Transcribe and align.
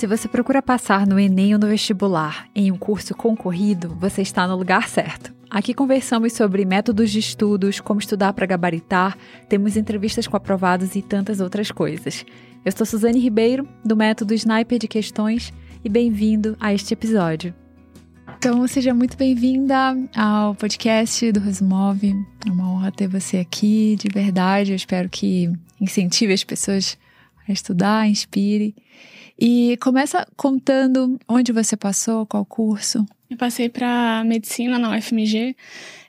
Se 0.00 0.06
você 0.06 0.26
procura 0.26 0.62
passar 0.62 1.06
no 1.06 1.20
Enem 1.20 1.52
ou 1.52 1.60
no 1.60 1.66
vestibular 1.66 2.48
em 2.54 2.72
um 2.72 2.78
curso 2.78 3.14
concorrido, 3.14 3.94
você 4.00 4.22
está 4.22 4.48
no 4.48 4.56
lugar 4.56 4.88
certo. 4.88 5.30
Aqui 5.50 5.74
conversamos 5.74 6.32
sobre 6.32 6.64
métodos 6.64 7.10
de 7.10 7.18
estudos, 7.18 7.80
como 7.80 8.00
estudar 8.00 8.32
para 8.32 8.46
gabaritar, 8.46 9.14
temos 9.46 9.76
entrevistas 9.76 10.26
com 10.26 10.38
aprovados 10.38 10.96
e 10.96 11.02
tantas 11.02 11.38
outras 11.38 11.70
coisas. 11.70 12.24
Eu 12.64 12.72
sou 12.72 12.86
Suzane 12.86 13.20
Ribeiro, 13.20 13.68
do 13.84 13.94
método 13.94 14.32
Sniper 14.32 14.78
de 14.78 14.88
Questões, 14.88 15.52
e 15.84 15.88
bem-vindo 15.90 16.56
a 16.58 16.72
este 16.72 16.94
episódio. 16.94 17.54
Então, 18.38 18.66
seja 18.66 18.94
muito 18.94 19.18
bem-vinda 19.18 19.94
ao 20.16 20.54
podcast 20.54 21.30
do 21.30 21.40
Resumove. 21.40 22.14
É 22.46 22.50
uma 22.50 22.72
honra 22.72 22.90
ter 22.90 23.06
você 23.06 23.36
aqui, 23.36 23.96
de 24.00 24.08
verdade. 24.08 24.72
Eu 24.72 24.76
espero 24.76 25.10
que 25.10 25.52
incentive 25.78 26.32
as 26.32 26.42
pessoas 26.42 26.96
a 27.46 27.52
estudar, 27.52 28.08
inspire. 28.08 28.74
E 29.40 29.78
começa 29.78 30.26
contando 30.36 31.18
onde 31.26 31.50
você 31.50 31.74
passou, 31.74 32.26
qual 32.26 32.44
curso. 32.44 33.06
Eu 33.30 33.38
passei 33.38 33.70
para 33.70 34.22
medicina 34.24 34.78
na 34.78 34.94
UFMG 34.94 35.56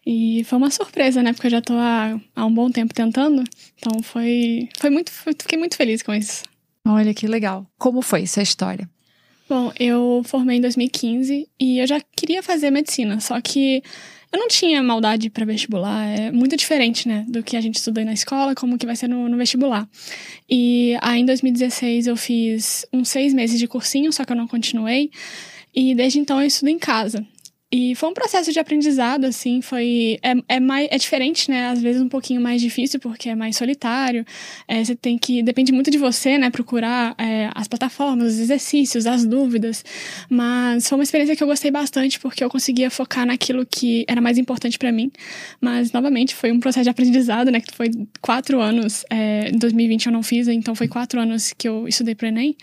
e 0.05 0.43
foi 0.43 0.57
uma 0.57 0.69
surpresa, 0.69 1.23
né? 1.23 1.31
Porque 1.31 1.47
eu 1.47 1.51
já 1.51 1.61
tô 1.61 1.73
há, 1.73 2.19
há 2.35 2.45
um 2.45 2.53
bom 2.53 2.69
tempo 2.69 2.93
tentando. 2.93 3.43
Então 3.77 4.03
foi, 4.03 4.67
foi 4.77 4.89
muito, 4.89 5.11
foi, 5.11 5.33
fiquei 5.33 5.57
muito 5.57 5.77
feliz 5.77 6.03
com 6.03 6.13
isso. 6.13 6.43
Olha 6.85 7.13
que 7.13 7.25
legal. 7.25 7.65
Como 7.77 8.01
foi 8.01 8.23
essa 8.23 8.41
história? 8.41 8.89
Bom, 9.47 9.71
eu 9.79 10.21
formei 10.25 10.57
em 10.57 10.61
2015 10.61 11.47
e 11.59 11.79
eu 11.79 11.87
já 11.87 12.01
queria 12.15 12.41
fazer 12.41 12.71
medicina, 12.71 13.19
só 13.19 13.39
que 13.39 13.83
eu 14.31 14.39
não 14.39 14.47
tinha 14.47 14.81
maldade 14.81 15.29
para 15.29 15.45
vestibular, 15.45 16.07
é 16.07 16.31
muito 16.31 16.55
diferente, 16.55 17.07
né, 17.07 17.25
do 17.27 17.43
que 17.43 17.57
a 17.57 17.61
gente 17.61 17.75
estuda 17.75 18.03
na 18.05 18.13
escola, 18.13 18.55
como 18.55 18.77
que 18.77 18.85
vai 18.85 18.95
ser 18.95 19.07
no, 19.07 19.27
no, 19.27 19.37
vestibular. 19.37 19.87
E 20.49 20.97
aí 21.01 21.21
em 21.21 21.25
2016 21.25 22.07
eu 22.07 22.15
fiz 22.15 22.85
uns 22.93 23.09
seis 23.09 23.33
meses 23.33 23.59
de 23.59 23.67
cursinho, 23.67 24.11
só 24.13 24.23
que 24.23 24.31
eu 24.31 24.37
não 24.37 24.47
continuei. 24.47 25.11
E 25.73 25.95
desde 25.95 26.19
então 26.19 26.39
eu 26.39 26.47
estudo 26.47 26.69
em 26.69 26.79
casa. 26.79 27.25
E 27.73 27.95
foi 27.95 28.09
um 28.09 28.13
processo 28.13 28.51
de 28.51 28.59
aprendizado, 28.59 29.23
assim, 29.23 29.61
foi... 29.61 30.19
É, 30.21 30.55
é, 30.55 30.59
mais, 30.59 30.89
é 30.91 30.97
diferente, 30.97 31.49
né? 31.49 31.69
Às 31.69 31.81
vezes 31.81 32.01
um 32.01 32.09
pouquinho 32.09 32.41
mais 32.41 32.61
difícil, 32.61 32.99
porque 32.99 33.29
é 33.29 33.35
mais 33.35 33.55
solitário. 33.55 34.25
É, 34.67 34.83
você 34.83 34.93
tem 34.93 35.17
que... 35.17 35.41
Depende 35.41 35.71
muito 35.71 35.89
de 35.89 35.97
você, 35.97 36.37
né? 36.37 36.49
Procurar 36.49 37.15
é, 37.17 37.49
as 37.55 37.69
plataformas, 37.69 38.33
os 38.33 38.39
exercícios, 38.39 39.05
as 39.07 39.25
dúvidas. 39.25 39.85
Mas 40.29 40.89
foi 40.89 40.97
uma 40.97 41.03
experiência 41.03 41.33
que 41.33 41.41
eu 41.41 41.47
gostei 41.47 41.71
bastante, 41.71 42.19
porque 42.19 42.43
eu 42.43 42.49
conseguia 42.49 42.89
focar 42.89 43.25
naquilo 43.25 43.65
que 43.65 44.03
era 44.05 44.19
mais 44.19 44.37
importante 44.37 44.77
para 44.77 44.91
mim. 44.91 45.09
Mas, 45.61 45.93
novamente, 45.93 46.35
foi 46.35 46.51
um 46.51 46.59
processo 46.59 46.83
de 46.83 46.89
aprendizado, 46.89 47.49
né? 47.51 47.61
Que 47.61 47.73
foi 47.73 47.89
quatro 48.19 48.59
anos. 48.59 49.05
É, 49.09 49.49
em 49.49 49.57
2020 49.57 50.07
eu 50.07 50.11
não 50.11 50.23
fiz, 50.23 50.49
então 50.49 50.75
foi 50.75 50.89
quatro 50.89 51.21
anos 51.21 51.53
que 51.57 51.69
eu 51.69 51.87
estudei 51.87 52.15
pro 52.15 52.27
Enem. 52.27 52.53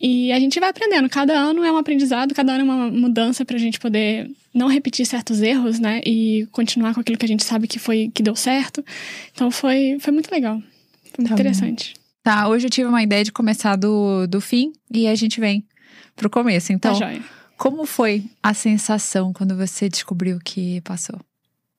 E 0.00 0.30
a 0.30 0.38
gente 0.38 0.60
vai 0.60 0.68
aprendendo. 0.68 1.08
Cada 1.08 1.32
ano 1.32 1.64
é 1.64 1.72
um 1.72 1.76
aprendizado, 1.76 2.34
cada 2.34 2.52
ano 2.52 2.60
é 2.60 2.64
uma 2.64 2.90
mudança 2.90 3.44
para 3.44 3.56
a 3.56 3.58
gente 3.58 3.80
poder 3.80 4.30
não 4.54 4.68
repetir 4.68 5.04
certos 5.06 5.42
erros, 5.42 5.78
né? 5.80 6.00
E 6.06 6.46
continuar 6.52 6.94
com 6.94 7.00
aquilo 7.00 7.18
que 7.18 7.24
a 7.24 7.28
gente 7.28 7.44
sabe 7.44 7.66
que 7.66 7.78
foi 7.78 8.10
que 8.14 8.22
deu 8.22 8.36
certo. 8.36 8.84
Então 9.32 9.50
foi, 9.50 9.98
foi 10.00 10.12
muito 10.12 10.30
legal. 10.30 10.58
Foi 10.58 11.18
muito 11.18 11.28
tá 11.28 11.34
interessante. 11.34 11.94
Bom. 11.94 12.00
Tá, 12.22 12.48
hoje 12.48 12.66
eu 12.66 12.70
tive 12.70 12.88
uma 12.88 13.02
ideia 13.02 13.24
de 13.24 13.32
começar 13.32 13.74
do, 13.76 14.26
do 14.26 14.40
fim 14.40 14.72
e 14.92 15.08
a 15.08 15.14
gente 15.14 15.40
vem 15.40 15.64
pro 16.14 16.28
começo. 16.28 16.72
Então, 16.72 16.98
tá 16.98 17.18
como 17.56 17.84
foi 17.86 18.24
a 18.42 18.54
sensação 18.54 19.32
quando 19.32 19.56
você 19.56 19.88
descobriu 19.88 20.38
que 20.44 20.80
passou? 20.82 21.18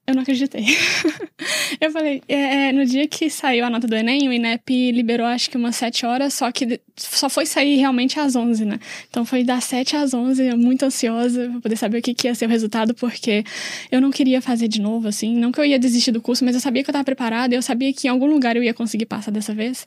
Eu 0.09 0.15
não 0.15 0.23
acreditei. 0.23 0.65
eu 1.79 1.91
falei, 1.91 2.23
é, 2.27 2.69
é, 2.69 2.71
no 2.71 2.83
dia 2.83 3.07
que 3.07 3.29
saiu 3.29 3.63
a 3.63 3.69
nota 3.69 3.85
do 3.85 3.95
Enem, 3.95 4.27
o 4.27 4.33
INEP 4.33 4.91
liberou 4.91 5.27
acho 5.27 5.51
que 5.51 5.55
umas 5.55 5.75
7 5.75 6.03
horas, 6.03 6.33
só 6.33 6.51
que 6.51 6.81
só 6.97 7.29
foi 7.29 7.45
sair 7.45 7.75
realmente 7.75 8.19
às 8.19 8.35
11, 8.35 8.65
né? 8.65 8.79
Então 9.07 9.23
foi 9.23 9.43
das 9.43 9.65
7 9.65 9.95
às 9.95 10.11
11, 10.11 10.47
eu 10.47 10.57
muito 10.57 10.83
ansiosa 10.83 11.47
pra 11.47 11.61
poder 11.61 11.75
saber 11.75 11.99
o 11.99 12.01
que, 12.01 12.15
que 12.15 12.27
ia 12.27 12.33
ser 12.33 12.47
o 12.47 12.49
resultado, 12.49 12.95
porque 12.95 13.43
eu 13.91 14.01
não 14.01 14.09
queria 14.09 14.41
fazer 14.41 14.67
de 14.67 14.81
novo, 14.81 15.07
assim. 15.07 15.35
Não 15.37 15.51
que 15.51 15.59
eu 15.59 15.65
ia 15.65 15.77
desistir 15.77 16.11
do 16.11 16.19
curso, 16.19 16.43
mas 16.43 16.55
eu 16.55 16.61
sabia 16.61 16.83
que 16.83 16.89
eu 16.89 16.93
tava 16.93 17.05
preparada, 17.05 17.53
eu 17.53 17.61
sabia 17.61 17.93
que 17.93 18.07
em 18.07 18.09
algum 18.09 18.25
lugar 18.25 18.57
eu 18.57 18.63
ia 18.63 18.73
conseguir 18.73 19.05
passar 19.05 19.29
dessa 19.29 19.53
vez. 19.53 19.85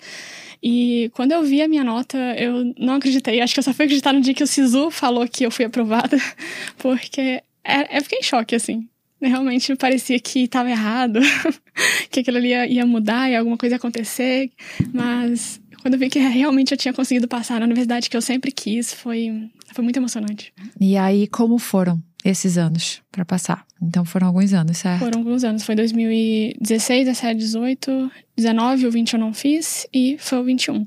E 0.62 1.10
quando 1.14 1.32
eu 1.32 1.42
vi 1.42 1.62
a 1.62 1.66
minha 1.66 1.82
nota, 1.82 2.16
eu 2.38 2.72
não 2.78 2.94
acreditei. 2.94 3.40
Acho 3.40 3.54
que 3.54 3.58
eu 3.58 3.64
só 3.64 3.74
fui 3.74 3.86
acreditar 3.86 4.12
no 4.12 4.20
dia 4.20 4.34
que 4.34 4.44
o 4.44 4.46
Sisu 4.46 4.88
falou 4.88 5.26
que 5.26 5.44
eu 5.44 5.50
fui 5.50 5.64
aprovada, 5.64 6.16
porque 6.78 7.42
é, 7.64 7.98
eu 7.98 8.02
fiquei 8.02 8.20
em 8.20 8.22
choque, 8.22 8.54
assim. 8.54 8.88
Realmente 9.22 9.74
parecia 9.76 10.18
que 10.18 10.40
estava 10.40 10.68
errado, 10.68 11.20
que 12.10 12.20
aquilo 12.20 12.38
ali 12.38 12.48
ia, 12.48 12.66
ia 12.66 12.86
mudar 12.86 13.30
e 13.30 13.36
alguma 13.36 13.56
coisa 13.56 13.74
ia 13.74 13.76
acontecer, 13.76 14.50
mas 14.92 15.60
quando 15.80 15.94
eu 15.94 16.00
vi 16.00 16.08
que 16.08 16.18
realmente 16.18 16.72
eu 16.72 16.78
tinha 16.78 16.92
conseguido 16.92 17.26
passar 17.26 17.58
na 17.58 17.66
universidade 17.66 18.08
que 18.08 18.16
eu 18.16 18.22
sempre 18.22 18.52
quis, 18.52 18.92
foi, 18.92 19.50
foi 19.72 19.82
muito 19.82 19.96
emocionante. 19.96 20.52
E 20.80 20.96
aí, 20.96 21.26
como 21.26 21.58
foram 21.58 22.00
esses 22.24 22.56
anos 22.56 23.02
para 23.10 23.24
passar? 23.24 23.66
Então 23.82 24.04
foram 24.04 24.28
alguns 24.28 24.52
anos, 24.52 24.78
certo? 24.78 25.00
Foram 25.00 25.18
alguns 25.18 25.42
anos. 25.42 25.64
Foi 25.64 25.74
2016, 25.74 27.06
17, 27.06 27.36
18, 27.36 28.10
19, 28.36 28.86
o 28.86 28.90
20 28.92 29.12
eu 29.14 29.18
não 29.18 29.34
fiz 29.34 29.86
e 29.92 30.16
foi 30.18 30.38
o 30.38 30.44
21. 30.44 30.86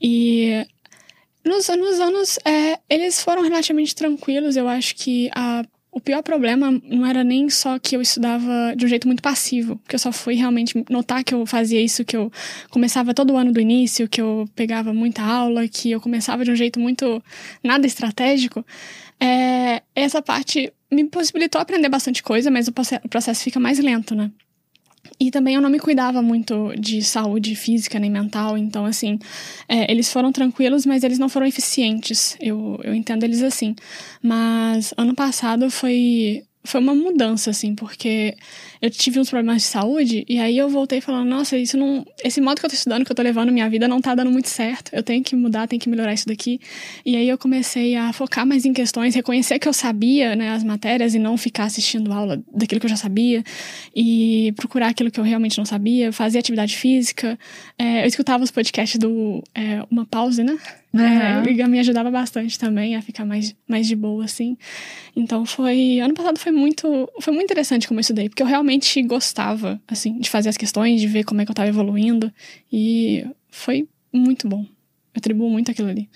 E 0.00 0.64
nos, 1.44 1.68
nos 1.68 2.00
anos, 2.00 2.38
é, 2.44 2.78
eles 2.88 3.22
foram 3.22 3.42
relativamente 3.42 3.94
tranquilos. 3.94 4.56
Eu 4.56 4.68
acho 4.68 4.94
que 4.94 5.28
a 5.34 5.64
o 5.92 6.00
pior 6.00 6.22
problema 6.22 6.70
não 6.84 7.04
era 7.04 7.24
nem 7.24 7.50
só 7.50 7.78
que 7.78 7.96
eu 7.96 8.00
estudava 8.00 8.74
de 8.76 8.84
um 8.84 8.88
jeito 8.88 9.06
muito 9.08 9.22
passivo, 9.22 9.80
que 9.88 9.94
eu 9.94 9.98
só 9.98 10.12
fui 10.12 10.34
realmente 10.34 10.84
notar 10.88 11.24
que 11.24 11.34
eu 11.34 11.44
fazia 11.44 11.80
isso, 11.80 12.04
que 12.04 12.16
eu 12.16 12.30
começava 12.70 13.12
todo 13.12 13.36
ano 13.36 13.52
do 13.52 13.60
início, 13.60 14.08
que 14.08 14.20
eu 14.20 14.48
pegava 14.54 14.92
muita 14.92 15.22
aula, 15.22 15.66
que 15.66 15.90
eu 15.90 16.00
começava 16.00 16.44
de 16.44 16.50
um 16.50 16.56
jeito 16.56 16.78
muito 16.78 17.22
nada 17.62 17.86
estratégico. 17.86 18.64
É, 19.18 19.82
essa 19.94 20.22
parte 20.22 20.72
me 20.90 21.04
possibilitou 21.04 21.60
aprender 21.60 21.88
bastante 21.88 22.22
coisa, 22.22 22.50
mas 22.50 22.68
o 22.68 22.72
processo 23.08 23.42
fica 23.42 23.58
mais 23.58 23.78
lento, 23.78 24.14
né? 24.14 24.30
E 25.18 25.30
também 25.30 25.54
eu 25.54 25.60
não 25.60 25.70
me 25.70 25.78
cuidava 25.78 26.22
muito 26.22 26.72
de 26.78 27.02
saúde 27.02 27.54
física 27.54 27.98
nem 27.98 28.10
mental, 28.10 28.56
então, 28.56 28.84
assim, 28.84 29.18
é, 29.68 29.90
eles 29.90 30.12
foram 30.12 30.32
tranquilos, 30.32 30.86
mas 30.86 31.02
eles 31.02 31.18
não 31.18 31.28
foram 31.28 31.46
eficientes. 31.46 32.36
Eu, 32.40 32.80
eu 32.82 32.94
entendo 32.94 33.24
eles 33.24 33.42
assim. 33.42 33.74
Mas 34.22 34.94
ano 34.96 35.14
passado 35.14 35.70
foi, 35.70 36.42
foi 36.64 36.80
uma 36.80 36.94
mudança, 36.94 37.50
assim, 37.50 37.74
porque 37.74 38.36
eu 38.82 38.90
tive 38.90 39.20
uns 39.20 39.28
problemas 39.28 39.62
de 39.62 39.68
saúde 39.68 40.24
e 40.26 40.38
aí 40.38 40.56
eu 40.56 40.68
voltei 40.68 41.00
falando, 41.02 41.28
nossa, 41.28 41.56
isso 41.56 41.76
não. 41.76 42.06
Esse 42.24 42.40
modo 42.40 42.58
que 42.58 42.64
eu 42.64 42.70
tô 42.70 42.74
estudando, 42.74 43.04
que 43.04 43.12
eu 43.12 43.16
tô 43.16 43.22
levando 43.22 43.52
minha 43.52 43.68
vida, 43.68 43.86
não 43.86 44.00
tá 44.00 44.14
dando 44.14 44.30
muito 44.30 44.48
certo. 44.48 44.90
Eu 44.94 45.02
tenho 45.02 45.22
que 45.22 45.36
mudar, 45.36 45.68
tenho 45.68 45.80
que 45.80 45.88
melhorar 45.88 46.14
isso 46.14 46.26
daqui. 46.26 46.58
E 47.04 47.14
aí 47.14 47.28
eu 47.28 47.36
comecei 47.36 47.94
a 47.94 48.10
focar 48.12 48.46
mais 48.46 48.64
em 48.64 48.72
questões, 48.72 49.14
reconhecer 49.14 49.58
que 49.58 49.68
eu 49.68 49.72
sabia, 49.72 50.34
né, 50.34 50.50
as 50.50 50.64
matérias 50.64 51.14
e 51.14 51.18
não 51.18 51.36
ficar 51.36 51.64
assistindo 51.64 52.10
aula 52.10 52.42
daquilo 52.54 52.80
que 52.80 52.86
eu 52.86 52.90
já 52.90 52.96
sabia 52.96 53.44
e 53.94 54.52
procurar 54.56 54.88
aquilo 54.88 55.10
que 55.10 55.20
eu 55.20 55.24
realmente 55.24 55.58
não 55.58 55.66
sabia, 55.66 56.10
fazer 56.10 56.38
atividade 56.38 56.76
física. 56.76 57.38
É, 57.78 58.02
eu 58.02 58.06
escutava 58.06 58.42
os 58.42 58.50
podcasts 58.50 58.98
do 58.98 59.42
é, 59.54 59.84
Uma 59.90 60.06
Pause, 60.06 60.42
né? 60.42 60.58
Uhum. 60.92 61.02
É, 61.02 61.68
me 61.68 61.78
ajudava 61.78 62.10
bastante 62.10 62.58
também 62.58 62.96
a 62.96 63.02
ficar 63.02 63.24
mais, 63.24 63.54
mais 63.66 63.86
de 63.86 63.94
boa, 63.94 64.24
assim. 64.24 64.56
Então 65.14 65.46
foi. 65.46 66.00
Ano 66.00 66.14
passado 66.14 66.38
foi 66.38 66.50
muito. 66.50 67.08
Foi 67.20 67.32
muito 67.32 67.44
interessante 67.44 67.86
como 67.86 68.00
eu 68.00 68.02
estudei, 68.02 68.28
porque 68.28 68.42
eu 68.42 68.46
realmente 68.46 68.69
gostava, 69.06 69.80
assim, 69.88 70.18
de 70.18 70.28
fazer 70.28 70.48
as 70.48 70.56
questões, 70.56 71.00
de 71.00 71.06
ver 71.06 71.24
como 71.24 71.40
é 71.40 71.44
que 71.44 71.50
eu 71.50 71.54
tava 71.54 71.68
evoluindo. 71.68 72.32
E 72.72 73.26
foi 73.50 73.88
muito 74.12 74.48
bom. 74.48 74.62
Eu 74.62 75.18
atribuo 75.18 75.50
muito 75.50 75.70
aquilo 75.70 75.88
ali. 75.88 76.08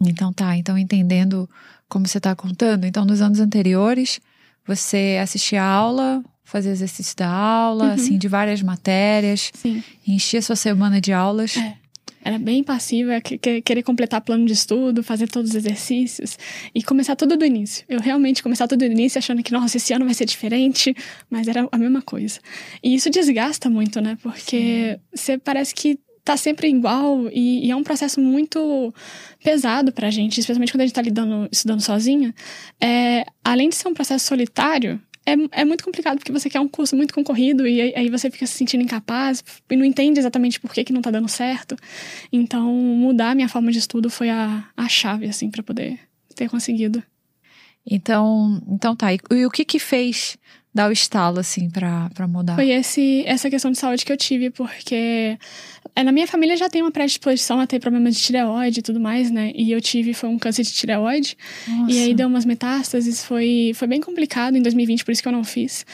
Então 0.00 0.32
tá, 0.32 0.56
então 0.56 0.76
entendendo 0.76 1.48
como 1.88 2.06
você 2.06 2.20
tá 2.20 2.34
contando, 2.34 2.84
então 2.84 3.04
nos 3.04 3.20
anos 3.20 3.40
anteriores 3.40 4.20
você 4.66 5.18
assistia 5.22 5.62
a 5.62 5.66
aula, 5.66 6.24
fazia 6.42 6.72
exercício 6.72 7.16
da 7.16 7.28
aula, 7.28 7.86
uhum. 7.86 7.92
assim, 7.92 8.18
de 8.18 8.28
várias 8.28 8.62
matérias, 8.62 9.50
Sim. 9.54 9.82
enchia 10.06 10.42
sua 10.42 10.56
semana 10.56 11.00
de 11.00 11.12
aulas. 11.12 11.56
É. 11.56 11.76
Era 12.24 12.38
bem 12.38 12.64
passiva, 12.64 13.20
querer 13.20 13.82
completar 13.82 14.22
plano 14.22 14.46
de 14.46 14.54
estudo, 14.54 15.02
fazer 15.02 15.28
todos 15.28 15.50
os 15.50 15.56
exercícios 15.56 16.38
e 16.74 16.82
começar 16.82 17.14
tudo 17.14 17.36
do 17.36 17.44
início. 17.44 17.84
Eu 17.86 18.00
realmente 18.00 18.42
começar 18.42 18.66
tudo 18.66 18.78
do 18.78 18.90
início 18.90 19.18
achando 19.18 19.42
que, 19.42 19.52
nossa, 19.52 19.76
esse 19.76 19.92
ano 19.92 20.06
vai 20.06 20.14
ser 20.14 20.24
diferente, 20.24 20.96
mas 21.28 21.46
era 21.48 21.68
a 21.70 21.76
mesma 21.76 22.00
coisa. 22.00 22.40
E 22.82 22.94
isso 22.94 23.10
desgasta 23.10 23.68
muito, 23.68 24.00
né? 24.00 24.16
Porque 24.22 24.98
você 25.14 25.36
parece 25.36 25.74
que 25.74 25.98
tá 26.24 26.38
sempre 26.38 26.68
igual 26.68 27.28
e, 27.30 27.66
e, 27.66 27.70
é 27.70 27.76
um 27.76 27.82
processo 27.82 28.18
muito 28.18 28.92
pesado 29.42 29.92
pra 29.92 30.10
gente, 30.10 30.40
especialmente 30.40 30.72
quando 30.72 30.80
a 30.80 30.86
gente 30.86 30.94
tá 30.94 31.02
lidando, 31.02 31.46
estudando 31.52 31.82
sozinha. 31.82 32.34
É, 32.80 33.26
além 33.44 33.68
de 33.68 33.74
ser 33.74 33.88
um 33.88 33.94
processo 33.94 34.24
solitário, 34.24 34.98
é, 35.26 35.60
é 35.60 35.64
muito 35.64 35.82
complicado, 35.82 36.18
porque 36.18 36.32
você 36.32 36.50
quer 36.50 36.60
um 36.60 36.68
curso 36.68 36.94
muito 36.94 37.14
concorrido 37.14 37.66
e 37.66 37.94
aí 37.94 38.10
você 38.10 38.30
fica 38.30 38.46
se 38.46 38.54
sentindo 38.54 38.82
incapaz 38.82 39.42
e 39.70 39.76
não 39.76 39.84
entende 39.84 40.20
exatamente 40.20 40.60
por 40.60 40.72
que, 40.72 40.84
que 40.84 40.92
não 40.92 41.00
tá 41.00 41.10
dando 41.10 41.28
certo. 41.28 41.76
Então, 42.32 42.70
mudar 42.72 43.30
a 43.30 43.34
minha 43.34 43.48
forma 43.48 43.72
de 43.72 43.78
estudo 43.78 44.10
foi 44.10 44.28
a, 44.28 44.68
a 44.76 44.88
chave, 44.88 45.26
assim, 45.26 45.50
para 45.50 45.62
poder 45.62 45.98
ter 46.34 46.48
conseguido. 46.48 47.02
Então, 47.86 48.62
então 48.68 48.94
tá. 48.94 49.12
E, 49.12 49.18
e 49.30 49.46
o 49.46 49.50
que 49.50 49.64
que 49.64 49.78
fez 49.78 50.36
dar 50.74 50.88
o 50.88 50.92
estalo, 50.92 51.38
assim, 51.38 51.70
pra 51.70 52.10
mudar? 52.28 52.56
Foi 52.56 52.70
esse, 52.70 53.22
essa 53.26 53.48
questão 53.48 53.70
de 53.70 53.78
saúde 53.78 54.04
que 54.04 54.12
eu 54.12 54.16
tive, 54.16 54.50
porque 54.50 55.38
na 56.02 56.10
minha 56.10 56.26
família 56.26 56.56
já 56.56 56.68
tem 56.68 56.82
uma 56.82 56.90
predisposição 56.90 57.60
a 57.60 57.66
ter 57.66 57.78
problemas 57.78 58.16
de 58.16 58.22
tireoide 58.22 58.80
e 58.80 58.82
tudo 58.82 58.98
mais, 58.98 59.30
né? 59.30 59.52
E 59.54 59.70
eu 59.70 59.80
tive, 59.80 60.12
foi 60.12 60.28
um 60.28 60.38
câncer 60.38 60.62
de 60.62 60.72
tireoide. 60.72 61.36
Nossa. 61.68 61.92
E 61.92 61.98
aí 62.00 62.14
deu 62.14 62.26
umas 62.26 62.44
metástases, 62.44 63.24
foi, 63.24 63.72
foi 63.74 63.86
bem 63.86 64.00
complicado 64.00 64.56
em 64.56 64.62
2020, 64.62 65.04
por 65.04 65.12
isso 65.12 65.22
que 65.22 65.28
eu 65.28 65.32
não 65.32 65.44
fiz. 65.44 65.86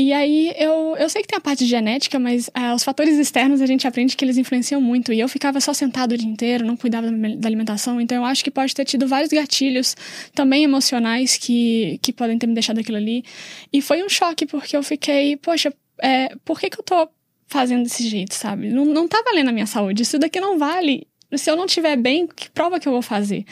E 0.00 0.12
aí 0.12 0.54
eu, 0.56 0.96
eu 0.96 1.08
sei 1.08 1.22
que 1.22 1.28
tem 1.28 1.36
a 1.36 1.40
parte 1.40 1.64
de 1.64 1.70
genética, 1.70 2.20
mas 2.20 2.48
é, 2.54 2.72
os 2.72 2.84
fatores 2.84 3.18
externos 3.18 3.60
a 3.60 3.66
gente 3.66 3.84
aprende 3.84 4.16
que 4.16 4.24
eles 4.24 4.38
influenciam 4.38 4.80
muito. 4.80 5.12
E 5.12 5.18
eu 5.18 5.28
ficava 5.28 5.60
só 5.60 5.72
sentado 5.72 6.12
o 6.12 6.16
dia 6.16 6.28
inteiro, 6.28 6.64
não 6.64 6.76
cuidava 6.76 7.10
da 7.10 7.48
alimentação. 7.48 8.00
Então 8.00 8.18
eu 8.18 8.24
acho 8.24 8.44
que 8.44 8.50
pode 8.50 8.72
ter 8.72 8.84
tido 8.84 9.08
vários 9.08 9.32
gatilhos 9.32 9.96
também 10.32 10.62
emocionais 10.62 11.36
que, 11.36 11.98
que 12.00 12.12
podem 12.12 12.38
ter 12.38 12.46
me 12.46 12.54
deixado 12.54 12.78
aquilo 12.78 12.96
ali. 12.96 13.24
E 13.72 13.82
foi 13.82 14.04
um 14.04 14.08
choque, 14.08 14.46
porque 14.46 14.76
eu 14.76 14.84
fiquei, 14.84 15.36
poxa, 15.36 15.74
é, 16.00 16.28
por 16.44 16.60
que, 16.60 16.70
que 16.70 16.78
eu 16.78 16.84
tô 16.84 17.08
fazendo 17.48 17.82
desse 17.82 18.06
jeito, 18.06 18.34
sabe? 18.34 18.70
Não, 18.70 18.84
não 18.84 19.08
tá 19.08 19.22
valendo 19.24 19.48
a 19.48 19.52
minha 19.52 19.66
saúde. 19.66 20.02
Isso 20.02 20.18
daqui 20.18 20.40
não 20.40 20.58
vale 20.58 21.06
se 21.36 21.50
eu 21.50 21.56
não 21.56 21.66
estiver 21.66 21.96
bem, 21.96 22.26
que 22.26 22.48
prova 22.50 22.80
que 22.80 22.88
eu 22.88 22.92
vou 22.92 23.02
fazer? 23.02 23.44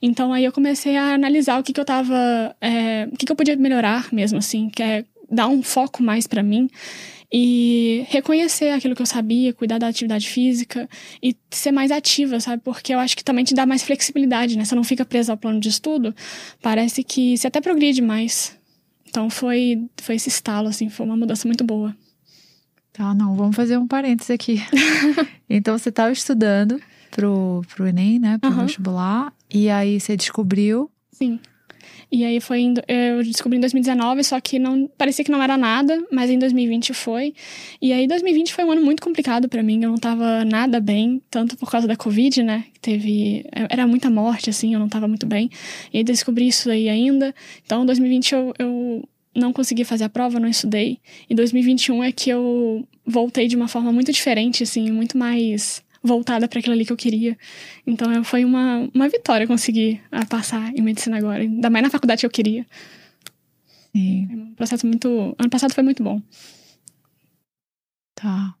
Então 0.00 0.32
aí 0.32 0.44
eu 0.44 0.52
comecei 0.52 0.96
a 0.96 1.14
analisar 1.14 1.60
o 1.60 1.62
que, 1.62 1.72
que 1.72 1.80
eu 1.80 1.84
tava. 1.84 2.56
É, 2.60 3.06
o 3.12 3.16
que, 3.16 3.26
que 3.26 3.32
eu 3.32 3.36
podia 3.36 3.56
melhorar 3.56 4.08
mesmo, 4.12 4.38
assim, 4.38 4.70
que 4.70 4.82
é 4.82 5.04
dar 5.30 5.48
um 5.48 5.62
foco 5.62 6.02
mais 6.02 6.26
para 6.26 6.42
mim 6.42 6.70
e 7.30 8.06
reconhecer 8.08 8.70
aquilo 8.70 8.94
que 8.94 9.02
eu 9.02 9.06
sabia, 9.06 9.52
cuidar 9.52 9.76
da 9.76 9.86
atividade 9.86 10.26
física 10.26 10.88
e 11.22 11.36
ser 11.50 11.70
mais 11.70 11.90
ativa, 11.90 12.40
sabe? 12.40 12.62
Porque 12.64 12.94
eu 12.94 12.98
acho 12.98 13.14
que 13.14 13.22
também 13.22 13.44
te 13.44 13.54
dá 13.54 13.66
mais 13.66 13.82
flexibilidade, 13.82 14.56
né? 14.56 14.64
Você 14.64 14.74
não 14.74 14.84
fica 14.84 15.04
presa 15.04 15.32
ao 15.32 15.36
plano 15.36 15.60
de 15.60 15.68
estudo, 15.68 16.14
parece 16.62 17.04
que 17.04 17.36
você 17.36 17.48
até 17.48 17.60
progride 17.60 18.00
mais. 18.00 18.56
Então 19.06 19.28
foi, 19.28 19.86
foi 20.00 20.14
esse 20.14 20.30
estalo, 20.30 20.68
assim, 20.68 20.88
foi 20.88 21.04
uma 21.04 21.16
mudança 21.16 21.46
muito 21.46 21.64
boa. 21.64 21.94
Tá, 22.98 23.14
não, 23.14 23.36
vamos 23.36 23.54
fazer 23.54 23.78
um 23.78 23.86
parênteses 23.86 24.30
aqui. 24.30 24.60
então 25.48 25.78
você 25.78 25.88
estava 25.88 26.10
estudando 26.10 26.80
pro, 27.12 27.62
pro 27.72 27.86
Enem, 27.86 28.18
né? 28.18 28.38
Pro 28.38 28.50
uhum. 28.50 28.66
vestibular, 28.66 29.32
e 29.48 29.70
aí 29.70 30.00
você 30.00 30.16
descobriu. 30.16 30.90
Sim 31.12 31.38
e 32.10 32.24
aí 32.24 32.40
foi 32.40 32.60
indo, 32.60 32.82
eu 32.88 33.22
descobri 33.22 33.58
em 33.58 33.60
2019, 33.60 34.24
só 34.24 34.40
que 34.40 34.58
não 34.58 34.88
parecia 34.96 35.22
que 35.22 35.30
não 35.30 35.42
era 35.42 35.58
nada, 35.58 36.02
mas 36.10 36.30
em 36.30 36.38
2020 36.38 36.94
foi. 36.94 37.34
E 37.82 37.92
aí 37.92 38.06
2020 38.06 38.54
foi 38.54 38.64
um 38.64 38.72
ano 38.72 38.82
muito 38.82 39.02
complicado 39.02 39.48
para 39.48 39.62
mim, 39.62 39.82
eu 39.82 39.90
não 39.90 39.98
tava 39.98 40.44
nada 40.44 40.80
bem, 40.80 41.22
tanto 41.30 41.56
por 41.56 41.70
causa 41.70 41.86
da 41.86 41.96
Covid, 41.96 42.42
né? 42.42 42.64
Teve 42.80 43.44
era 43.52 43.86
muita 43.86 44.08
morte 44.08 44.48
assim, 44.48 44.72
eu 44.72 44.80
não 44.80 44.88
tava 44.88 45.06
muito 45.06 45.26
bem. 45.26 45.50
E 45.92 45.98
aí 45.98 46.04
descobri 46.04 46.48
isso 46.48 46.70
aí 46.70 46.88
ainda. 46.88 47.34
Então 47.64 47.84
2020 47.84 48.32
eu, 48.32 48.54
eu 48.58 49.08
não 49.34 49.52
consegui 49.52 49.84
fazer 49.84 50.04
a 50.04 50.08
prova, 50.08 50.40
não 50.40 50.48
estudei. 50.48 50.98
E 51.28 51.34
2021 51.34 52.04
é 52.04 52.12
que 52.12 52.30
eu 52.30 52.86
voltei 53.04 53.48
de 53.48 53.56
uma 53.56 53.68
forma 53.68 53.92
muito 53.92 54.12
diferente, 54.12 54.62
assim, 54.62 54.90
muito 54.90 55.16
mais 55.16 55.82
voltada 56.02 56.48
para 56.48 56.58
aquilo 56.58 56.74
ali 56.74 56.84
que 56.84 56.92
eu 56.92 56.96
queria. 56.96 57.36
Então 57.86 58.22
foi 58.24 58.44
uma, 58.44 58.88
uma 58.94 59.08
vitória 59.08 59.46
conseguir 59.46 60.00
ah, 60.10 60.24
passar 60.26 60.72
em 60.74 60.82
medicina 60.82 61.18
agora, 61.18 61.42
ainda 61.42 61.70
mais 61.70 61.82
na 61.82 61.90
faculdade 61.90 62.20
que 62.20 62.26
eu 62.26 62.30
queria. 62.30 62.66
Sim. 63.94 64.28
Um 64.32 64.54
processo 64.54 64.86
muito. 64.86 65.34
Ano 65.38 65.50
passado 65.50 65.74
foi 65.74 65.82
muito 65.82 66.02
bom. 66.02 66.20
Tá. 68.14 68.54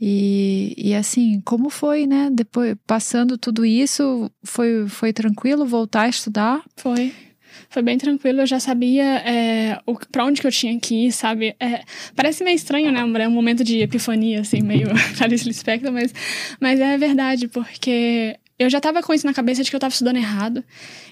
E, 0.00 0.74
e 0.78 0.94
assim, 0.94 1.40
como 1.42 1.68
foi, 1.68 2.06
né? 2.06 2.30
Depois, 2.32 2.74
passando 2.86 3.36
tudo 3.36 3.66
isso, 3.66 4.30
foi, 4.42 4.88
foi 4.88 5.12
tranquilo 5.12 5.66
voltar 5.66 6.02
a 6.02 6.08
estudar? 6.08 6.64
Foi. 6.76 7.12
Foi 7.68 7.82
bem 7.82 7.98
tranquilo, 7.98 8.40
eu 8.40 8.46
já 8.46 8.58
sabia 8.58 9.04
é, 9.04 9.80
o, 9.86 9.94
pra 10.10 10.24
onde 10.24 10.40
que 10.40 10.46
eu 10.46 10.52
tinha 10.52 10.78
que 10.78 11.06
ir, 11.06 11.12
sabe? 11.12 11.54
É, 11.60 11.82
parece 12.16 12.42
meio 12.42 12.56
estranho, 12.56 12.90
né? 12.90 13.00
É 13.00 13.28
um 13.28 13.32
momento 13.32 13.62
de 13.62 13.80
epifania, 13.80 14.40
assim, 14.40 14.62
meio 14.62 14.88
Clarice 15.16 15.46
Lispector, 15.46 15.92
mas, 15.92 16.14
mas 16.60 16.80
é 16.80 16.96
verdade, 16.96 17.48
porque 17.48 18.36
eu 18.60 18.68
já 18.68 18.78
tava 18.78 19.02
com 19.02 19.14
isso 19.14 19.26
na 19.26 19.32
cabeça 19.32 19.64
de 19.64 19.70
que 19.70 19.74
eu 19.74 19.80
tava 19.80 19.90
estudando 19.90 20.18
errado. 20.18 20.62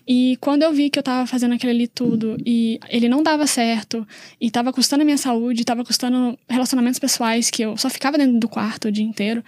E 0.06 0.37
quando 0.39 0.65
eu 0.65 0.71
vi 0.71 0.91
que 0.91 0.99
eu 0.99 1.03
tava 1.03 1.27
fazendo 1.27 1.55
aquele 1.55 1.73
ali 1.73 1.89
tudo 1.89 2.37
e 2.45 2.79
ele 2.91 3.09
não 3.09 3.23
dava 3.23 3.47
certo, 3.47 4.06
e 4.39 4.50
tava 4.50 4.71
custando 4.71 5.00
a 5.00 5.05
minha 5.05 5.17
saúde, 5.17 5.65
tava 5.65 5.83
custando 5.83 6.39
relacionamentos 6.47 6.99
pessoais, 6.99 7.50
que 7.50 7.62
eu 7.62 7.75
só 7.79 7.89
ficava 7.89 8.19
dentro 8.19 8.39
do 8.39 8.49
quarto 8.50 8.89
o 8.89 8.93
dia 8.93 9.03
inteiro, 9.03 9.43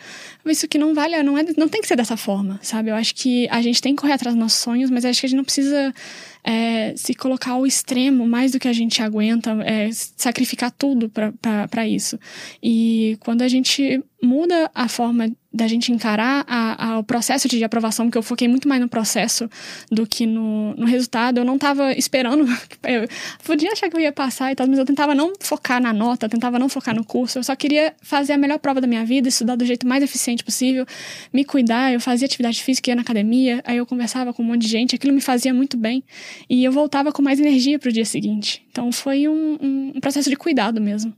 isso 0.46 0.66
que 0.66 0.78
não 0.78 0.94
vale, 0.94 1.22
não, 1.22 1.36
é, 1.36 1.44
não 1.58 1.68
tem 1.68 1.82
que 1.82 1.86
ser 1.86 1.96
dessa 1.96 2.16
forma, 2.16 2.58
sabe? 2.62 2.90
Eu 2.90 2.94
acho 2.94 3.14
que 3.14 3.46
a 3.50 3.60
gente 3.60 3.82
tem 3.82 3.94
que 3.94 4.00
correr 4.00 4.14
atrás 4.14 4.34
dos 4.34 4.40
nossos 4.40 4.60
sonhos, 4.60 4.90
mas 4.90 5.04
acho 5.04 5.20
que 5.20 5.26
a 5.26 5.28
gente 5.28 5.36
não 5.36 5.44
precisa 5.44 5.94
é, 6.42 6.94
se 6.96 7.14
colocar 7.14 7.52
ao 7.52 7.66
extremo 7.66 8.26
mais 8.26 8.52
do 8.52 8.58
que 8.58 8.68
a 8.68 8.72
gente 8.72 9.02
aguenta, 9.02 9.50
é, 9.64 9.90
sacrificar 9.92 10.70
tudo 10.70 11.10
para 11.10 11.86
isso. 11.86 12.18
E 12.62 13.16
quando 13.20 13.42
a 13.42 13.48
gente 13.48 14.02
muda 14.22 14.70
a 14.74 14.88
forma 14.88 15.30
da 15.52 15.66
gente 15.66 15.90
encarar 15.90 16.44
a, 16.46 16.92
a, 16.92 16.98
o 16.98 17.04
processo 17.04 17.48
de 17.48 17.62
aprovação, 17.64 18.06
porque 18.06 18.18
eu 18.18 18.22
foquei 18.22 18.46
muito 18.46 18.68
mais 18.68 18.80
no 18.80 18.88
processo 18.88 19.50
do 19.90 20.06
que 20.06 20.24
no, 20.24 20.74
no 20.74 20.86
resultado. 20.86 21.38
Eu 21.38 21.44
não 21.44 21.56
estava 21.56 21.92
esperando, 21.92 22.46
eu 22.84 23.08
podia 23.44 23.72
achar 23.72 23.90
que 23.90 23.96
eu 23.96 24.00
ia 24.00 24.12
passar 24.12 24.52
e 24.52 24.54
tal, 24.54 24.66
mas 24.68 24.78
eu 24.78 24.84
tentava 24.84 25.14
não 25.14 25.32
focar 25.40 25.82
na 25.82 25.92
nota, 25.92 26.28
tentava 26.28 26.58
não 26.58 26.68
focar 26.68 26.94
no 26.94 27.04
curso. 27.04 27.38
Eu 27.38 27.42
só 27.42 27.56
queria 27.56 27.94
fazer 28.00 28.34
a 28.34 28.38
melhor 28.38 28.58
prova 28.58 28.80
da 28.80 28.86
minha 28.86 29.04
vida, 29.04 29.28
estudar 29.28 29.56
do 29.56 29.64
jeito 29.64 29.86
mais 29.86 30.04
eficiente 30.04 30.44
possível, 30.44 30.86
me 31.32 31.44
cuidar. 31.44 31.92
Eu 31.92 32.00
fazia 32.00 32.26
atividade 32.26 32.62
física, 32.62 32.90
ia 32.90 32.94
na 32.94 33.02
academia, 33.02 33.60
aí 33.64 33.78
eu 33.78 33.86
conversava 33.86 34.32
com 34.32 34.42
um 34.42 34.46
monte 34.46 34.62
de 34.62 34.68
gente, 34.68 34.94
aquilo 34.94 35.12
me 35.12 35.20
fazia 35.20 35.52
muito 35.52 35.76
bem. 35.76 36.04
E 36.48 36.62
eu 36.62 36.70
voltava 36.70 37.12
com 37.12 37.22
mais 37.22 37.40
energia 37.40 37.78
para 37.78 37.88
o 37.88 37.92
dia 37.92 38.04
seguinte. 38.04 38.64
Então 38.70 38.92
foi 38.92 39.26
um, 39.26 39.58
um, 39.60 39.92
um 39.96 40.00
processo 40.00 40.30
de 40.30 40.36
cuidado 40.36 40.80
mesmo. 40.80 41.12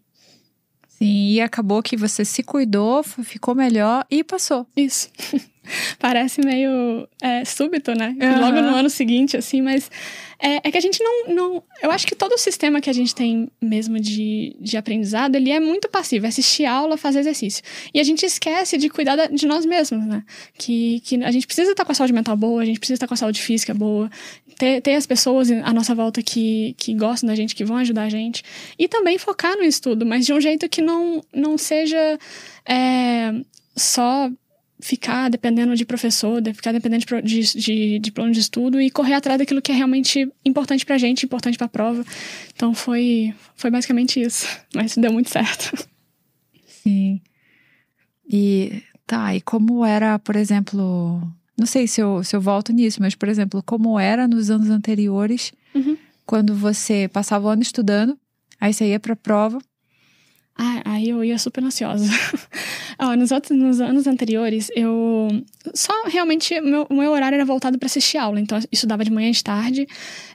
Sim, 1.02 1.32
e 1.32 1.40
acabou 1.40 1.82
que 1.82 1.96
você 1.96 2.24
se 2.24 2.44
cuidou, 2.44 3.02
ficou 3.02 3.56
melhor 3.56 4.06
e 4.08 4.22
passou. 4.22 4.66
Isso. 4.76 5.10
Parece 5.98 6.40
meio 6.44 7.08
é, 7.20 7.44
súbito, 7.44 7.92
né? 7.94 8.16
Uhum. 8.20 8.40
Logo 8.40 8.60
no 8.60 8.74
ano 8.74 8.90
seguinte, 8.90 9.36
assim, 9.36 9.62
mas 9.62 9.90
é, 10.42 10.56
é, 10.56 10.72
que 10.72 10.76
a 10.76 10.80
gente 10.80 11.00
não, 11.00 11.28
não. 11.28 11.62
Eu 11.80 11.90
acho 11.92 12.04
que 12.04 12.16
todo 12.16 12.32
o 12.32 12.38
sistema 12.38 12.80
que 12.80 12.90
a 12.90 12.92
gente 12.92 13.14
tem 13.14 13.48
mesmo 13.60 14.00
de, 14.00 14.56
de 14.60 14.76
aprendizado, 14.76 15.36
ele 15.36 15.52
é 15.52 15.60
muito 15.60 15.88
passivo. 15.88 16.26
É 16.26 16.28
assistir 16.28 16.64
aula, 16.64 16.96
fazer 16.96 17.20
exercício. 17.20 17.62
E 17.94 18.00
a 18.00 18.02
gente 18.02 18.26
esquece 18.26 18.76
de 18.76 18.88
cuidar 18.88 19.28
de 19.28 19.46
nós 19.46 19.64
mesmos, 19.64 20.04
né? 20.04 20.24
Que, 20.58 21.00
que 21.04 21.22
a 21.22 21.30
gente 21.30 21.46
precisa 21.46 21.70
estar 21.70 21.84
com 21.84 21.92
a 21.92 21.94
saúde 21.94 22.12
mental 22.12 22.36
boa, 22.36 22.60
a 22.60 22.64
gente 22.64 22.80
precisa 22.80 22.96
estar 22.96 23.06
com 23.06 23.14
a 23.14 23.16
saúde 23.16 23.40
física 23.40 23.72
boa, 23.72 24.10
ter, 24.58 24.80
ter 24.80 24.94
as 24.94 25.06
pessoas 25.06 25.48
à 25.48 25.72
nossa 25.72 25.94
volta 25.94 26.20
que, 26.22 26.74
que 26.76 26.92
gostam 26.92 27.28
da 27.28 27.36
gente, 27.36 27.54
que 27.54 27.64
vão 27.64 27.76
ajudar 27.76 28.02
a 28.02 28.08
gente. 28.08 28.42
E 28.76 28.88
também 28.88 29.18
focar 29.18 29.56
no 29.56 29.62
estudo, 29.62 30.04
mas 30.04 30.26
de 30.26 30.32
um 30.32 30.40
jeito 30.40 30.68
que 30.68 30.82
não, 30.82 31.22
não 31.32 31.56
seja 31.56 32.18
é, 32.66 33.32
só 33.76 34.28
ficar 34.82 35.30
dependendo 35.30 35.76
de 35.76 35.84
professor, 35.84 36.40
de 36.40 36.52
ficar 36.52 36.72
dependendo 36.72 37.04
de, 37.22 37.40
de, 37.54 37.98
de, 38.00 38.12
plano 38.12 38.32
de 38.32 38.40
estudo 38.40 38.80
e 38.80 38.90
correr 38.90 39.14
atrás 39.14 39.38
daquilo 39.38 39.62
que 39.62 39.70
é 39.70 39.74
realmente 39.74 40.28
importante 40.44 40.84
pra 40.84 40.98
gente, 40.98 41.24
importante 41.24 41.56
pra 41.56 41.68
prova. 41.68 42.04
Então 42.52 42.74
foi, 42.74 43.32
foi 43.54 43.70
basicamente 43.70 44.20
isso. 44.20 44.44
Mas 44.74 44.96
deu 44.96 45.12
muito 45.12 45.30
certo. 45.30 45.88
Sim. 46.66 47.20
E 48.28 48.82
tá, 49.06 49.34
e 49.36 49.40
como 49.40 49.84
era, 49.84 50.18
por 50.18 50.34
exemplo, 50.34 51.22
não 51.56 51.66
sei 51.66 51.86
se 51.86 52.00
eu, 52.00 52.24
se 52.24 52.34
eu 52.34 52.40
volto 52.40 52.72
nisso, 52.72 53.00
mas, 53.00 53.14
por 53.14 53.28
exemplo, 53.28 53.62
como 53.62 54.00
era 54.00 54.26
nos 54.26 54.50
anos 54.50 54.70
anteriores, 54.70 55.52
uhum. 55.74 55.96
quando 56.26 56.54
você 56.54 57.08
passava 57.12 57.46
o 57.46 57.50
ano 57.50 57.62
estudando, 57.62 58.18
aí 58.60 58.72
você 58.72 58.88
ia 58.88 58.98
pra 58.98 59.14
prova, 59.14 59.58
ah, 60.56 60.82
aí 60.84 61.08
eu 61.08 61.24
ia 61.24 61.38
super 61.38 61.64
ansiosa. 61.64 62.04
Ó, 62.98 63.16
nos, 63.16 63.30
outros, 63.30 63.58
nos 63.58 63.80
anos 63.80 64.06
anteriores, 64.06 64.70
eu. 64.76 65.28
Só 65.74 65.92
realmente 66.06 66.60
meu, 66.60 66.86
o 66.90 66.94
meu 66.94 67.10
horário 67.10 67.36
era 67.36 67.44
voltado 67.44 67.78
para 67.78 67.86
assistir 67.86 68.18
aula. 68.18 68.38
Então, 68.38 68.58
eu 68.58 68.64
estudava 68.70 69.02
de 69.02 69.10
manhã 69.10 69.30
e 69.30 69.32
de 69.32 69.42
tarde, 69.42 69.86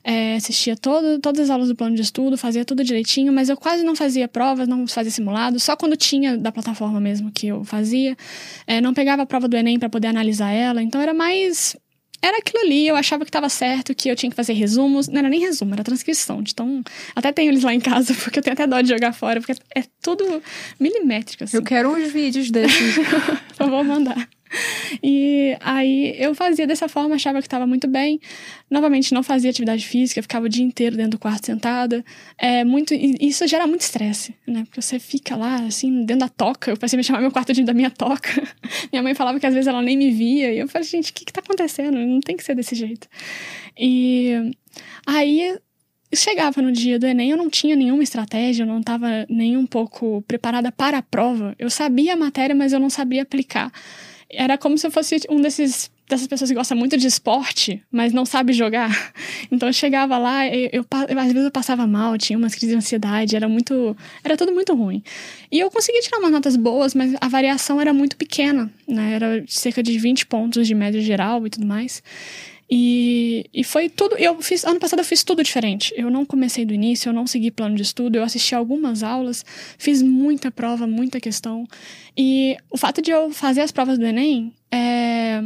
é, 0.04 0.36
assistia 0.36 0.76
todo, 0.76 1.20
todas 1.20 1.42
as 1.42 1.50
aulas 1.50 1.68
do 1.68 1.76
plano 1.76 1.96
de 1.96 2.02
estudo, 2.02 2.38
fazia 2.38 2.66
tudo 2.66 2.84
direitinho, 2.84 3.32
mas 3.32 3.48
eu 3.48 3.58
quase 3.58 3.84
não 3.84 3.96
fazia 3.96 4.28
provas, 4.28 4.68
não 4.68 4.88
fazia 4.88 5.12
simulado, 5.12 5.60
só 5.60 5.76
quando 5.76 5.96
tinha 5.96 6.38
da 6.38 6.52
plataforma 6.52 7.00
mesmo 7.00 7.32
que 7.32 7.48
eu 7.48 7.64
fazia. 7.64 8.18
É, 8.66 8.82
não 8.82 8.94
pegava 8.94 9.22
a 9.22 9.26
prova 9.26 9.48
do 9.48 9.56
Enem 9.56 9.78
para 9.78 9.90
poder 9.90 10.08
analisar 10.08 10.52
ela. 10.52 10.82
Então, 10.82 11.00
era 11.00 11.14
mais 11.14 11.78
era 12.22 12.38
aquilo 12.38 12.64
ali, 12.64 12.88
eu 12.88 12.96
achava 12.96 13.24
que 13.24 13.30
estava 13.30 13.48
certo, 13.50 13.94
que 13.94 14.10
eu 14.10 14.16
tinha 14.16 14.30
que 14.30 14.36
fazer 14.36 14.54
resumos. 14.54 15.08
Não 15.08 15.20
era 15.20 15.30
nem 15.30 15.40
resumo, 15.40 15.74
era 15.74 15.84
transcrição. 15.84 16.42
Então, 16.42 16.84
até 17.16 17.32
tenho 17.32 17.52
eles 17.52 17.64
lá 17.64 17.74
em 17.74 17.80
casa, 17.80 18.14
porque 18.24 18.40
eu 18.40 18.44
tenho 18.44 18.54
até 18.54 18.66
dó 18.66 18.82
de 18.82 18.90
jogar 18.90 19.14
fora, 19.14 19.40
porque 19.40 19.60
é 19.76 19.84
tudo 20.02 20.42
milimétrico, 20.80 21.44
assim. 21.44 21.58
Eu 21.58 21.64
quero 21.64 21.90
uns 21.90 22.12
vídeos 22.12 22.50
desses. 22.50 22.98
então, 23.54 23.70
vou 23.70 23.84
mandar. 23.84 24.28
E 25.04 25.58
aí 25.62 26.16
eu 26.18 26.34
fazia 26.34 26.66
dessa 26.66 26.88
forma, 26.88 27.16
achava 27.16 27.40
que 27.40 27.48
estava 27.48 27.68
muito 27.68 27.88
bem. 27.88 28.20
Novamente, 28.70 29.14
não 29.14 29.24
fazia 29.24 29.50
atividade 29.50 29.86
física, 29.86 30.22
ficava 30.22 30.46
o 30.46 30.50
dia 30.50 30.64
inteiro 30.64 30.96
dentro 30.96 31.12
do 31.12 31.20
quarto 31.20 31.46
sentada. 31.46 32.04
É 32.38 32.64
muito, 32.64 32.94
isso 32.94 33.48
gera 33.48 33.68
muito 33.68 33.82
estresse, 33.82 34.36
né? 34.48 34.64
Porque 34.66 34.82
você 34.82 35.00
fica 35.00 35.36
lá, 35.36 35.56
assim, 35.66 36.06
dentro 36.06 36.22
da 36.22 36.30
toca. 36.30 36.72
Eu 36.72 36.78
passei 36.78 36.98
a 36.98 37.00
me 37.00 37.04
chamar 37.04 37.22
meu 37.22 37.32
quarto 37.32 37.54
de 37.54 37.64
da 37.64 37.74
minha 37.74 37.92
toca. 37.92 38.32
minha 38.92 39.04
mãe 39.04 39.14
falava 39.14 39.40
que 39.40 39.46
às 39.46 39.54
vezes 39.54 39.68
ela 39.68 39.82
nem 39.82 39.98
me 39.98 40.12
via. 40.12 40.54
E 40.54 40.60
eu 40.60 40.68
falei, 40.68 40.88
gente, 40.88 41.12
o 41.12 41.14
que, 41.14 41.26
que 41.26 41.34
tá 41.34 41.42
acontecendo? 41.42 41.98
Não 41.98 42.20
tem 42.20 42.36
que 42.36 42.44
ser 42.44 42.56
desse 42.56 42.76
jeito. 42.76 43.08
E 43.78 44.52
aí 45.06 45.58
chegava 46.14 46.62
no 46.62 46.72
dia 46.72 46.98
do 46.98 47.06
Enem, 47.06 47.32
eu 47.32 47.38
não 47.38 47.50
tinha 47.50 47.76
nenhuma 47.76 48.04
estratégia, 48.04 48.64
eu 48.64 48.68
não 48.68 48.80
estava 48.80 49.26
nem 49.30 49.58
um 49.58 49.66
pouco 49.66 50.24
preparada 50.28 50.72
para 50.72 51.00
a 51.00 51.02
prova. 51.02 51.56
Eu 51.60 51.70
sabia 51.70 52.14
a 52.14 52.18
matéria, 52.18 52.56
mas 52.56 52.74
eu 52.74 52.80
não 52.80 52.90
sabia 52.90 53.24
aplicar. 53.24 53.72
Era 54.30 54.58
como 54.58 54.78
se 54.78 54.86
eu 54.88 54.92
fosse 54.92 55.20
um 55.30 55.42
desses 55.42 55.90
dessas 56.08 56.26
pessoas 56.26 56.50
que 56.50 56.56
gostam 56.56 56.78
muito 56.78 56.98
de 56.98 57.06
esporte, 57.06 57.84
mas 57.92 58.14
não 58.14 58.26
sabe 58.26 58.54
jogar. 58.54 58.90
Então 59.50 59.70
eu 59.70 59.74
chegava 59.74 60.18
lá, 60.18 60.46
eu, 60.48 60.70
eu, 60.74 60.86
eu, 61.08 61.20
às 61.20 61.28
vezes 61.28 61.46
eu 61.46 61.52
passava 61.52 61.88
mal, 61.88 62.18
tinha 62.18 62.38
umas 62.38 62.54
crises 62.54 62.72
de 62.72 62.76
ansiedade, 62.76 63.36
era 63.36 63.48
muito, 63.48 63.96
era 64.24 64.36
tudo 64.36 64.52
muito 64.52 64.74
ruim. 64.74 65.02
E 65.50 65.60
eu 65.60 65.72
consegui 65.72 66.02
tirar 66.02 66.20
umas 66.20 66.32
notas 66.32 66.58
boas, 66.58 66.94
mas 66.94 67.14
a 67.22 67.28
variação 67.30 67.80
era 67.80 67.94
muito 67.94 68.18
pequena, 68.18 68.70
né? 68.88 69.14
Era 69.14 69.46
cerca 69.48 69.82
de 69.82 69.98
20 69.98 70.26
pontos 70.26 70.68
de 70.68 70.76
média 70.76 71.00
geral 71.00 71.46
e 71.48 71.50
tudo 71.50 71.66
mais. 71.66 72.04
E, 72.70 73.50
e 73.54 73.64
foi 73.64 73.88
tudo. 73.88 74.16
Eu 74.18 74.42
fiz. 74.42 74.66
Ano 74.66 74.80
passado 74.80 75.00
eu 75.00 75.06
fiz 75.06 75.24
tudo 75.24 75.42
diferente. 75.42 75.94
Eu 75.96 76.10
não 76.10 76.26
comecei 76.26 76.66
do 76.66 76.74
início, 76.74 77.10
eu 77.10 77.14
não 77.14 77.26
segui 77.26 77.50
plano 77.50 77.76
de 77.76 77.82
estudo, 77.82 78.18
eu 78.18 78.24
assisti 78.24 78.54
algumas 78.54 79.04
aulas, 79.04 79.46
fiz 79.78 80.02
muita 80.02 80.52
prova, 80.52 80.86
muita 80.86 81.20
questão. 81.20 81.66
E 82.18 82.58
o 82.70 82.78
fato 82.78 83.02
de 83.02 83.12
eu 83.12 83.32
fazer 83.32 83.62
as 83.62 83.72
provas 83.72 83.98
do 83.98 84.06
Enem 84.06 84.54
é, 84.72 85.42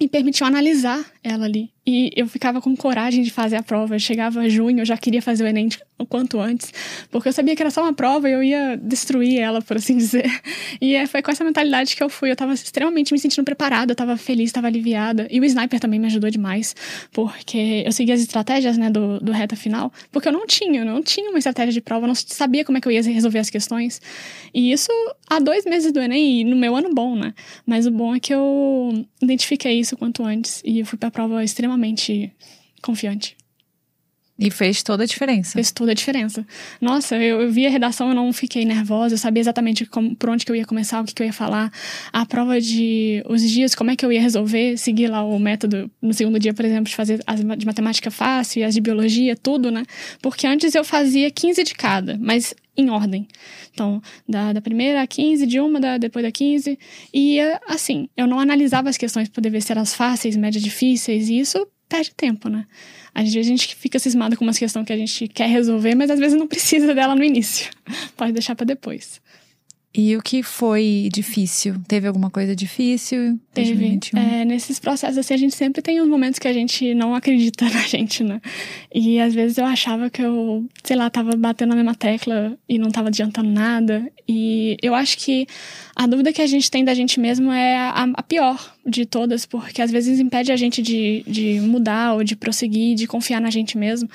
me 0.00 0.08
permitiu 0.08 0.46
analisar 0.46 1.04
ela 1.24 1.44
ali. 1.44 1.70
E 1.90 2.10
eu 2.14 2.26
ficava 2.28 2.60
com 2.60 2.76
coragem 2.76 3.22
de 3.22 3.30
fazer 3.30 3.56
a 3.56 3.62
prova. 3.62 3.98
Chegava 3.98 4.46
junho, 4.46 4.80
eu 4.80 4.84
já 4.84 4.98
queria 4.98 5.22
fazer 5.22 5.44
o 5.44 5.46
Enem 5.46 5.70
o 5.98 6.04
quanto 6.06 6.38
antes, 6.38 6.72
porque 7.10 7.28
eu 7.28 7.32
sabia 7.32 7.56
que 7.56 7.62
era 7.62 7.70
só 7.70 7.82
uma 7.82 7.92
prova 7.92 8.28
e 8.28 8.32
eu 8.32 8.42
ia 8.42 8.76
destruir 8.76 9.38
ela, 9.38 9.62
por 9.62 9.78
assim 9.78 9.96
dizer. 9.98 10.30
E 10.82 10.94
é, 10.94 11.06
foi 11.06 11.22
com 11.22 11.30
essa 11.30 11.42
mentalidade 11.42 11.96
que 11.96 12.02
eu 12.02 12.10
fui. 12.10 12.30
Eu 12.30 12.36
tava 12.36 12.52
extremamente 12.52 13.10
me 13.10 13.18
sentindo 13.18 13.42
preparada, 13.42 13.92
eu 13.92 13.96
tava 13.96 14.18
feliz, 14.18 14.52
tava 14.52 14.66
aliviada. 14.66 15.26
E 15.30 15.40
o 15.40 15.44
sniper 15.46 15.80
também 15.80 15.98
me 15.98 16.06
ajudou 16.06 16.28
demais, 16.28 16.76
porque 17.10 17.82
eu 17.86 17.90
segui 17.90 18.12
as 18.12 18.20
estratégias, 18.20 18.76
né, 18.76 18.90
do, 18.90 19.18
do 19.18 19.32
reta 19.32 19.56
final, 19.56 19.90
porque 20.12 20.28
eu 20.28 20.32
não 20.32 20.46
tinha, 20.46 20.80
eu 20.80 20.84
não 20.84 21.02
tinha 21.02 21.30
uma 21.30 21.38
estratégia 21.38 21.72
de 21.72 21.80
prova, 21.80 22.04
eu 22.04 22.08
não 22.08 22.14
sabia 22.14 22.66
como 22.66 22.76
é 22.76 22.80
que 22.82 22.86
eu 22.86 22.92
ia 22.92 23.02
resolver 23.02 23.38
as 23.38 23.48
questões. 23.48 24.00
E 24.52 24.70
isso 24.70 24.92
há 25.28 25.40
dois 25.40 25.64
meses 25.64 25.90
do 25.90 26.00
Enem, 26.00 26.42
e 26.42 26.44
no 26.44 26.54
meu 26.54 26.76
ano 26.76 26.94
bom, 26.94 27.16
né? 27.16 27.32
Mas 27.66 27.86
o 27.86 27.90
bom 27.90 28.14
é 28.14 28.20
que 28.20 28.32
eu 28.32 29.06
identifiquei 29.22 29.80
isso 29.80 29.96
quanto 29.96 30.22
antes 30.22 30.62
e 30.64 30.80
eu 30.80 30.86
fui 30.86 30.98
pra 30.98 31.10
prova 31.10 31.42
extremamente 31.42 31.77
extremamente 31.86 32.34
confiante. 32.82 33.36
E 34.38 34.52
fez 34.52 34.84
toda 34.84 35.02
a 35.02 35.06
diferença. 35.06 35.52
Fez 35.52 35.72
toda 35.72 35.90
a 35.90 35.94
diferença. 35.94 36.46
Nossa, 36.80 37.16
eu, 37.16 37.40
eu 37.42 37.50
vi 37.50 37.66
a 37.66 37.70
redação, 37.70 38.08
eu 38.10 38.14
não 38.14 38.32
fiquei 38.32 38.64
nervosa, 38.64 39.14
eu 39.14 39.18
sabia 39.18 39.40
exatamente 39.40 39.84
como, 39.84 40.14
por 40.14 40.30
onde 40.30 40.46
que 40.46 40.52
eu 40.52 40.54
ia 40.54 40.64
começar, 40.64 41.00
o 41.00 41.04
que, 41.04 41.12
que 41.12 41.20
eu 41.20 41.26
ia 41.26 41.32
falar. 41.32 41.72
A 42.12 42.24
prova 42.24 42.60
de 42.60 43.20
os 43.28 43.42
dias, 43.42 43.74
como 43.74 43.90
é 43.90 43.96
que 43.96 44.06
eu 44.06 44.12
ia 44.12 44.20
resolver, 44.20 44.76
seguir 44.76 45.08
lá 45.08 45.24
o 45.24 45.38
método 45.40 45.90
no 46.00 46.14
segundo 46.14 46.38
dia, 46.38 46.54
por 46.54 46.64
exemplo, 46.64 46.84
de 46.84 46.94
fazer 46.94 47.20
as 47.26 47.40
de 47.40 47.66
matemática 47.66 48.12
fácil 48.12 48.60
e 48.60 48.64
as 48.64 48.74
de 48.74 48.80
biologia, 48.80 49.36
tudo, 49.36 49.72
né? 49.72 49.82
Porque 50.22 50.46
antes 50.46 50.72
eu 50.72 50.84
fazia 50.84 51.28
15 51.30 51.64
de 51.64 51.74
cada, 51.74 52.16
mas 52.20 52.54
em 52.76 52.90
ordem. 52.90 53.26
Então, 53.72 54.00
da, 54.28 54.52
da 54.52 54.60
primeira 54.60 55.02
a 55.02 55.06
15, 55.06 55.46
de 55.46 55.58
uma, 55.58 55.80
da, 55.80 55.98
depois 55.98 56.24
da 56.24 56.30
15. 56.30 56.78
E, 57.12 57.40
assim, 57.66 58.08
eu 58.16 58.26
não 58.26 58.38
analisava 58.38 58.88
as 58.88 58.96
questões 58.96 59.28
para 59.28 59.34
poder 59.34 59.50
ver 59.50 59.62
se 59.62 59.72
eram 59.72 59.84
fáceis, 59.84 60.36
médias 60.36 60.62
difíceis, 60.62 61.28
e 61.28 61.40
isso 61.40 61.66
perde 61.88 62.12
tempo, 62.14 62.48
né? 62.48 62.66
Às 63.14 63.32
vezes 63.32 63.46
a 63.46 63.50
gente 63.50 63.74
fica 63.74 63.98
cismado 63.98 64.36
com 64.36 64.44
umas 64.44 64.58
questões 64.58 64.86
que 64.86 64.92
a 64.92 64.96
gente 64.96 65.26
quer 65.28 65.48
resolver, 65.48 65.94
mas 65.94 66.10
às 66.10 66.18
vezes 66.18 66.38
não 66.38 66.46
precisa 66.46 66.94
dela 66.94 67.14
no 67.14 67.24
início. 67.24 67.70
Pode 68.16 68.32
deixar 68.32 68.54
para 68.54 68.66
depois. 68.66 69.20
E 69.94 70.14
o 70.16 70.22
que 70.22 70.42
foi 70.42 71.08
difícil? 71.10 71.76
Teve 71.88 72.06
alguma 72.06 72.30
coisa 72.30 72.54
difícil? 72.54 73.40
Teve. 73.54 73.98
É, 74.14 74.44
nesses 74.44 74.78
processos, 74.78 75.16
assim, 75.16 75.32
a 75.32 75.36
gente 75.38 75.54
sempre 75.54 75.80
tem 75.80 76.00
uns 76.00 76.06
momentos 76.06 76.38
que 76.38 76.46
a 76.46 76.52
gente 76.52 76.94
não 76.94 77.14
acredita 77.14 77.64
na 77.72 77.80
gente, 77.80 78.22
né? 78.22 78.40
E 78.94 79.18
às 79.18 79.34
vezes 79.34 79.56
eu 79.56 79.64
achava 79.64 80.10
que 80.10 80.22
eu, 80.22 80.66
sei 80.84 80.94
lá, 80.94 81.08
tava 81.08 81.34
batendo 81.36 81.70
na 81.70 81.76
mesma 81.76 81.94
tecla 81.94 82.56
e 82.68 82.78
não 82.78 82.90
tava 82.90 83.08
adiantando 83.08 83.48
nada. 83.48 84.06
E 84.28 84.76
eu 84.82 84.94
acho 84.94 85.16
que 85.16 85.46
a 85.96 86.06
dúvida 86.06 86.34
que 86.34 86.42
a 86.42 86.46
gente 86.46 86.70
tem 86.70 86.84
da 86.84 86.92
gente 86.92 87.18
mesmo 87.18 87.50
é 87.50 87.76
a, 87.76 88.06
a 88.12 88.22
pior 88.22 88.76
de 88.86 89.06
todas, 89.06 89.46
porque 89.46 89.80
às 89.80 89.90
vezes 89.90 90.20
impede 90.20 90.52
a 90.52 90.56
gente 90.56 90.82
de, 90.82 91.24
de 91.26 91.60
mudar 91.60 92.14
ou 92.14 92.22
de 92.22 92.36
prosseguir, 92.36 92.94
de 92.94 93.06
confiar 93.06 93.40
na 93.40 93.50
gente 93.50 93.78
mesmo. 93.78 94.08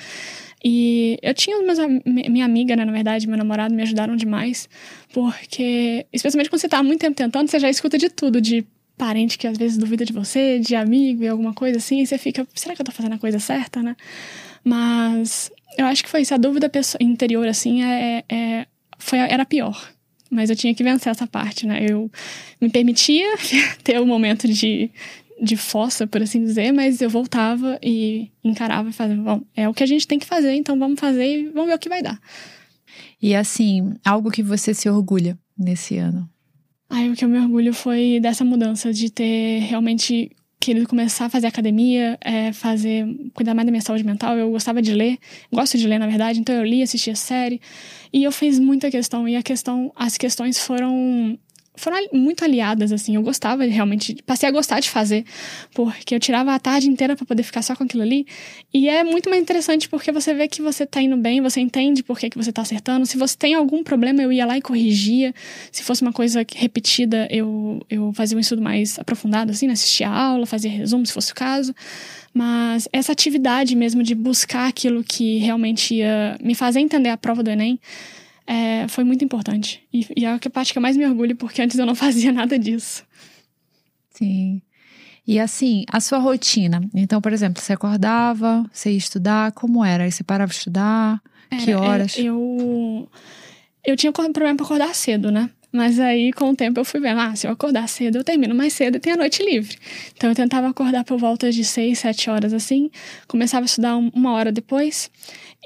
E 0.64 1.18
eu 1.20 1.34
tinha 1.34 1.60
meus, 1.62 1.78
minha 2.06 2.44
amiga, 2.46 2.74
né, 2.74 2.86
na 2.86 2.92
verdade, 2.92 3.28
meu 3.28 3.36
namorado 3.36 3.74
me 3.74 3.82
ajudaram 3.82 4.16
demais, 4.16 4.66
porque, 5.12 6.06
especialmente 6.10 6.48
quando 6.48 6.60
você 6.62 6.68
tá 6.68 6.78
há 6.78 6.82
muito 6.82 7.00
tempo 7.00 7.14
tentando, 7.14 7.50
você 7.50 7.58
já 7.58 7.68
escuta 7.68 7.98
de 7.98 8.08
tudo, 8.08 8.40
de 8.40 8.64
parente 8.96 9.36
que 9.36 9.46
às 9.46 9.58
vezes 9.58 9.76
duvida 9.76 10.06
de 10.06 10.12
você, 10.12 10.58
de 10.58 10.74
amigo 10.74 11.22
e 11.22 11.28
alguma 11.28 11.52
coisa 11.52 11.76
assim, 11.76 12.00
e 12.00 12.06
você 12.06 12.16
fica, 12.16 12.46
será 12.54 12.74
que 12.74 12.80
eu 12.80 12.86
tô 12.86 12.92
fazendo 12.92 13.14
a 13.14 13.18
coisa 13.18 13.38
certa, 13.38 13.82
né? 13.82 13.94
Mas 14.64 15.50
eu 15.76 15.84
acho 15.84 16.02
que 16.02 16.08
foi 16.08 16.22
isso, 16.22 16.32
a 16.32 16.38
dúvida 16.38 16.70
interior, 16.98 17.46
assim, 17.46 17.84
é, 17.84 18.24
é, 18.26 18.66
foi, 18.98 19.18
era 19.18 19.44
pior. 19.44 19.92
Mas 20.30 20.48
eu 20.48 20.56
tinha 20.56 20.74
que 20.74 20.82
vencer 20.82 21.10
essa 21.10 21.26
parte, 21.26 21.66
né? 21.66 21.86
Eu 21.88 22.10
me 22.60 22.70
permitia 22.70 23.36
ter 23.84 24.00
o 24.00 24.02
um 24.02 24.06
momento 24.06 24.48
de, 24.48 24.90
de 25.42 25.56
fossa, 25.56 26.06
por 26.06 26.22
assim 26.22 26.42
dizer, 26.42 26.72
mas 26.72 27.00
eu 27.00 27.10
voltava 27.10 27.78
e 27.82 28.30
encarava 28.42 28.88
e 28.88 28.92
fazia, 28.92 29.16
bom, 29.16 29.42
é 29.54 29.68
o 29.68 29.74
que 29.74 29.82
a 29.82 29.86
gente 29.86 30.06
tem 30.06 30.18
que 30.18 30.26
fazer, 30.26 30.54
então 30.54 30.78
vamos 30.78 30.98
fazer 30.98 31.26
e 31.26 31.48
vamos 31.48 31.68
ver 31.68 31.74
o 31.74 31.78
que 31.78 31.88
vai 31.88 32.02
dar. 32.02 32.20
E 33.20 33.34
assim, 33.34 33.94
algo 34.04 34.30
que 34.30 34.42
você 34.42 34.72
se 34.72 34.88
orgulha 34.88 35.38
nesse 35.58 35.96
ano? 35.96 36.28
Ai, 36.88 37.10
o 37.10 37.16
que 37.16 37.24
eu 37.24 37.28
me 37.28 37.38
orgulho 37.38 37.74
foi 37.74 38.20
dessa 38.20 38.44
mudança, 38.44 38.92
de 38.92 39.10
ter 39.10 39.60
realmente 39.60 40.30
querido 40.60 40.88
começar 40.88 41.26
a 41.26 41.28
fazer 41.28 41.46
academia, 41.46 42.18
é, 42.22 42.52
fazer, 42.52 43.06
cuidar 43.34 43.54
mais 43.54 43.66
da 43.66 43.70
minha 43.70 43.82
saúde 43.82 44.02
mental. 44.02 44.36
Eu 44.38 44.50
gostava 44.50 44.80
de 44.80 44.94
ler, 44.94 45.18
gosto 45.52 45.76
de 45.76 45.86
ler, 45.86 45.98
na 45.98 46.06
verdade, 46.06 46.40
então 46.40 46.54
eu 46.54 46.64
li, 46.64 46.82
assistia 46.82 47.14
série. 47.14 47.60
E 48.12 48.24
eu 48.24 48.32
fiz 48.32 48.58
muita 48.58 48.90
questão, 48.90 49.28
e 49.28 49.36
a 49.36 49.42
questão, 49.42 49.92
as 49.94 50.16
questões 50.16 50.58
foram 50.58 51.38
foram 51.76 51.96
muito 52.12 52.44
aliadas, 52.44 52.92
assim. 52.92 53.16
Eu 53.16 53.22
gostava 53.22 53.64
realmente, 53.64 54.16
passei 54.24 54.48
a 54.48 54.52
gostar 54.52 54.80
de 54.80 54.88
fazer, 54.88 55.24
porque 55.72 56.14
eu 56.14 56.20
tirava 56.20 56.54
a 56.54 56.58
tarde 56.58 56.88
inteira 56.88 57.16
para 57.16 57.26
poder 57.26 57.42
ficar 57.42 57.62
só 57.62 57.74
com 57.74 57.84
aquilo 57.84 58.02
ali. 58.02 58.26
E 58.72 58.88
é 58.88 59.02
muito 59.02 59.28
mais 59.28 59.42
interessante 59.42 59.88
porque 59.88 60.12
você 60.12 60.32
vê 60.32 60.46
que 60.46 60.62
você 60.62 60.86
tá 60.86 61.02
indo 61.02 61.16
bem, 61.16 61.40
você 61.40 61.60
entende 61.60 62.02
por 62.02 62.18
que, 62.18 62.30
que 62.30 62.36
você 62.36 62.52
tá 62.52 62.62
acertando. 62.62 63.06
Se 63.06 63.16
você 63.16 63.36
tem 63.36 63.54
algum 63.54 63.82
problema, 63.82 64.22
eu 64.22 64.30
ia 64.30 64.46
lá 64.46 64.56
e 64.56 64.62
corrigia. 64.62 65.34
Se 65.72 65.82
fosse 65.82 66.02
uma 66.02 66.12
coisa 66.12 66.44
repetida, 66.54 67.26
eu, 67.30 67.84
eu 67.90 68.12
fazia 68.14 68.36
um 68.36 68.40
estudo 68.40 68.62
mais 68.62 68.98
aprofundado, 68.98 69.50
assim, 69.50 69.66
né? 69.66 69.72
assistia 69.72 70.08
a 70.08 70.16
aula, 70.16 70.46
fazia 70.46 70.70
resumo, 70.70 71.04
se 71.04 71.12
fosse 71.12 71.32
o 71.32 71.34
caso. 71.34 71.74
Mas 72.32 72.88
essa 72.92 73.12
atividade 73.12 73.76
mesmo 73.76 74.02
de 74.02 74.14
buscar 74.14 74.68
aquilo 74.68 75.04
que 75.04 75.38
realmente 75.38 75.94
ia 75.94 76.36
me 76.42 76.54
fazer 76.54 76.80
entender 76.80 77.08
a 77.08 77.16
prova 77.16 77.42
do 77.42 77.50
Enem 77.50 77.78
é, 78.46 78.86
foi 78.88 79.04
muito 79.04 79.24
importante. 79.24 79.82
E, 79.92 80.06
e 80.16 80.24
é 80.24 80.32
a 80.32 80.50
parte 80.50 80.72
que 80.72 80.78
eu 80.78 80.82
mais 80.82 80.96
me 80.96 81.06
orgulho, 81.06 81.36
porque 81.36 81.62
antes 81.62 81.78
eu 81.78 81.86
não 81.86 81.94
fazia 81.96 82.32
nada 82.32 82.58
disso. 82.58 83.04
Sim. 84.10 84.62
E 85.26 85.40
assim, 85.40 85.84
a 85.90 86.00
sua 86.00 86.18
rotina. 86.18 86.82
Então, 86.94 87.20
por 87.20 87.32
exemplo, 87.32 87.62
você 87.62 87.72
acordava, 87.72 88.64
você 88.72 88.90
ia 88.90 88.98
estudar, 88.98 89.52
como 89.52 89.84
era? 89.84 90.04
Aí 90.04 90.12
você 90.12 90.22
parava 90.22 90.50
de 90.50 90.58
estudar? 90.58 91.22
que 91.62 91.70
é, 91.70 91.76
horas? 91.76 92.16
eu. 92.18 93.08
Eu 93.86 93.96
tinha 93.96 94.10
problema 94.12 94.56
pra 94.56 94.64
acordar 94.64 94.94
cedo, 94.94 95.30
né? 95.30 95.50
Mas 95.74 95.98
aí, 95.98 96.32
com 96.32 96.50
o 96.50 96.54
tempo, 96.54 96.78
eu 96.78 96.84
fui 96.84 97.00
vendo, 97.00 97.18
ah, 97.18 97.34
se 97.34 97.48
eu 97.48 97.50
acordar 97.50 97.88
cedo, 97.88 98.18
eu 98.18 98.22
termino 98.22 98.54
mais 98.54 98.72
cedo 98.72 98.96
e 98.96 99.00
tenho 99.00 99.16
a 99.16 99.18
noite 99.18 99.44
livre. 99.44 99.76
Então, 100.16 100.30
eu 100.30 100.36
tentava 100.36 100.68
acordar 100.68 101.02
por 101.02 101.18
volta 101.18 101.50
de 101.50 101.64
seis, 101.64 101.98
sete 101.98 102.30
horas, 102.30 102.52
assim. 102.52 102.92
Começava 103.26 103.64
a 103.64 103.66
estudar 103.66 103.96
uma 103.96 104.32
hora 104.34 104.52
depois. 104.52 105.10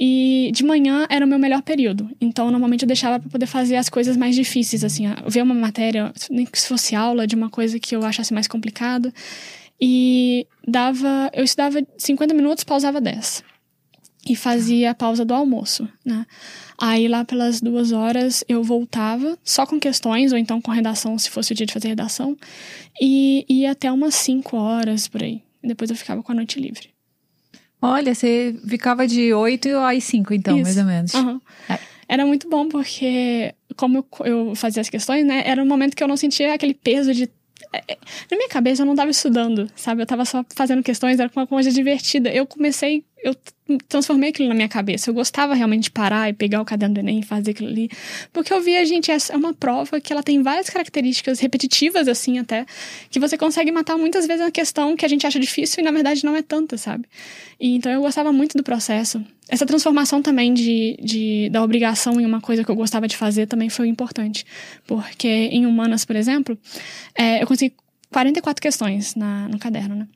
E 0.00 0.50
de 0.54 0.64
manhã 0.64 1.06
era 1.10 1.26
o 1.26 1.28
meu 1.28 1.38
melhor 1.38 1.60
período. 1.60 2.08
Então, 2.18 2.50
normalmente 2.50 2.84
eu 2.84 2.86
deixava 2.86 3.20
para 3.20 3.28
poder 3.28 3.44
fazer 3.44 3.76
as 3.76 3.90
coisas 3.90 4.16
mais 4.16 4.34
difíceis, 4.34 4.82
assim, 4.82 5.04
ver 5.26 5.42
uma 5.42 5.54
matéria, 5.54 6.10
nem 6.30 6.46
que 6.46 6.58
fosse 6.58 6.96
aula 6.96 7.26
de 7.26 7.36
uma 7.36 7.50
coisa 7.50 7.78
que 7.78 7.94
eu 7.94 8.02
achasse 8.02 8.32
mais 8.32 8.48
complicada. 8.48 9.12
E 9.78 10.46
dava, 10.66 11.30
eu 11.34 11.44
estudava 11.44 11.86
50 11.98 12.32
minutos, 12.32 12.64
pausava 12.64 12.98
10. 12.98 13.44
E 14.28 14.37
fazia 14.37 14.90
a 14.90 14.94
pausa 14.94 15.25
do 15.25 15.35
almoço, 15.35 15.88
né? 16.04 16.26
Aí 16.76 17.08
lá 17.08 17.25
pelas 17.25 17.61
duas 17.61 17.92
horas 17.92 18.44
eu 18.49 18.62
voltava, 18.62 19.38
só 19.42 19.66
com 19.66 19.80
questões, 19.80 20.32
ou 20.32 20.38
então 20.38 20.61
com 20.61 20.70
redação, 20.70 21.18
se 21.18 21.30
fosse 21.30 21.52
o 21.52 21.54
dia 21.54 21.66
de 21.66 21.73
fazer 21.73 21.88
redação, 21.88 22.37
e 23.00 23.44
ia 23.49 23.73
até 23.73 23.90
umas 23.90 24.14
5 24.14 24.56
horas 24.56 25.08
por 25.08 25.23
aí. 25.23 25.42
Depois 25.62 25.90
eu 25.90 25.97
ficava 25.97 26.23
com 26.23 26.32
a 26.32 26.35
noite 26.35 26.61
livre. 26.61 26.90
Olha, 27.80 28.14
você 28.14 28.56
ficava 28.66 29.06
de 29.06 29.32
8 29.32 29.76
às 29.78 30.04
5, 30.04 30.35
então, 30.35 30.56
Isso. 30.56 30.64
mais 30.64 30.76
ou 30.78 30.85
menos. 30.85 31.14
Uhum. 31.14 31.40
É. 31.68 31.78
Era 32.08 32.26
muito 32.26 32.49
bom 32.49 32.68
porque, 32.68 33.54
como 33.76 33.99
eu, 33.99 34.26
eu 34.26 34.54
fazia 34.54 34.80
as 34.80 34.88
questões, 34.88 35.25
né? 35.26 35.42
Era 35.44 35.62
um 35.62 35.66
momento 35.66 35.94
que 35.94 36.02
eu 36.02 36.08
não 36.08 36.16
sentia 36.16 36.54
aquele 36.54 36.75
peso 36.75 37.12
de 37.12 37.28
é, 37.73 37.82
é, 37.88 37.99
na 38.30 38.37
minha 38.37 38.49
cabeça 38.49 38.82
eu 38.82 38.87
não 38.87 38.94
estava 38.94 39.11
estudando, 39.11 39.70
sabe? 39.76 40.00
Eu 40.00 40.04
estava 40.04 40.25
só 40.25 40.44
fazendo 40.54 40.82
questões, 40.82 41.20
era 41.20 41.30
uma 41.35 41.47
coisa 41.47 41.70
divertida. 41.70 42.30
Eu 42.30 42.47
comecei 42.47 43.04
eu 43.22 43.34
transformei 43.88 44.30
aquilo 44.30 44.48
na 44.48 44.54
minha 44.54 44.68
cabeça. 44.68 45.10
Eu 45.10 45.14
gostava 45.14 45.54
realmente 45.54 45.84
de 45.84 45.90
parar 45.90 46.28
e 46.28 46.32
pegar 46.32 46.60
o 46.60 46.64
caderno 46.64 46.94
do 46.94 47.00
Enem 47.00 47.20
e 47.20 47.22
fazer 47.22 47.50
aquilo 47.50 47.68
ali. 47.68 47.90
Porque 48.32 48.52
eu 48.52 48.60
via, 48.62 48.84
gente, 48.87 49.10
essa 49.10 49.32
é 49.32 49.37
uma 49.37 49.52
prova 49.52 50.00
que 50.00 50.12
ela 50.12 50.22
tem 50.22 50.42
várias 50.42 50.70
características 50.70 51.40
repetitivas, 51.40 52.08
assim, 52.08 52.38
até, 52.38 52.64
que 53.10 53.20
você 53.20 53.37
consegue 53.37 53.70
matar 53.70 53.98
muitas 53.98 54.26
vezes 54.26 54.44
a 54.44 54.50
questão 54.50 54.96
que 54.96 55.04
a 55.04 55.08
gente 55.08 55.26
acha 55.26 55.38
difícil 55.38 55.80
e, 55.80 55.84
na 55.84 55.90
verdade, 55.90 56.25
não 56.25 56.34
é 56.34 56.42
tanta, 56.42 56.78
sabe? 56.78 57.04
E, 57.60 57.75
então, 57.75 57.92
eu 57.92 58.00
gostava 58.00 58.32
muito 58.32 58.56
do 58.56 58.62
processo. 58.62 59.22
Essa 59.48 59.66
transformação 59.66 60.22
também 60.22 60.54
de, 60.54 60.96
de, 61.02 61.48
da 61.50 61.62
obrigação 61.62 62.20
em 62.20 62.26
uma 62.26 62.40
coisa 62.40 62.64
que 62.64 62.70
eu 62.70 62.76
gostava 62.76 63.08
de 63.08 63.16
fazer 63.16 63.46
também 63.46 63.68
foi 63.68 63.88
importante. 63.88 64.46
Porque 64.87 65.28
em 65.28 65.66
Humanas, 65.66 66.04
por 66.04 66.16
exemplo, 66.16 66.56
é, 67.14 67.42
eu 67.42 67.46
consegui 67.46 67.75
44 68.10 68.62
questões 68.62 69.14
na, 69.14 69.48
no 69.48 69.58
caderno, 69.58 69.94
né? 69.94 70.08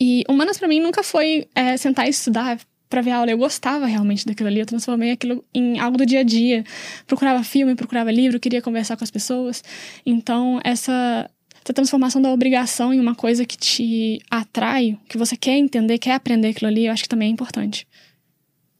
E 0.00 0.24
humanas 0.28 0.58
para 0.58 0.68
mim 0.68 0.80
nunca 0.80 1.02
foi 1.02 1.48
é, 1.54 1.76
sentar 1.76 2.06
e 2.06 2.10
estudar 2.10 2.58
para 2.88 3.02
ver 3.02 3.10
aula. 3.10 3.30
Eu 3.30 3.38
gostava 3.38 3.86
realmente 3.86 4.24
daquilo 4.24 4.48
ali. 4.48 4.60
Eu 4.60 4.66
transformei 4.66 5.10
aquilo 5.10 5.44
em 5.54 5.78
algo 5.78 5.98
do 5.98 6.06
dia 6.06 6.20
a 6.20 6.22
dia. 6.22 6.64
Procurava 7.06 7.42
filme, 7.44 7.74
procurava 7.74 8.10
livro, 8.10 8.40
queria 8.40 8.62
conversar 8.62 8.96
com 8.96 9.04
as 9.04 9.10
pessoas. 9.10 9.62
Então, 10.06 10.60
essa, 10.64 11.28
essa 11.62 11.74
transformação 11.74 12.22
da 12.22 12.30
obrigação 12.30 12.92
em 12.94 13.00
uma 13.00 13.14
coisa 13.14 13.44
que 13.44 13.56
te 13.56 14.20
atrai, 14.30 14.98
que 15.08 15.18
você 15.18 15.36
quer 15.36 15.56
entender, 15.56 15.98
quer 15.98 16.14
aprender 16.14 16.48
aquilo 16.48 16.68
ali, 16.68 16.86
eu 16.86 16.92
acho 16.92 17.02
que 17.02 17.08
também 17.08 17.28
é 17.28 17.32
importante. 17.32 17.86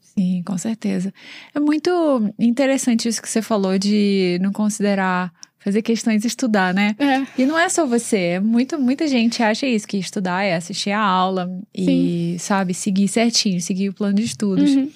Sim, 0.00 0.42
com 0.44 0.58
certeza. 0.58 1.12
É 1.54 1.60
muito 1.60 2.34
interessante 2.38 3.08
isso 3.08 3.22
que 3.22 3.28
você 3.28 3.40
falou 3.40 3.78
de 3.78 4.38
não 4.40 4.52
considerar 4.52 5.32
fazer 5.68 5.82
questões 5.82 6.22
de 6.22 6.28
estudar, 6.28 6.72
né? 6.72 6.96
É. 6.98 7.42
E 7.42 7.44
não 7.44 7.58
é 7.58 7.68
só 7.68 7.86
você, 7.86 8.16
é 8.16 8.40
muito, 8.40 8.78
muita 8.80 9.06
gente 9.06 9.42
acha 9.42 9.66
isso, 9.66 9.86
que 9.86 9.98
estudar 9.98 10.42
é 10.42 10.56
assistir 10.56 10.90
a 10.90 11.00
aula 11.00 11.48
e, 11.74 11.84
Sim. 11.84 12.36
sabe, 12.38 12.72
seguir 12.72 13.06
certinho, 13.06 13.60
seguir 13.60 13.90
o 13.90 13.92
plano 13.92 14.14
de 14.14 14.24
estudos. 14.24 14.70
Uhum. 14.70 14.90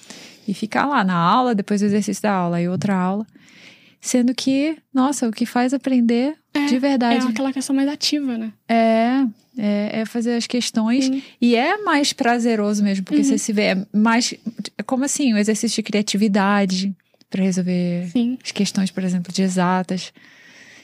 E 0.49 0.55
ficar 0.55 0.87
lá 0.87 1.05
na 1.05 1.15
aula, 1.15 1.55
depois 1.55 1.81
do 1.81 1.87
exercício 1.87 2.23
da 2.23 2.33
aula 2.33 2.61
e 2.61 2.69
outra 2.69 2.97
aula. 2.97 3.25
Sendo 4.01 4.35
que, 4.35 4.77
nossa, 4.93 5.29
o 5.29 5.31
que 5.31 5.47
faz 5.47 5.73
aprender 5.73 6.35
é, 6.53 6.67
de 6.67 6.79
verdade. 6.79 7.25
É 7.25 7.29
aquela 7.29 7.53
questão 7.53 7.77
mais 7.77 7.89
ativa, 7.89 8.37
né? 8.37 8.53
É, 8.69 9.25
é, 9.57 10.01
é 10.01 10.05
fazer 10.05 10.35
as 10.35 10.47
questões. 10.47 11.05
Sim. 11.05 11.23
E 11.41 11.55
é 11.55 11.79
mais 11.79 12.13
prazeroso 12.13 12.83
mesmo, 12.83 13.05
porque 13.05 13.21
uhum. 13.21 13.25
você 13.25 13.39
se 13.39 13.53
vê 13.53 13.63
é 13.63 13.87
mais. 13.93 14.35
É 14.77 14.83
como 14.83 15.05
assim, 15.05 15.33
o 15.33 15.37
um 15.37 15.39
exercício 15.39 15.77
de 15.77 15.83
criatividade 15.85 16.93
para 17.31 17.45
resolver 17.45 18.09
Sim. 18.11 18.37
as 18.43 18.51
questões, 18.51 18.91
por 18.91 19.05
exemplo, 19.05 19.33
de 19.33 19.43
exatas. 19.43 20.13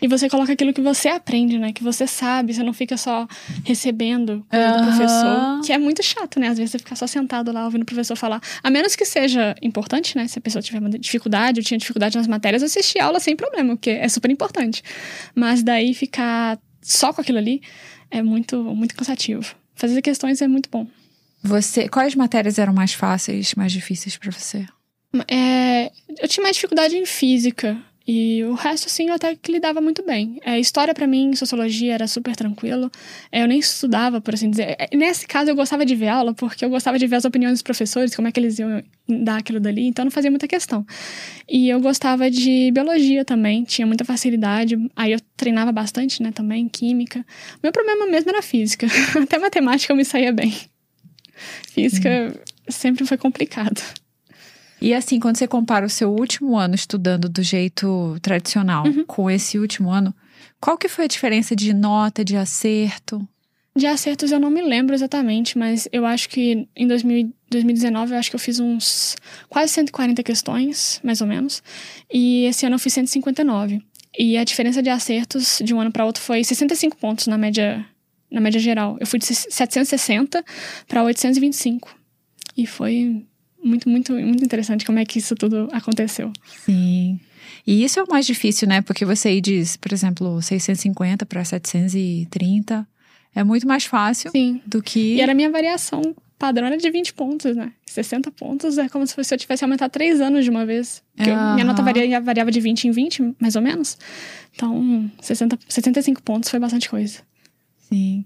E 0.01 0.07
você 0.07 0.29
coloca 0.29 0.53
aquilo 0.53 0.73
que 0.73 0.81
você 0.81 1.09
aprende, 1.09 1.59
né? 1.59 1.73
Que 1.73 1.83
você 1.83 2.07
sabe, 2.07 2.55
você 2.55 2.63
não 2.63 2.73
fica 2.73 2.97
só 2.97 3.27
recebendo 3.65 4.47
coisa 4.49 4.73
do 4.73 4.83
professor. 4.85 5.61
Que 5.65 5.73
é 5.73 5.79
muito 5.79 6.03
chato, 6.03 6.39
né? 6.39 6.49
Às 6.49 6.59
vezes 6.59 6.73
você 6.73 6.79
ficar 6.79 6.97
só 6.97 7.07
sentado 7.07 7.53
lá 7.53 7.65
ouvindo 7.65 7.83
o 7.83 7.87
professor 7.87 8.17
falar. 8.17 8.41
A 8.63 8.71
menos 8.71 8.95
que 8.95 9.05
seja 9.05 9.55
importante, 9.61 10.17
né? 10.17 10.29
Se 10.29 10.39
a 10.39 10.43
pessoa 10.43 10.63
tiver 10.63 10.81
dificuldade, 10.99 11.61
ou 11.61 11.65
tinha 11.65 11.79
dificuldade 11.79 12.17
nas 12.17 12.27
matérias, 12.27 12.63
assistir 12.63 13.01
aula 13.01 13.19
sem 13.19 13.35
problema, 13.35 13.75
porque 13.75 13.91
é 13.91 14.09
super 14.09 14.31
importante. 14.31 14.83
Mas 15.35 15.63
daí 15.63 15.95
ficar 15.95 16.59
só 16.81 17.13
com 17.13 17.21
aquilo 17.21 17.39
ali 17.39 17.61
é 18.11 18.23
muito, 18.23 18.63
muito 18.63 18.95
cansativo. 18.95 19.55
Fazer 19.75 20.01
questões 20.03 20.41
é 20.41 20.49
muito 20.49 20.69
bom. 20.71 20.87
Você, 21.43 21.89
quais 21.89 22.15
matérias 22.15 22.59
eram 22.59 22.73
mais 22.73 22.93
fáceis, 22.93 23.55
mais 23.55 23.73
difíceis 23.73 24.17
para 24.17 24.31
você? 24.31 24.67
É, 25.29 25.91
eu 26.21 26.29
tinha 26.29 26.43
mais 26.43 26.57
dificuldade 26.57 26.97
em 26.97 27.07
física. 27.07 27.77
E 28.11 28.43
o 28.45 28.55
resto, 28.55 28.87
assim, 28.87 29.09
eu 29.09 29.15
até 29.15 29.37
que 29.37 29.53
lidava 29.53 29.83
muito 29.83 30.03
bem. 30.03 30.41
É, 30.43 30.59
história 30.59 30.95
para 30.95 31.07
mim, 31.07 31.37
sociologia, 31.37 31.93
era 31.93 32.09
super 32.09 32.35
tranquilo. 32.35 32.91
É, 33.31 33.43
eu 33.43 33.47
nem 33.47 33.59
estudava, 33.59 34.19
por 34.19 34.33
assim 34.33 34.49
dizer. 34.49 34.77
É, 34.79 34.97
nesse 34.97 35.27
caso, 35.27 35.51
eu 35.51 35.55
gostava 35.55 35.85
de 35.85 35.95
ver 35.95 36.09
aula, 36.09 36.33
porque 36.33 36.65
eu 36.65 36.71
gostava 36.71 36.99
de 36.99 37.07
ver 37.07 37.17
as 37.17 37.27
opiniões 37.27 37.53
dos 37.53 37.63
professores, 37.63 38.17
como 38.17 38.27
é 38.27 38.33
que 38.33 38.41
eles 38.41 38.59
iam 38.59 38.83
dar 39.07 39.37
aquilo 39.37 39.61
dali, 39.61 39.87
então 39.87 40.07
não 40.07 40.11
fazia 40.11 40.31
muita 40.31 40.49
questão. 40.49 40.87
E 41.47 41.69
eu 41.69 41.81
gostava 41.83 42.31
de 42.31 42.71
biologia 42.73 43.27
também, 43.27 43.63
tinha 43.63 43.87
muita 43.87 44.07
facilidade. 44.07 44.79
Aí 44.97 45.13
eu 45.13 45.21
treinava 45.37 45.71
bastante, 45.71 46.23
né, 46.23 46.33
também, 46.33 46.67
química. 46.67 47.23
Meu 47.63 47.73
problema 47.73 48.07
mesmo 48.07 48.31
era 48.31 48.41
física. 48.41 48.87
até 49.23 49.39
matemática 49.39 49.93
eu 49.93 49.97
me 49.99 50.05
saía 50.07 50.33
bem. 50.33 50.55
Física 51.75 52.09
uhum. 52.09 52.41
sempre 52.71 53.05
foi 53.05 53.19
complicado. 53.19 53.83
E 54.81 54.95
assim, 54.95 55.19
quando 55.19 55.37
você 55.37 55.49
compara 55.49 55.85
o 55.85 55.91
seu 55.91 56.11
último 56.11 56.57
ano 56.57 56.75
estudando 56.75 57.29
do 57.29 57.43
jeito 57.43 58.17
tradicional 58.23 58.87
uhum. 58.87 59.05
com 59.05 59.31
esse 59.31 59.59
último 59.59 59.91
ano, 59.91 60.15
qual 60.61 60.79
que 60.79 60.89
foi 60.89 61.05
a 61.05 61.09
diferença 61.09 61.55
de 61.55 61.73
nota, 61.73 62.25
de 62.25 62.37
acerto? 62.37 63.27
De 63.75 63.87
acertos 63.87 64.33
eu 64.33 64.41
não 64.41 64.51
me 64.51 64.61
lembro 64.61 64.95
exatamente, 64.95 65.57
mas 65.57 65.89
eu 65.93 66.05
acho 66.05 66.29
que 66.29 66.67
em 66.75 66.87
2000, 66.87 67.33
2019 67.49 68.13
eu 68.13 68.19
acho 68.19 68.31
que 68.31 68.37
eu 68.37 68.41
fiz 68.41 68.59
uns 68.59 69.17
quase 69.49 69.73
140 69.73 70.23
questões, 70.23 71.01
mais 71.03 71.21
ou 71.21 71.27
menos. 71.27 71.63
E 72.13 72.45
esse 72.45 72.67
ano 72.67 72.75
eu 72.75 72.79
fiz 72.81 72.93
159. 72.93 73.81
E 74.19 74.37
a 74.37 74.43
diferença 74.43 74.83
de 74.83 74.91
acertos 74.91 75.61
de 75.63 75.73
um 75.73 75.81
ano 75.81 75.93
para 75.93 76.05
outro 76.05 76.21
foi 76.21 76.43
65 76.43 76.97
pontos 76.97 77.29
na 77.29 77.39
média, 77.39 77.87
na 78.29 78.41
média 78.41 78.59
geral. 78.59 78.97
Eu 78.99 79.07
fui 79.07 79.19
de 79.19 79.27
760 79.27 80.45
para 80.89 81.05
825. 81.05 81.97
E 82.57 82.67
foi 82.67 83.25
muito, 83.63 83.89
muito, 83.89 84.13
muito 84.13 84.45
interessante 84.45 84.85
como 84.85 84.99
é 84.99 85.05
que 85.05 85.19
isso 85.19 85.35
tudo 85.35 85.69
aconteceu. 85.73 86.33
Sim. 86.65 87.19
E 87.67 87.85
isso 87.85 88.01
é 88.01 88.03
o 88.03 88.07
mais 88.09 88.27
difícil, 88.27 88.69
né? 88.69 88.81
Porque 88.81 89.05
você 89.05 89.41
diz, 89.41 89.77
por 89.77 89.93
exemplo, 89.93 90.41
650 90.41 91.27
para 91.27 91.45
730 91.45 92.87
é 93.35 93.45
muito 93.45 93.67
mais 93.67 93.85
fácil 93.85 94.31
Sim. 94.31 94.61
do 94.67 94.83
que. 94.83 95.17
E 95.17 95.21
era 95.21 95.33
a 95.33 95.35
minha 95.35 95.51
variação 95.51 96.15
padrão 96.39 96.69
era 96.69 96.77
de 96.77 96.89
20 96.89 97.15
pontos, 97.15 97.57
né? 97.57 97.73
60 97.85 98.31
pontos 98.31 98.79
é 98.79 98.89
como 98.89 99.05
se 99.07 99.35
eu 99.35 99.39
tivesse 99.39 99.65
aumentado 99.65 99.91
3 99.91 100.21
anos 100.21 100.45
de 100.45 100.51
uma 100.51 100.65
vez. 100.65 101.03
Porque 101.17 101.31
uhum. 101.31 101.55
minha 101.55 101.65
nota 101.65 101.83
varia, 101.83 102.21
variava 102.21 102.51
de 102.51 102.61
20 102.61 102.85
em 102.85 102.91
20, 102.93 103.35
mais 103.41 103.57
ou 103.57 103.63
menos. 103.63 103.99
Então, 104.55 105.11
60, 105.21 105.59
65 105.69 106.23
pontos 106.23 106.49
foi 106.49 106.61
bastante 106.61 106.89
coisa. 106.89 107.21
Sim. 107.89 108.25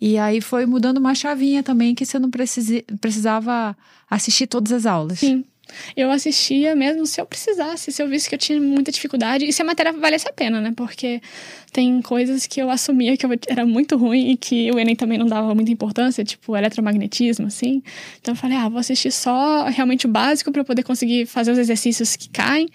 E 0.00 0.16
aí 0.16 0.40
foi 0.40 0.64
mudando 0.64 0.98
uma 0.98 1.14
chavinha 1.14 1.62
também 1.62 1.94
que 1.94 2.06
você 2.06 2.18
não 2.18 2.30
precisava 2.30 3.76
assistir 4.08 4.46
todas 4.46 4.72
as 4.72 4.86
aulas. 4.86 5.18
Sim. 5.18 5.44
Eu 5.96 6.10
assistia 6.10 6.74
mesmo 6.74 7.06
se 7.06 7.20
eu 7.20 7.26
precisasse, 7.26 7.92
se 7.92 8.02
eu 8.02 8.08
visse 8.08 8.28
que 8.28 8.34
eu 8.34 8.38
tinha 8.38 8.60
muita 8.60 8.90
dificuldade 8.90 9.44
e 9.44 9.52
se 9.52 9.62
a 9.62 9.64
matéria 9.64 9.92
valesse 9.92 10.28
a 10.28 10.32
pena, 10.32 10.60
né? 10.60 10.72
Porque 10.76 11.20
tem 11.72 12.00
coisas 12.02 12.46
que 12.46 12.60
eu 12.60 12.70
assumia 12.70 13.16
que 13.16 13.24
eu 13.24 13.30
era 13.46 13.64
muito 13.64 13.96
ruim 13.96 14.32
e 14.32 14.36
que 14.36 14.70
o 14.72 14.78
Enem 14.78 14.96
também 14.96 15.18
não 15.18 15.26
dava 15.26 15.54
muita 15.54 15.70
importância, 15.70 16.24
tipo 16.24 16.56
eletromagnetismo, 16.56 17.46
assim. 17.46 17.82
Então 18.20 18.34
eu 18.34 18.36
falei, 18.36 18.56
ah, 18.56 18.68
vou 18.68 18.78
assistir 18.78 19.12
só 19.12 19.66
realmente 19.66 20.06
o 20.06 20.08
básico 20.08 20.50
para 20.50 20.64
poder 20.64 20.82
conseguir 20.82 21.26
fazer 21.26 21.52
os 21.52 21.58
exercícios 21.58 22.16
que 22.16 22.28
caem 22.28 22.68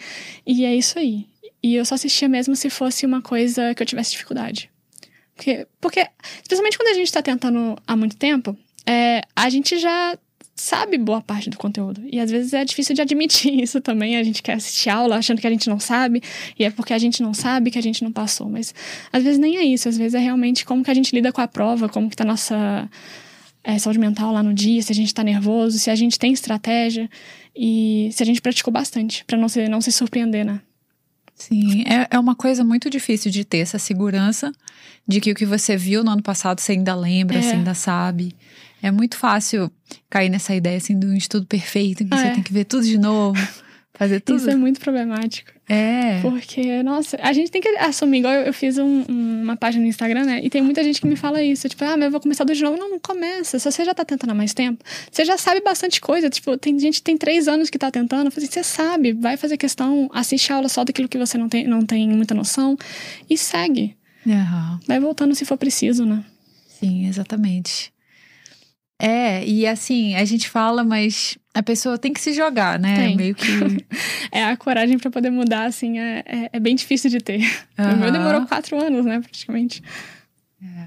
e 0.45 0.65
é 0.65 0.75
isso 0.75 0.97
aí. 0.97 1.27
E 1.61 1.75
eu 1.75 1.83
só 1.83 1.95
assistia 1.95 2.29
mesmo 2.29 2.55
se 2.55 2.69
fosse 2.69 3.05
uma 3.05 3.21
coisa 3.21 3.73
que 3.73 3.81
eu 3.81 3.87
tivesse 3.87 4.11
dificuldade. 4.11 4.69
Porque, 5.35 5.67
porque 5.81 6.07
especialmente 6.41 6.77
quando 6.77 6.89
a 6.89 6.93
gente 6.93 7.07
está 7.07 7.21
tentando 7.21 7.77
há 7.85 7.95
muito 7.95 8.15
tempo, 8.15 8.57
é, 8.85 9.21
a 9.35 9.49
gente 9.49 9.77
já 9.77 10.17
sabe 10.55 10.97
boa 10.97 11.21
parte 11.21 11.49
do 11.49 11.57
conteúdo. 11.57 12.01
E 12.09 12.19
às 12.19 12.31
vezes 12.31 12.53
é 12.53 12.63
difícil 12.63 12.95
de 12.95 13.01
admitir 13.01 13.53
isso 13.61 13.81
também. 13.81 14.15
A 14.15 14.23
gente 14.23 14.41
quer 14.41 14.53
assistir 14.53 14.89
aula 14.89 15.17
achando 15.17 15.41
que 15.41 15.47
a 15.47 15.49
gente 15.49 15.69
não 15.69 15.79
sabe, 15.79 16.23
e 16.57 16.63
é 16.63 16.71
porque 16.71 16.93
a 16.93 16.97
gente 16.97 17.21
não 17.21 17.33
sabe 17.33 17.69
que 17.69 17.77
a 17.77 17.81
gente 17.81 18.03
não 18.03 18.11
passou. 18.11 18.49
Mas 18.49 18.73
às 19.11 19.23
vezes 19.23 19.37
nem 19.37 19.57
é 19.57 19.63
isso, 19.63 19.89
às 19.89 19.97
vezes 19.97 20.13
é 20.13 20.19
realmente 20.19 20.65
como 20.65 20.83
que 20.83 20.89
a 20.91 20.93
gente 20.93 21.13
lida 21.13 21.31
com 21.31 21.41
a 21.41 21.47
prova, 21.47 21.89
como 21.89 22.09
que 22.09 22.15
tá 22.15 22.23
a 22.23 22.27
nossa 22.27 22.89
é, 23.63 23.77
saúde 23.77 23.99
mental 23.99 24.31
lá 24.31 24.41
no 24.41 24.53
dia, 24.53 24.81
se 24.81 24.91
a 24.91 24.95
gente 24.95 25.13
tá 25.13 25.23
nervoso, 25.23 25.77
se 25.77 25.89
a 25.89 25.95
gente 25.95 26.17
tem 26.17 26.31
estratégia 26.31 27.09
e 27.53 28.09
se 28.13 28.23
a 28.23 28.25
gente 28.25 28.41
praticou 28.41 28.71
bastante, 28.71 29.25
para 29.25 29.37
não 29.37 29.49
se, 29.49 29.67
não 29.67 29.81
se 29.81 29.91
surpreender, 29.91 30.45
né? 30.45 30.61
Sim, 31.35 31.83
é, 31.83 32.07
é 32.11 32.19
uma 32.19 32.33
coisa 32.33 32.63
muito 32.63 32.89
difícil 32.89 33.29
de 33.29 33.43
ter 33.43 33.57
essa 33.57 33.77
segurança 33.77 34.51
de 35.07 35.19
que 35.19 35.31
o 35.31 35.35
que 35.35 35.45
você 35.45 35.75
viu 35.75 36.03
no 36.03 36.11
ano 36.11 36.23
passado 36.23 36.59
você 36.59 36.71
ainda 36.71 36.95
lembra, 36.95 37.37
é. 37.37 37.41
você 37.41 37.55
ainda 37.55 37.73
sabe. 37.73 38.35
É 38.81 38.89
muito 38.89 39.17
fácil 39.17 39.71
cair 40.09 40.29
nessa 40.29 40.55
ideia 40.55 40.77
assim 40.77 40.97
de 40.97 41.05
um 41.05 41.13
estudo 41.13 41.45
perfeito, 41.45 42.05
que 42.05 42.13
é. 42.13 42.17
você 42.17 42.29
tem 42.31 42.43
que 42.43 42.53
ver 42.53 42.65
tudo 42.65 42.85
de 42.85 42.97
novo, 42.97 43.39
fazer 43.95 44.19
tudo. 44.19 44.37
Isso 44.37 44.49
é 44.49 44.55
muito 44.55 44.79
problemático. 44.79 45.51
É. 45.67 46.21
Porque, 46.21 46.83
nossa, 46.83 47.17
a 47.21 47.33
gente 47.33 47.49
tem 47.49 47.61
que 47.61 47.69
assumir, 47.77 48.19
igual 48.19 48.33
eu, 48.33 48.53
fiz 48.53 48.77
um, 48.77 49.03
uma 49.07 49.57
página 49.57 49.83
no 49.83 49.89
Instagram, 49.89 50.23
né? 50.25 50.41
E 50.43 50.49
tem 50.49 50.61
muita 50.61 50.83
gente 50.83 51.01
que 51.01 51.07
me 51.07 51.15
fala 51.15 51.41
isso, 51.41 51.67
tipo, 51.67 51.83
ah, 51.83 51.97
mas 51.97 52.05
eu 52.05 52.11
vou 52.11 52.19
começar 52.19 52.43
do 52.43 52.53
de 52.53 52.61
novo. 52.61 52.77
Não, 52.77 52.91
não 52.91 52.99
começa. 52.99 53.57
Se 53.57 53.71
você 53.71 53.83
já 53.83 53.93
tá 53.93 54.05
tentando 54.05 54.31
há 54.31 54.35
mais 54.35 54.53
tempo, 54.53 54.83
você 55.11 55.25
já 55.25 55.37
sabe 55.37 55.61
bastante 55.61 55.99
coisa. 55.99 56.29
Tipo, 56.29 56.57
tem 56.57 56.77
gente 56.77 56.95
que 56.95 57.03
tem 57.03 57.17
três 57.17 57.47
anos 57.47 57.69
que 57.69 57.79
tá 57.79 57.89
tentando. 57.89 58.27
Assim, 58.27 58.45
você 58.45 58.63
sabe, 58.63 59.13
vai 59.13 59.37
fazer 59.37 59.57
questão, 59.57 60.09
assiste 60.13 60.51
a 60.51 60.57
aula 60.57 60.69
só 60.69 60.83
daquilo 60.83 61.07
que 61.07 61.17
você 61.17 61.37
não 61.37 61.49
tem, 61.49 61.65
não 61.65 61.83
tem 61.85 62.07
muita 62.09 62.35
noção 62.35 62.77
e 63.29 63.37
segue. 63.37 63.95
Uhum. 64.25 64.79
Vai 64.87 64.99
voltando 64.99 65.33
se 65.33 65.45
for 65.45 65.57
preciso, 65.57 66.05
né? 66.05 66.23
Sim, 66.67 67.07
exatamente. 67.07 67.94
É, 68.99 69.45
e 69.45 69.67
assim, 69.67 70.15
a 70.15 70.23
gente 70.23 70.49
fala, 70.49 70.83
mas 70.83 71.37
a 71.53 71.61
pessoa 71.61 71.97
tem 71.97 72.13
que 72.13 72.21
se 72.21 72.33
jogar, 72.33 72.79
né? 72.79 72.95
Tem. 72.95 73.15
Meio 73.15 73.35
que. 73.35 73.45
é, 74.31 74.45
a 74.45 74.55
coragem 74.55 74.97
para 74.97 75.11
poder 75.11 75.29
mudar, 75.29 75.65
assim, 75.65 75.99
é, 75.99 76.23
é, 76.25 76.49
é, 76.53 76.59
bem 76.59 76.75
difícil 76.75 77.09
de 77.09 77.19
ter. 77.19 77.41
Uhum. 77.77 77.93
O 77.93 77.97
meu 77.97 78.11
demorou 78.11 78.45
quatro 78.45 78.81
anos, 78.81 79.05
né, 79.05 79.19
praticamente. 79.19 79.81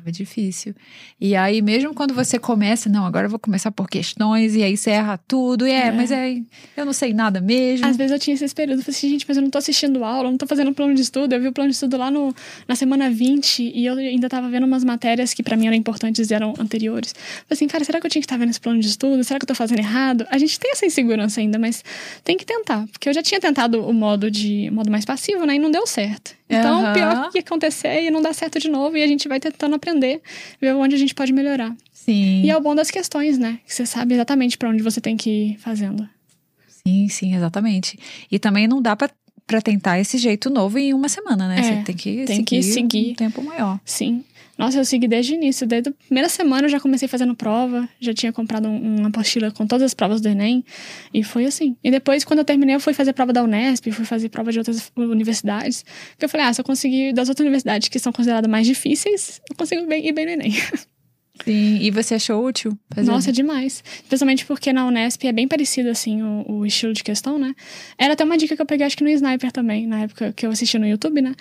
É. 0.04 0.10
Difícil. 0.10 0.74
E 1.20 1.34
aí, 1.36 1.62
mesmo 1.62 1.94
quando 1.94 2.14
você 2.14 2.38
começa, 2.38 2.88
não, 2.88 3.04
agora 3.04 3.26
eu 3.26 3.30
vou 3.30 3.38
começar 3.38 3.70
por 3.70 3.88
questões, 3.88 4.54
e 4.54 4.62
aí 4.62 4.76
você 4.76 4.90
erra 4.90 5.18
tudo, 5.18 5.66
e 5.66 5.70
é, 5.70 5.86
é. 5.86 5.92
mas 5.92 6.10
é, 6.10 6.40
eu 6.76 6.84
não 6.84 6.92
sei 6.92 7.12
nada 7.12 7.40
mesmo. 7.40 7.86
Às 7.86 7.96
vezes 7.96 8.12
eu 8.12 8.18
tinha 8.18 8.34
esses 8.34 8.52
períodos, 8.52 8.80
eu 8.80 8.84
falei 8.84 8.96
assim, 8.96 9.08
gente, 9.10 9.24
mas 9.26 9.36
eu 9.36 9.42
não 9.42 9.50
tô 9.50 9.58
assistindo 9.58 10.04
aula, 10.04 10.28
eu 10.28 10.30
não 10.30 10.38
tô 10.38 10.46
fazendo 10.46 10.72
plano 10.72 10.94
de 10.94 11.02
estudo. 11.02 11.32
Eu 11.32 11.40
vi 11.40 11.48
o 11.48 11.52
plano 11.52 11.70
de 11.70 11.74
estudo 11.74 11.96
lá 11.96 12.10
no, 12.10 12.34
na 12.66 12.74
semana 12.74 13.10
20, 13.10 13.72
e 13.74 13.86
eu 13.86 13.94
ainda 13.94 14.28
tava 14.28 14.48
vendo 14.48 14.64
umas 14.64 14.84
matérias 14.84 15.34
que 15.34 15.42
para 15.42 15.56
mim 15.56 15.66
eram 15.66 15.76
importantes 15.76 16.30
e 16.30 16.34
eram 16.34 16.54
anteriores. 16.58 17.12
Eu 17.12 17.20
falei 17.20 17.46
assim, 17.50 17.66
cara, 17.68 17.84
será 17.84 18.00
que 18.00 18.06
eu 18.06 18.10
tinha 18.10 18.22
que 18.22 18.26
estar 18.26 18.36
tá 18.36 18.40
vendo 18.40 18.50
esse 18.50 18.60
plano 18.60 18.80
de 18.80 18.88
estudo? 18.88 19.22
Será 19.24 19.38
que 19.38 19.44
eu 19.44 19.48
tô 19.48 19.54
fazendo 19.54 19.78
errado? 19.78 20.26
A 20.30 20.38
gente 20.38 20.58
tem 20.58 20.72
essa 20.72 20.86
insegurança 20.86 21.40
ainda, 21.40 21.58
mas 21.58 21.84
tem 22.24 22.36
que 22.36 22.44
tentar. 22.44 22.86
Porque 22.88 23.08
eu 23.08 23.12
já 23.12 23.22
tinha 23.22 23.40
tentado 23.40 23.86
o 23.86 23.92
modo 23.92 24.30
de 24.30 24.70
modo 24.70 24.90
mais 24.90 25.04
passivo, 25.04 25.44
né? 25.44 25.56
E 25.56 25.58
não 25.58 25.70
deu 25.70 25.86
certo. 25.86 26.37
Então, 26.48 26.84
uhum. 26.84 26.92
pior 26.92 27.30
que 27.30 27.38
acontecer 27.38 28.02
e 28.02 28.10
não 28.10 28.22
dá 28.22 28.32
certo 28.32 28.58
de 28.58 28.68
novo, 28.68 28.96
e 28.96 29.02
a 29.02 29.06
gente 29.06 29.28
vai 29.28 29.38
tentando 29.38 29.74
aprender, 29.74 30.20
ver 30.60 30.74
onde 30.74 30.94
a 30.94 30.98
gente 30.98 31.14
pode 31.14 31.32
melhorar. 31.32 31.76
Sim. 31.92 32.42
E 32.42 32.50
é 32.50 32.56
o 32.56 32.60
bom 32.60 32.74
das 32.74 32.90
questões, 32.90 33.36
né? 33.36 33.58
Que 33.66 33.74
você 33.74 33.84
sabe 33.84 34.14
exatamente 34.14 34.56
para 34.56 34.70
onde 34.70 34.82
você 34.82 35.00
tem 35.00 35.16
que 35.16 35.30
ir 35.30 35.58
fazendo. 35.58 36.08
Sim, 36.68 37.08
sim, 37.08 37.34
exatamente. 37.34 37.98
E 38.30 38.38
também 38.38 38.66
não 38.66 38.80
dá 38.80 38.96
para 38.96 39.10
para 39.46 39.62
tentar 39.62 39.98
esse 39.98 40.18
jeito 40.18 40.50
novo 40.50 40.78
em 40.78 40.92
uma 40.92 41.08
semana, 41.08 41.48
né? 41.48 41.58
É, 41.58 41.62
você 41.62 41.82
tem 41.82 41.96
que 41.96 42.24
tem 42.26 42.36
seguir 42.36 42.44
que 42.44 42.62
seguir 42.62 43.10
um 43.12 43.14
tempo 43.14 43.42
maior. 43.42 43.80
Sim. 43.82 44.22
Nossa, 44.58 44.76
eu 44.76 44.84
segui 44.84 45.06
desde 45.06 45.32
o 45.32 45.36
início. 45.36 45.64
Desde 45.68 45.90
a 45.90 45.92
primeira 45.92 46.28
semana 46.28 46.66
eu 46.66 46.68
já 46.68 46.80
comecei 46.80 47.06
fazendo 47.06 47.32
prova. 47.32 47.88
Já 48.00 48.12
tinha 48.12 48.32
comprado 48.32 48.68
um, 48.68 48.96
uma 48.98 49.08
apostila 49.08 49.52
com 49.52 49.64
todas 49.64 49.84
as 49.84 49.94
provas 49.94 50.20
do 50.20 50.28
Enem. 50.28 50.64
E 51.14 51.22
foi 51.22 51.46
assim. 51.46 51.76
E 51.82 51.92
depois, 51.92 52.24
quando 52.24 52.40
eu 52.40 52.44
terminei, 52.44 52.74
eu 52.74 52.80
fui 52.80 52.92
fazer 52.92 53.12
prova 53.12 53.32
da 53.32 53.44
Unesp, 53.44 53.88
fui 53.92 54.04
fazer 54.04 54.28
prova 54.28 54.50
de 54.50 54.58
outras 54.58 54.90
universidades. 54.96 55.84
Porque 56.10 56.24
eu 56.24 56.28
falei, 56.28 56.46
ah, 56.46 56.52
se 56.52 56.60
eu 56.60 56.64
conseguir 56.64 57.12
das 57.12 57.28
outras 57.28 57.44
universidades 57.44 57.88
que 57.88 58.00
são 58.00 58.12
consideradas 58.12 58.50
mais 58.50 58.66
difíceis, 58.66 59.40
eu 59.48 59.54
consigo 59.54 59.86
bem, 59.86 60.04
ir 60.04 60.12
bem 60.12 60.26
no 60.26 60.32
Enem. 60.32 60.52
Sim, 61.44 61.78
e 61.80 61.90
você 61.90 62.14
achou 62.14 62.44
útil? 62.44 62.76
Fazer? 62.94 63.10
Nossa, 63.10 63.32
demais. 63.32 63.82
Especialmente 64.02 64.44
porque 64.44 64.72
na 64.72 64.86
Unesp 64.86 65.24
é 65.24 65.32
bem 65.32 65.46
parecido, 65.48 65.88
assim, 65.88 66.22
o, 66.22 66.44
o, 66.50 66.66
estilo 66.66 66.92
de 66.92 67.02
questão, 67.02 67.38
né? 67.38 67.54
Era 67.96 68.14
até 68.14 68.24
uma 68.24 68.36
dica 68.36 68.56
que 68.56 68.62
eu 68.62 68.66
peguei, 68.66 68.86
acho 68.86 68.96
que 68.96 69.04
no 69.04 69.10
Sniper 69.10 69.52
também, 69.52 69.86
na 69.86 70.02
época 70.02 70.32
que 70.32 70.44
eu 70.44 70.50
assisti 70.50 70.78
no 70.78 70.86
YouTube, 70.86 71.22
né? 71.22 71.34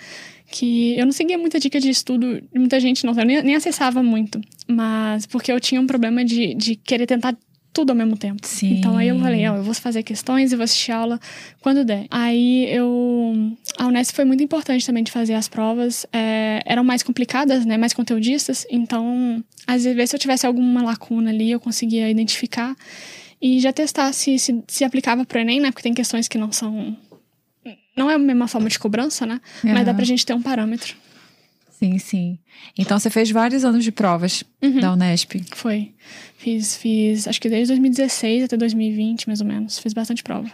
Que 0.50 0.98
eu 0.98 1.04
não 1.04 1.12
seguia 1.12 1.36
muita 1.36 1.60
dica 1.60 1.78
de 1.78 1.90
estudo 1.90 2.42
muita 2.54 2.80
gente, 2.80 3.04
não. 3.04 3.12
Eu 3.14 3.24
nem, 3.24 3.42
nem 3.42 3.54
acessava 3.54 4.02
muito. 4.02 4.40
Mas 4.66 5.26
porque 5.26 5.52
eu 5.52 5.60
tinha 5.60 5.80
um 5.80 5.86
problema 5.86 6.24
de, 6.24 6.54
de 6.54 6.74
querer 6.76 7.06
tentar 7.06 7.36
tudo 7.72 7.90
ao 7.90 7.96
mesmo 7.96 8.16
tempo. 8.16 8.40
Sim. 8.44 8.78
Então 8.78 8.96
aí 8.96 9.08
eu 9.08 9.18
falei, 9.18 9.46
eu 9.46 9.62
vou 9.62 9.74
fazer 9.74 10.02
questões 10.02 10.52
e 10.52 10.56
vou 10.56 10.64
assistir 10.64 10.92
aula 10.92 11.20
quando 11.60 11.84
der. 11.84 12.06
Aí 12.10 12.66
eu. 12.70 13.56
A 13.78 13.86
Unesp 13.86 14.14
foi 14.14 14.24
muito 14.24 14.42
importante 14.42 14.84
também 14.84 15.02
de 15.04 15.12
fazer 15.12 15.34
as 15.34 15.48
provas. 15.48 16.06
É, 16.12 16.60
eram 16.64 16.82
mais 16.82 17.02
complicadas, 17.02 17.64
né? 17.64 17.76
Mais 17.76 17.92
conteudistas. 17.92 18.66
Então, 18.70 19.42
às 19.66 19.84
vezes, 19.84 20.10
se 20.10 20.16
eu 20.16 20.20
tivesse 20.20 20.46
alguma 20.46 20.82
lacuna 20.82 21.30
ali, 21.30 21.50
eu 21.50 21.60
conseguia 21.60 22.10
identificar 22.10 22.76
e 23.40 23.60
já 23.60 23.72
testar 23.72 24.12
se 24.12 24.38
se, 24.38 24.62
se 24.66 24.84
aplicava 24.84 25.24
pro 25.24 25.38
Enem, 25.38 25.60
né? 25.60 25.70
Porque 25.70 25.82
tem 25.82 25.94
questões 25.94 26.28
que 26.28 26.38
não 26.38 26.50
são. 26.50 26.96
Não 27.96 28.10
é 28.10 28.14
a 28.14 28.18
mesma 28.18 28.46
forma 28.46 28.68
de 28.68 28.78
cobrança, 28.78 29.26
né? 29.26 29.40
Uhum. 29.64 29.72
Mas 29.72 29.84
dá 29.84 29.92
pra 29.92 30.04
gente 30.04 30.24
ter 30.24 30.32
um 30.32 30.42
parâmetro. 30.42 30.96
Sim, 31.78 31.96
sim. 31.98 32.38
Então 32.76 32.98
você 32.98 33.08
fez 33.08 33.30
vários 33.30 33.64
anos 33.64 33.84
de 33.84 33.92
provas 33.92 34.42
uhum. 34.60 34.80
da 34.80 34.92
Unesp. 34.92 35.36
Foi. 35.54 35.92
Fiz, 36.36 36.76
fiz, 36.76 37.28
acho 37.28 37.40
que 37.40 37.48
desde 37.48 37.68
2016 37.68 38.44
até 38.44 38.56
2020, 38.56 39.28
mais 39.28 39.40
ou 39.40 39.46
menos. 39.46 39.78
Fiz 39.78 39.92
bastante 39.92 40.24
prova. 40.24 40.50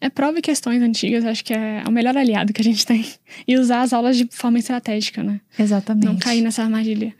É 0.00 0.08
prova 0.08 0.38
e 0.38 0.42
questões 0.42 0.82
antigas, 0.82 1.24
acho 1.24 1.44
que 1.44 1.52
é 1.52 1.82
o 1.86 1.90
melhor 1.90 2.16
aliado 2.16 2.52
que 2.52 2.60
a 2.60 2.64
gente 2.64 2.86
tem. 2.86 3.04
E 3.46 3.56
usar 3.56 3.80
as 3.80 3.92
aulas 3.92 4.16
de 4.16 4.28
forma 4.30 4.58
estratégica, 4.58 5.22
né? 5.22 5.40
Exatamente. 5.58 6.04
Não 6.04 6.16
cair 6.16 6.42
nessa 6.42 6.62
armadilha. 6.62 7.12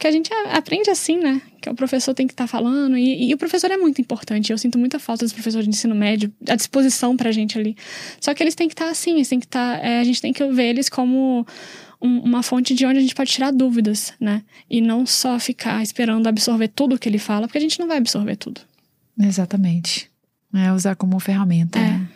Porque 0.00 0.06
a 0.06 0.12
gente 0.12 0.32
aprende 0.50 0.88
assim, 0.88 1.18
né? 1.18 1.42
Que 1.60 1.68
o 1.68 1.74
professor 1.74 2.14
tem 2.14 2.26
que 2.26 2.32
estar 2.32 2.44
tá 2.44 2.48
falando. 2.48 2.96
E, 2.96 3.28
e, 3.28 3.34
o 3.34 3.36
professor 3.36 3.70
é 3.70 3.76
muito 3.76 4.00
importante. 4.00 4.50
Eu 4.50 4.56
sinto 4.56 4.78
muita 4.78 4.98
falta 4.98 5.26
dos 5.26 5.32
professores 5.34 5.66
de 5.66 5.70
ensino 5.70 5.94
médio, 5.94 6.32
à 6.48 6.56
disposição 6.56 7.14
pra 7.18 7.30
gente 7.30 7.58
ali. 7.58 7.76
Só 8.18 8.32
que 8.32 8.42
eles 8.42 8.54
têm 8.54 8.66
que 8.66 8.72
estar 8.72 8.86
tá 8.86 8.90
assim, 8.90 9.16
eles 9.16 9.28
têm 9.28 9.38
que 9.38 9.44
estar. 9.44 9.78
Tá, 9.78 9.86
é, 9.86 10.00
a 10.00 10.04
gente 10.04 10.22
tem 10.22 10.32
que 10.32 10.42
ver 10.46 10.70
eles 10.70 10.88
como 10.88 11.46
um, 12.00 12.20
uma 12.20 12.42
fonte 12.42 12.74
de 12.74 12.86
onde 12.86 12.98
a 12.98 13.00
gente 13.00 13.14
pode 13.14 13.30
tirar 13.30 13.50
dúvidas, 13.50 14.12
né? 14.20 14.42
E 14.68 14.80
não 14.80 15.04
só 15.04 15.38
ficar 15.38 15.82
esperando 15.82 16.26
absorver 16.26 16.68
tudo 16.68 16.98
que 16.98 17.08
ele 17.08 17.18
fala, 17.18 17.46
porque 17.46 17.58
a 17.58 17.60
gente 17.60 17.78
não 17.78 17.86
vai 17.86 17.98
absorver 17.98 18.36
tudo. 18.36 18.60
Exatamente. 19.18 20.10
É 20.52 20.72
usar 20.72 20.96
como 20.96 21.18
ferramenta. 21.20 21.78
É. 21.78 21.82
Né? 21.82 22.08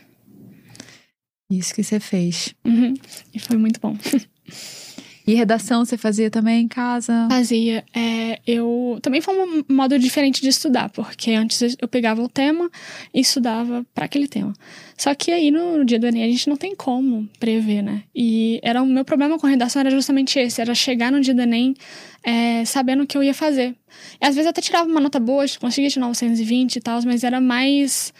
Isso 1.50 1.74
que 1.74 1.82
você 1.82 2.00
fez. 2.00 2.54
Uhum. 2.64 2.94
E 3.32 3.38
foi 3.38 3.56
muito 3.56 3.78
bom. 3.80 3.96
E 5.26 5.34
redação 5.34 5.84
você 5.84 5.96
fazia 5.96 6.30
também 6.30 6.64
em 6.64 6.68
casa? 6.68 7.26
Fazia. 7.30 7.82
É, 7.94 8.40
eu 8.46 8.98
também 9.00 9.22
foi 9.22 9.34
um 9.34 9.64
modo 9.68 9.98
diferente 9.98 10.42
de 10.42 10.48
estudar, 10.48 10.90
porque 10.90 11.30
antes 11.32 11.76
eu 11.80 11.88
pegava 11.88 12.22
o 12.22 12.28
tema 12.28 12.70
e 13.12 13.20
estudava 13.20 13.86
para 13.94 14.04
aquele 14.04 14.28
tema. 14.28 14.52
Só 14.98 15.14
que 15.14 15.32
aí 15.32 15.50
no, 15.50 15.84
dia 15.84 15.98
do 15.98 16.06
Enem 16.06 16.24
a 16.24 16.28
gente 16.28 16.48
não 16.48 16.56
tem 16.56 16.76
como 16.76 17.26
prever, 17.40 17.82
né? 17.82 18.02
E 18.14 18.60
era 18.62 18.82
o 18.82 18.86
meu 18.86 19.04
problema 19.04 19.38
com 19.38 19.46
redação 19.46 19.80
era 19.80 19.90
justamente 19.90 20.38
esse, 20.38 20.60
era 20.60 20.74
chegar 20.74 21.10
no 21.10 21.20
dia 21.20 21.34
do 21.34 21.40
Enem 21.40 21.74
é, 22.22 22.64
sabendo 22.66 23.04
o 23.04 23.06
que 23.06 23.16
eu 23.16 23.22
ia 23.22 23.34
fazer. 23.34 23.74
E 24.20 24.26
às 24.26 24.34
vezes 24.34 24.44
eu 24.44 24.50
até 24.50 24.60
tirava 24.60 24.88
uma 24.88 25.00
nota 25.00 25.18
boa, 25.18 25.44
conseguia 25.58 25.88
tirar 25.88 26.06
920 26.06 26.76
e 26.76 26.80
tal, 26.80 27.00
mas 27.04 27.24
era 27.24 27.40
mais 27.40 28.12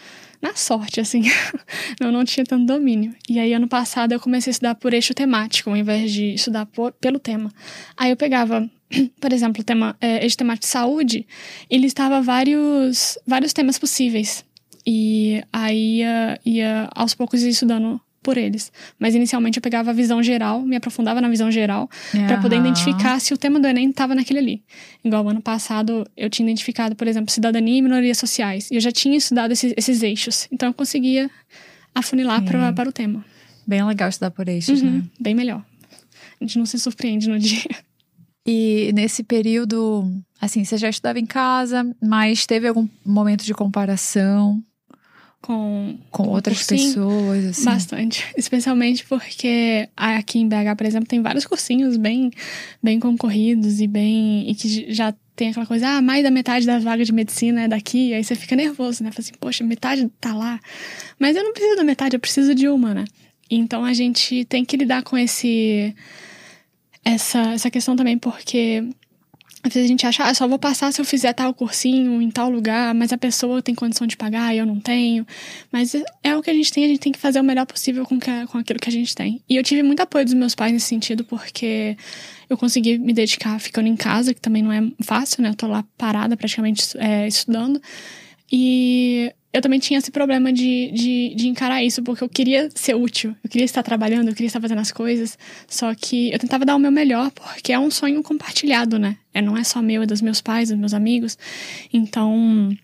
na 0.45 0.55
sorte, 0.55 0.99
assim. 0.99 1.23
eu 1.99 2.11
não 2.11 2.23
tinha 2.23 2.45
tanto 2.45 2.65
domínio. 2.65 3.15
E 3.27 3.39
aí, 3.39 3.53
ano 3.53 3.67
passado, 3.67 4.11
eu 4.11 4.19
comecei 4.19 4.51
a 4.51 4.53
estudar 4.53 4.75
por 4.75 4.93
eixo 4.93 5.13
temático, 5.13 5.69
ao 5.69 5.75
invés 5.75 6.11
de 6.11 6.35
estudar 6.35 6.67
por, 6.67 6.91
pelo 6.93 7.17
tema. 7.17 7.51
Aí 7.97 8.11
eu 8.11 8.15
pegava, 8.15 8.69
por 9.19 9.33
exemplo, 9.33 9.61
o 9.61 9.65
tema, 9.65 9.95
é, 9.99 10.23
eixo 10.23 10.37
temático 10.37 10.65
de 10.65 10.71
saúde, 10.71 11.27
ele 11.69 11.87
estava 11.87 12.21
vários, 12.21 13.17
vários 13.25 13.53
temas 13.53 13.79
possíveis. 13.79 14.45
E 14.85 15.43
aí 15.51 15.97
ia, 15.97 16.39
ia 16.45 16.89
aos 16.93 17.15
poucos 17.15 17.41
estudando 17.41 17.99
por 18.25 18.37
eles. 18.39 18.71
Mas 18.97 19.13
inicialmente 19.13 19.59
eu 19.59 19.61
pegava 19.61 19.91
a 19.91 19.93
visão 19.93 20.21
geral, 20.23 20.61
me 20.61 20.75
aprofundava 20.75 21.21
na 21.21 21.29
visão 21.29 21.51
geral, 21.51 21.87
uhum. 22.11 22.25
para 22.25 22.41
poder 22.41 22.57
identificar 22.57 23.21
se 23.21 23.35
o 23.35 23.37
tema 23.37 23.59
do 23.59 23.67
Enem 23.67 23.91
estava 23.91 24.15
naquele 24.15 24.39
ali. 24.39 24.63
Igual 25.03 25.29
ano 25.29 25.41
passado 25.41 26.03
eu 26.17 26.27
tinha 26.27 26.47
identificado, 26.47 26.95
por 26.95 27.07
exemplo, 27.07 27.31
cidadania 27.31 27.77
e 27.77 27.81
minorias 27.83 28.17
sociais. 28.17 28.71
E 28.71 28.75
eu 28.75 28.81
já 28.81 28.91
tinha 28.91 29.15
estudado 29.15 29.51
esses, 29.51 29.73
esses 29.77 30.01
eixos. 30.01 30.47
Então 30.51 30.69
eu 30.69 30.73
conseguia 30.73 31.29
afunilar 31.93 32.43
pra, 32.43 32.73
para 32.73 32.89
o 32.89 32.91
tema. 32.91 33.23
Bem 33.67 33.85
legal 33.85 34.09
estudar 34.09 34.31
por 34.31 34.47
eixos, 34.49 34.81
uhum, 34.81 34.91
né? 34.91 35.03
Bem 35.19 35.35
melhor. 35.35 35.63
A 36.41 36.43
gente 36.43 36.57
não 36.57 36.65
se 36.65 36.79
surpreende 36.79 37.29
no 37.29 37.37
dia. 37.39 37.69
E 38.47 38.91
nesse 38.93 39.23
período, 39.23 40.11
assim, 40.41 40.63
você 40.63 40.77
já 40.77 40.89
estudava 40.89 41.19
em 41.19 41.25
casa, 41.25 41.85
mas 42.01 42.45
teve 42.45 42.67
algum 42.67 42.87
momento 43.05 43.45
de 43.45 43.53
comparação? 43.53 44.63
Com, 45.45 45.95
com 46.09 46.27
outras 46.29 46.65
cursinho, 46.65 46.87
pessoas, 46.87 47.45
assim. 47.45 47.65
Bastante. 47.65 48.25
Especialmente 48.35 49.05
porque 49.05 49.87
aqui 49.95 50.39
em 50.39 50.47
BH, 50.47 50.75
por 50.75 50.87
exemplo, 50.87 51.07
tem 51.07 51.21
vários 51.21 51.45
cursinhos 51.45 51.97
bem, 51.97 52.31
bem 52.81 52.99
concorridos 52.99 53.79
e 53.79 53.85
bem. 53.85 54.49
e 54.49 54.55
que 54.55 54.91
já 54.91 55.13
tem 55.35 55.49
aquela 55.49 55.67
coisa, 55.67 55.87
ah, 55.87 56.01
mais 56.01 56.23
da 56.23 56.31
metade 56.31 56.65
das 56.65 56.83
vagas 56.83 57.05
de 57.05 57.13
medicina 57.13 57.63
é 57.63 57.67
daqui, 57.67 58.13
aí 58.13 58.23
você 58.23 58.33
fica 58.33 58.55
nervoso, 58.55 59.03
né? 59.03 59.11
Fala 59.11 59.19
assim, 59.19 59.33
poxa, 59.39 59.63
metade 59.63 60.09
tá 60.19 60.33
lá. 60.33 60.59
Mas 61.19 61.35
eu 61.35 61.43
não 61.43 61.53
preciso 61.53 61.75
da 61.75 61.83
metade, 61.83 62.15
eu 62.15 62.19
preciso 62.19 62.55
de 62.55 62.67
uma, 62.67 62.95
né? 62.95 63.05
Então 63.47 63.85
a 63.85 63.93
gente 63.93 64.45
tem 64.45 64.65
que 64.65 64.75
lidar 64.75 65.03
com 65.03 65.15
esse. 65.15 65.93
Essa, 67.03 67.53
essa 67.53 67.69
questão 67.69 67.95
também, 67.95 68.17
porque 68.17 68.83
às 69.67 69.73
vezes 69.73 69.85
a 69.85 69.91
gente 69.91 70.05
acha, 70.05 70.23
ah, 70.23 70.33
só 70.33 70.47
vou 70.47 70.59
passar 70.59 70.93
se 70.93 71.01
eu 71.01 71.05
fizer 71.05 71.33
tal 71.33 71.51
cursinho 71.51 72.21
em 72.21 72.29
tal 72.29 72.51
lugar, 72.51 72.93
mas 72.93 73.11
a 73.11 73.17
pessoa 73.17 73.63
tem 73.63 73.73
condição 73.73 74.05
de 74.05 74.15
pagar 74.15 74.53
e 74.53 74.59
eu 74.59 74.65
não 74.65 74.79
tenho. 74.79 75.25
Mas 75.71 75.95
é 76.23 76.37
o 76.37 76.43
que 76.43 76.51
a 76.51 76.53
gente 76.53 76.71
tem, 76.71 76.85
a 76.85 76.87
gente 76.87 76.99
tem 76.99 77.11
que 77.11 77.17
fazer 77.17 77.39
o 77.39 77.43
melhor 77.43 77.65
possível 77.65 78.05
com, 78.05 78.19
que, 78.19 78.29
com 78.45 78.59
aquilo 78.59 78.79
que 78.79 78.89
a 78.89 78.91
gente 78.91 79.15
tem. 79.15 79.41
E 79.49 79.55
eu 79.55 79.63
tive 79.63 79.81
muito 79.81 80.01
apoio 80.01 80.23
dos 80.23 80.35
meus 80.35 80.53
pais 80.53 80.71
nesse 80.71 80.85
sentido, 80.85 81.25
porque 81.25 81.97
eu 82.47 82.55
consegui 82.55 82.99
me 82.99 83.11
dedicar 83.11 83.59
ficando 83.59 83.87
em 83.87 83.95
casa, 83.95 84.35
que 84.35 84.39
também 84.39 84.61
não 84.61 84.71
é 84.71 84.83
fácil, 85.01 85.41
né? 85.41 85.49
Eu 85.49 85.55
tô 85.55 85.65
lá 85.65 85.83
parada 85.97 86.37
praticamente 86.37 86.95
é, 86.99 87.27
estudando. 87.27 87.81
E 88.51 89.33
eu 89.55 89.61
também 89.61 89.79
tinha 89.79 89.97
esse 89.97 90.11
problema 90.11 90.51
de, 90.51 90.91
de, 90.91 91.33
de, 91.33 91.47
encarar 91.47 91.81
isso, 91.81 92.03
porque 92.03 92.21
eu 92.21 92.27
queria 92.27 92.69
ser 92.75 92.93
útil, 92.93 93.33
eu 93.41 93.49
queria 93.49 93.63
estar 93.63 93.81
trabalhando, 93.81 94.27
eu 94.27 94.33
queria 94.33 94.47
estar 94.47 94.59
fazendo 94.59 94.79
as 94.79 94.91
coisas, 94.91 95.37
só 95.65 95.95
que 95.95 96.29
eu 96.33 96.37
tentava 96.37 96.65
dar 96.65 96.75
o 96.75 96.79
meu 96.79 96.91
melhor, 96.91 97.31
porque 97.31 97.71
é 97.71 97.79
um 97.79 97.89
sonho 97.89 98.21
compartilhado, 98.21 98.99
né? 98.99 99.17
É, 99.33 99.41
não 99.41 99.55
é 99.55 99.63
só 99.63 99.81
meu, 99.81 100.03
é 100.03 100.05
dos 100.05 100.21
meus 100.21 100.41
pais, 100.41 100.69
dos 100.69 100.77
meus 100.77 100.93
amigos. 100.93 101.37
Então, 101.93 102.75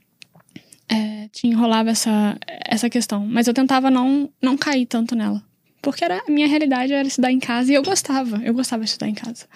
é, 0.88 1.28
te 1.28 1.46
enrolava 1.46 1.90
essa, 1.90 2.38
essa 2.66 2.90
questão. 2.90 3.26
Mas 3.28 3.48
eu 3.48 3.54
tentava 3.54 3.92
não, 3.92 4.30
não 4.42 4.56
cair 4.56 4.86
tanto 4.86 5.14
nela. 5.14 5.44
Porque 5.82 6.04
era, 6.04 6.22
a 6.28 6.32
minha 6.32 6.48
realidade 6.48 6.94
era 6.94 7.08
estudar 7.08 7.32
em 7.32 7.40
casa 7.40 7.72
e 7.72 7.76
eu 7.76 7.82
gostava, 7.82 8.40
eu 8.44 8.54
gostava 8.54 8.84
de 8.84 8.90
estudar 8.90 9.08
em 9.08 9.14
casa. 9.14 9.48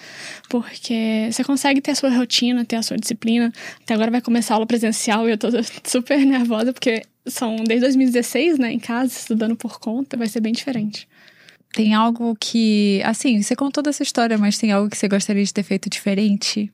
Porque 0.49 1.29
você 1.31 1.43
consegue 1.43 1.81
ter 1.81 1.91
a 1.91 1.95
sua 1.95 2.09
rotina, 2.09 2.65
ter 2.65 2.77
a 2.77 2.81
sua 2.81 2.97
disciplina. 2.97 3.53
Até 3.81 3.93
agora 3.93 4.09
vai 4.09 4.21
começar 4.21 4.53
a 4.53 4.55
aula 4.55 4.65
presencial 4.65 5.27
e 5.27 5.31
eu 5.31 5.38
tô 5.38 5.49
super 5.85 6.17
nervosa 6.25 6.73
porque 6.73 7.03
são 7.27 7.55
desde 7.57 7.85
2016, 7.85 8.59
né, 8.59 8.71
em 8.71 8.79
casa, 8.79 9.11
estudando 9.11 9.55
por 9.55 9.79
conta, 9.79 10.17
vai 10.17 10.27
ser 10.27 10.39
bem 10.39 10.53
diferente. 10.53 11.07
Tem 11.73 11.93
algo 11.93 12.35
que, 12.39 13.01
assim, 13.03 13.41
você 13.41 13.55
contou 13.55 13.83
dessa 13.83 14.01
história, 14.01 14.38
mas 14.38 14.57
tem 14.57 14.71
algo 14.71 14.89
que 14.89 14.97
você 14.97 15.07
gostaria 15.07 15.43
de 15.43 15.53
ter 15.53 15.63
feito 15.63 15.89
diferente 15.89 16.71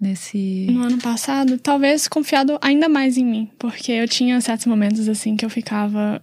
nesse. 0.00 0.68
No 0.70 0.82
ano 0.82 0.98
passado, 0.98 1.58
talvez 1.58 2.06
confiado 2.06 2.58
ainda 2.62 2.88
mais 2.88 3.16
em 3.16 3.24
mim, 3.24 3.50
porque 3.58 3.92
eu 3.92 4.06
tinha 4.06 4.40
certos 4.40 4.66
momentos 4.66 5.08
assim 5.08 5.36
que 5.36 5.44
eu 5.44 5.50
ficava 5.50 6.22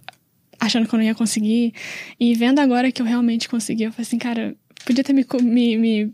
achando 0.58 0.88
que 0.88 0.94
eu 0.94 0.98
não 0.98 1.04
ia 1.04 1.14
conseguir. 1.14 1.72
E 2.18 2.34
vendo 2.34 2.58
agora 2.58 2.90
que 2.90 3.00
eu 3.00 3.06
realmente 3.06 3.48
consegui, 3.48 3.84
eu 3.84 3.92
falei 3.92 4.06
assim, 4.06 4.18
cara, 4.18 4.56
podia 4.84 5.02
ter 5.02 5.12
me, 5.12 5.26
me, 5.42 5.76
me 5.76 6.12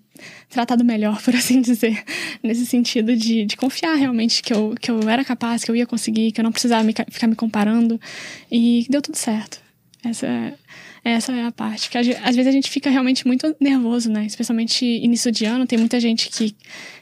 tratado 0.48 0.84
melhor, 0.84 1.20
por 1.22 1.34
assim 1.34 1.60
dizer, 1.60 2.02
nesse 2.42 2.66
sentido 2.66 3.14
de, 3.14 3.44
de 3.44 3.56
confiar 3.56 3.94
realmente 3.94 4.42
que 4.42 4.52
eu, 4.52 4.74
que 4.80 4.90
eu 4.90 5.08
era 5.08 5.24
capaz, 5.24 5.62
que 5.62 5.70
eu 5.70 5.76
ia 5.76 5.86
conseguir, 5.86 6.32
que 6.32 6.40
eu 6.40 6.44
não 6.44 6.52
precisava 6.52 6.82
me, 6.82 6.94
ficar 7.10 7.26
me 7.26 7.36
comparando. 7.36 8.00
E 8.50 8.86
deu 8.88 9.02
tudo 9.02 9.16
certo. 9.16 9.60
Essa, 10.04 10.26
essa 11.04 11.32
é 11.32 11.44
a 11.44 11.52
parte. 11.52 11.88
Porque 11.88 11.98
às 11.98 12.34
vezes 12.34 12.46
a 12.46 12.52
gente 12.52 12.70
fica 12.70 12.90
realmente 12.90 13.26
muito 13.26 13.54
nervoso, 13.60 14.10
né? 14.10 14.26
Especialmente 14.26 14.84
início 14.84 15.30
de 15.30 15.44
ano, 15.44 15.66
tem 15.66 15.78
muita 15.78 16.00
gente 16.00 16.28
que 16.28 16.56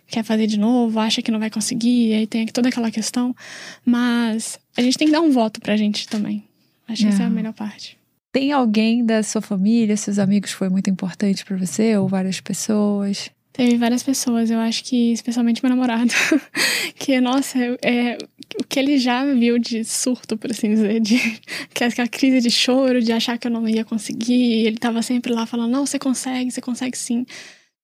quer 0.07 0.24
fazer 0.24 0.46
de 0.46 0.59
novo, 0.59 0.98
acha 0.98 1.22
que 1.22 1.31
não 1.31 1.38
vai 1.38 1.50
conseguir, 1.50 2.09
e 2.09 2.14
aí 2.14 2.26
tem 2.26 2.46
toda 2.46 2.68
aquela 2.68 2.90
questão. 2.90 3.35
Mas 3.85 4.59
a 4.76 4.83
gente 4.83 4.98
tem 4.98 5.07
que 5.07 5.12
dar 5.12 5.20
um 5.20 5.31
voto 5.31 5.61
pra 5.61 5.76
gente 5.76 6.09
também. 6.09 6.44
Acho 6.90 7.03
que 7.03 7.09
essa 7.09 7.22
é 7.22 7.26
a 7.26 7.29
é. 7.29 7.31
melhor 7.31 7.53
parte. 7.53 7.98
Tem 8.33 8.53
alguém 8.53 9.05
da 9.05 9.22
sua 9.22 9.40
família, 9.40 9.96
seus 9.96 10.18
amigos, 10.18 10.53
foi 10.53 10.68
muito 10.68 10.88
importante 10.88 11.44
para 11.44 11.57
você? 11.57 11.96
Ou 11.96 12.07
várias 12.07 12.40
pessoas? 12.40 13.31
Teve 13.53 13.76
várias 13.76 14.03
pessoas, 14.03 14.50
eu 14.50 14.59
acho 14.61 14.85
que 14.85 15.12
especialmente 15.12 15.62
meu 15.62 15.70
namorado. 15.70 16.12
que, 16.94 17.20
nossa, 17.20 17.59
é, 17.83 18.16
o 18.61 18.64
que 18.64 18.79
ele 18.79 18.96
já 18.96 19.24
viu 19.35 19.59
de 19.59 19.85
surto, 19.85 20.37
por 20.37 20.50
assim 20.50 20.70
dizer, 20.70 21.00
de 21.00 21.18
que 21.74 21.85
a 21.85 22.09
crise 22.09 22.40
de 22.40 22.50
choro, 22.50 23.03
de 23.03 23.12
achar 23.12 23.37
que 23.37 23.48
eu 23.48 23.50
não 23.50 23.68
ia 23.68 23.85
conseguir. 23.85 24.66
Ele 24.66 24.76
tava 24.76 25.03
sempre 25.03 25.33
lá 25.33 25.46
falando: 25.46 25.72
não, 25.72 25.85
você 25.85 25.98
consegue, 25.98 26.50
você 26.50 26.61
consegue 26.61 26.96
sim. 26.96 27.26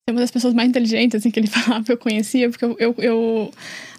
É 0.08 0.12
uma 0.12 0.20
das 0.20 0.30
pessoas 0.30 0.54
mais 0.54 0.68
inteligentes 0.68 1.18
assim, 1.18 1.32
que 1.32 1.40
ele 1.40 1.48
falava 1.50 1.84
que 1.84 1.92
eu 1.92 1.98
conhecia, 1.98 2.48
porque 2.48 2.64
eu, 2.64 2.76
eu, 2.78 2.94
eu 2.98 3.50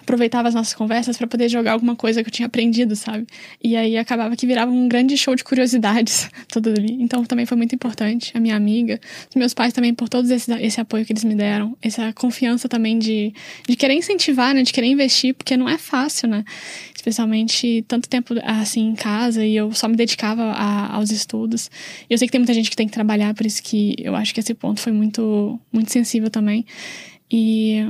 aproveitava 0.08 0.48
as 0.48 0.56
nossas 0.56 0.74
conversas 0.74 1.17
para 1.17 1.28
poder 1.28 1.50
jogar 1.50 1.74
alguma 1.74 1.93
coisa 1.93 2.24
que 2.24 2.30
eu 2.30 2.32
tinha 2.32 2.46
aprendido, 2.46 2.96
sabe? 2.96 3.28
E 3.62 3.76
aí 3.76 3.98
acabava 3.98 4.38
que 4.38 4.48
virava 4.48 4.72
um 4.72 4.88
grande 4.88 5.17
show 5.17 5.36
de 5.36 5.43
curiosidades 5.43 6.30
tudo 6.48 6.70
ali. 6.70 6.93
Então 7.02 7.26
também 7.26 7.46
foi 7.46 7.58
muito 7.58 7.76
importante. 7.76 8.32
A 8.34 8.39
minha 8.39 8.56
amiga, 8.56 9.02
os 9.30 9.36
meus 9.36 9.54
pais 9.54 9.74
também, 9.74 9.93
por 9.93 10.08
todo 10.08 10.32
esse, 10.32 10.50
esse 10.63 10.80
apoio 10.80 11.06
que 11.06 11.12
eles 11.12 11.26
me 11.26 11.36
deram, 11.36 11.78
essa 11.82 12.13
confiança 12.13 12.70
também 12.70 12.98
de, 12.98 13.34
de 13.67 13.76
querer 13.76 13.96
incentivar, 13.96 14.56
né? 14.56 14.63
De 14.63 14.72
querer 14.72 14.88
investir, 14.88 15.34
porque 15.34 15.58
não 15.58 15.67
é 15.67 15.78
fácil, 15.78 16.30
né? 16.30 16.46
Especialmente 16.96 17.84
tanto 17.86 18.08
tempo 18.08 18.34
assim 18.43 18.88
em 18.88 18.96
casa 18.96 19.46
e 19.46 19.58
eu 19.58 19.74
só 19.74 19.89
me 19.89 19.98
dedicava 19.98 20.43
a, 20.43 20.96
aos 20.96 21.12
estudos. 21.12 21.70
E 22.10 22.13
eu 22.13 22.17
sei 22.17 22.30
que 22.30 22.32
tem 22.32 22.39
muita 22.39 22.54
gente 22.54 22.70
que 22.70 22.78
tem 22.78 22.88
que 22.88 22.93
trabalhar, 22.93 23.34
por 23.34 23.46
isso 23.46 23.62
que 23.62 23.93
eu 24.00 24.15
acho 24.15 24.34
que 24.34 24.39
esse 24.39 24.54
ponto 24.54 24.80
foi 24.80 24.93
muito, 24.93 25.60
muito 25.72 25.91
sensível 25.91 26.30
também. 26.30 26.65
E 27.30 27.84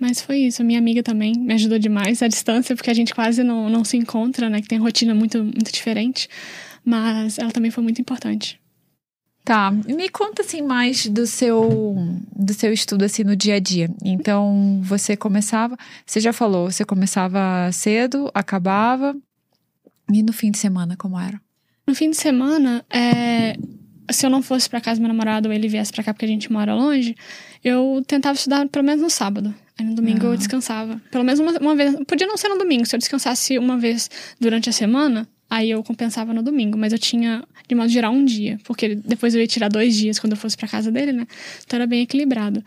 mas 0.00 0.20
foi 0.20 0.38
isso. 0.38 0.62
A 0.62 0.64
minha 0.64 0.78
amiga 0.78 1.02
também 1.02 1.32
me 1.36 1.54
ajudou 1.54 1.78
demais 1.78 2.22
à 2.22 2.28
distância, 2.28 2.76
porque 2.76 2.90
a 2.90 2.94
gente 2.94 3.14
quase 3.14 3.42
não, 3.42 3.68
não 3.68 3.84
se 3.84 3.96
encontra, 3.96 4.50
né? 4.50 4.60
Que 4.60 4.68
tem 4.68 4.78
rotina 4.78 5.14
muito, 5.14 5.42
muito 5.42 5.72
diferente. 5.72 6.28
Mas 6.84 7.38
ela 7.38 7.50
também 7.50 7.70
foi 7.70 7.82
muito 7.82 8.00
importante. 8.00 8.60
Tá, 9.44 9.70
me 9.70 10.08
conta 10.08 10.42
assim 10.42 10.60
mais 10.60 11.06
do 11.06 11.24
seu 11.24 11.94
do 12.34 12.52
seu 12.52 12.72
estudo 12.72 13.04
assim 13.04 13.22
no 13.22 13.36
dia 13.36 13.54
a 13.54 13.60
dia. 13.60 13.88
Então, 14.04 14.80
você 14.82 15.16
começava, 15.16 15.76
você 16.04 16.18
já 16.18 16.32
falou, 16.32 16.68
você 16.68 16.84
começava 16.84 17.70
cedo, 17.70 18.28
acabava 18.34 19.16
e 20.12 20.20
no 20.20 20.32
fim 20.32 20.50
de 20.50 20.58
semana 20.58 20.96
como 20.96 21.16
era? 21.16 21.40
No 21.86 21.94
fim 21.94 22.10
de 22.10 22.16
semana, 22.16 22.84
é, 22.90 23.56
se 24.10 24.26
eu 24.26 24.30
não 24.30 24.42
fosse 24.42 24.68
para 24.68 24.80
casa 24.80 24.98
do 24.98 25.02
meu 25.02 25.08
namorado 25.12 25.48
ou 25.48 25.54
ele 25.54 25.68
viesse 25.68 25.92
para 25.92 26.02
cá 26.02 26.12
porque 26.12 26.24
a 26.24 26.28
gente 26.28 26.50
mora 26.50 26.74
longe, 26.74 27.14
eu 27.62 28.02
tentava 28.04 28.34
estudar 28.34 28.68
pelo 28.68 28.84
menos 28.84 29.00
no 29.00 29.10
sábado. 29.10 29.54
Aí 29.78 29.84
no 29.84 29.94
domingo 29.94 30.26
ah. 30.26 30.30
eu 30.30 30.36
descansava. 30.36 31.00
Pelo 31.10 31.24
menos 31.24 31.38
uma, 31.38 31.52
uma 31.58 31.74
vez. 31.74 31.94
Podia 32.06 32.26
não 32.26 32.36
ser 32.36 32.48
no 32.48 32.58
domingo. 32.58 32.86
Se 32.86 32.94
eu 32.94 32.98
descansasse 32.98 33.58
uma 33.58 33.76
vez 33.76 34.10
durante 34.40 34.70
a 34.70 34.72
semana, 34.72 35.28
aí 35.50 35.70
eu 35.70 35.82
compensava 35.82 36.32
no 36.32 36.42
domingo. 36.42 36.78
Mas 36.78 36.92
eu 36.92 36.98
tinha, 36.98 37.44
de 37.68 37.74
modo 37.74 37.88
geral, 37.88 38.12
um 38.12 38.24
dia. 38.24 38.58
Porque 38.64 38.94
depois 38.94 39.34
eu 39.34 39.40
ia 39.40 39.46
tirar 39.46 39.68
dois 39.68 39.94
dias 39.94 40.18
quando 40.18 40.32
eu 40.32 40.38
fosse 40.38 40.56
pra 40.56 40.66
casa 40.66 40.90
dele, 40.90 41.12
né? 41.12 41.26
Então 41.64 41.76
era 41.76 41.86
bem 41.86 42.02
equilibrado. 42.02 42.64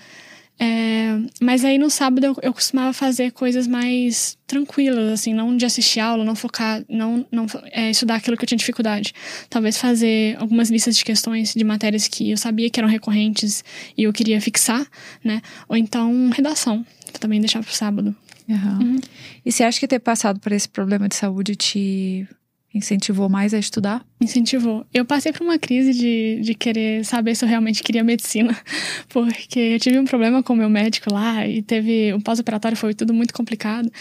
É, 0.61 1.17
mas 1.39 1.63
aí 1.63 1.77
no 1.77 1.89
sábado 1.89 2.25
eu, 2.25 2.35
eu, 2.41 2.53
costumava 2.53 2.91
fazer 2.91 3.31
coisas 3.31 3.65
mais 3.65 4.37
tranquilas, 4.45 5.09
assim, 5.09 5.33
não 5.33 5.55
de 5.55 5.65
assistir 5.65 6.01
aula, 6.01 6.25
não 6.25 6.35
focar, 6.35 6.83
não, 6.89 7.25
não 7.31 7.45
é, 7.71 7.89
estudar 7.89 8.15
aquilo 8.15 8.35
que 8.35 8.43
eu 8.43 8.47
tinha 8.47 8.57
dificuldade. 8.57 9.13
Talvez 9.49 9.77
fazer 9.77 10.35
algumas 10.37 10.69
listas 10.69 10.97
de 10.97 11.05
questões 11.05 11.53
de 11.53 11.63
matérias 11.63 12.09
que 12.09 12.31
eu 12.31 12.37
sabia 12.37 12.69
que 12.69 12.77
eram 12.77 12.89
recorrentes 12.89 13.63
e 13.97 14.03
eu 14.03 14.11
queria 14.11 14.41
fixar, 14.41 14.85
né? 15.23 15.41
Ou 15.69 15.77
então 15.77 16.29
redação, 16.29 16.85
também 17.21 17.39
deixar 17.39 17.63
pro 17.63 17.73
sábado. 17.73 18.13
Uhum. 18.49 18.79
Uhum. 18.79 18.99
E 19.45 19.51
você 19.51 19.63
acha 19.63 19.79
que 19.79 19.87
ter 19.87 19.99
passado 19.99 20.41
por 20.41 20.51
esse 20.51 20.67
problema 20.67 21.07
de 21.07 21.15
saúde 21.15 21.55
te 21.55 22.27
Incentivou 22.73 23.27
mais 23.27 23.53
a 23.53 23.57
estudar? 23.57 24.05
Incentivou. 24.21 24.85
Eu 24.93 25.03
passei 25.03 25.31
por 25.31 25.41
uma 25.41 25.57
crise 25.57 25.91
de, 25.93 26.41
de 26.41 26.53
querer 26.53 27.03
saber 27.03 27.35
se 27.35 27.43
eu 27.43 27.49
realmente 27.49 27.81
queria 27.81 28.03
medicina, 28.03 28.55
porque 29.09 29.59
eu 29.59 29.79
tive 29.79 29.97
um 29.97 30.05
problema 30.05 30.43
com 30.43 30.53
o 30.53 30.55
meu 30.55 30.69
médico 30.69 31.11
lá 31.11 31.47
e 31.47 31.63
teve 31.63 32.13
um 32.13 32.21
pós-operatório, 32.21 32.77
foi 32.77 32.93
tudo 32.93 33.13
muito 33.13 33.33
complicado. 33.33 33.91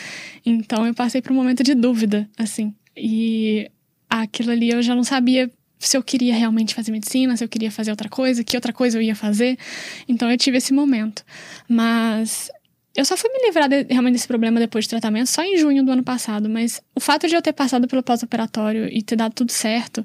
Então 0.45 0.87
eu 0.87 0.93
passei 0.93 1.23
por 1.23 1.33
um 1.33 1.35
momento 1.35 1.63
de 1.63 1.75
dúvida, 1.75 2.29
assim. 2.37 2.75
E 2.95 3.71
aquilo 4.09 4.51
ali 4.51 4.69
eu 4.69 4.83
já 4.83 4.95
não 4.95 5.05
sabia 5.05 5.51
se 5.79 5.97
eu 5.97 6.03
queria 6.03 6.35
realmente 6.35 6.75
fazer 6.75 6.91
medicina, 6.91 7.37
se 7.37 7.45
eu 7.45 7.49
queria 7.49 7.71
fazer 7.71 7.91
outra 7.91 8.09
coisa, 8.09 8.43
que 8.43 8.57
outra 8.57 8.73
coisa 8.73 8.99
eu 8.99 9.03
ia 9.03 9.15
fazer. 9.15 9.57
Então 10.09 10.31
eu 10.31 10.37
tive 10.37 10.59
esse 10.59 10.75
momento. 10.75 11.25
Mas 11.69 12.51
eu 12.99 13.05
só 13.05 13.17
fui 13.17 13.31
me 13.33 13.47
livrar 13.47 13.69
de, 13.69 13.85
realmente 13.89 14.15
desse 14.15 14.27
problema 14.27 14.59
depois 14.59 14.85
de 14.85 14.89
tratamento 14.89 15.29
só 15.29 15.45
em 15.45 15.57
junho 15.57 15.85
do 15.85 15.93
ano 15.93 16.03
passado, 16.03 16.49
mas 16.49 16.83
o 16.97 17.01
fato 17.01 17.29
de 17.29 17.37
eu 17.37 17.41
ter 17.41 17.53
passado 17.53 17.87
pelo 17.87 18.03
pós-operatório 18.03 18.89
e 18.93 19.01
ter 19.03 19.15
dado 19.15 19.35
tudo 19.35 19.53
certo, 19.53 20.05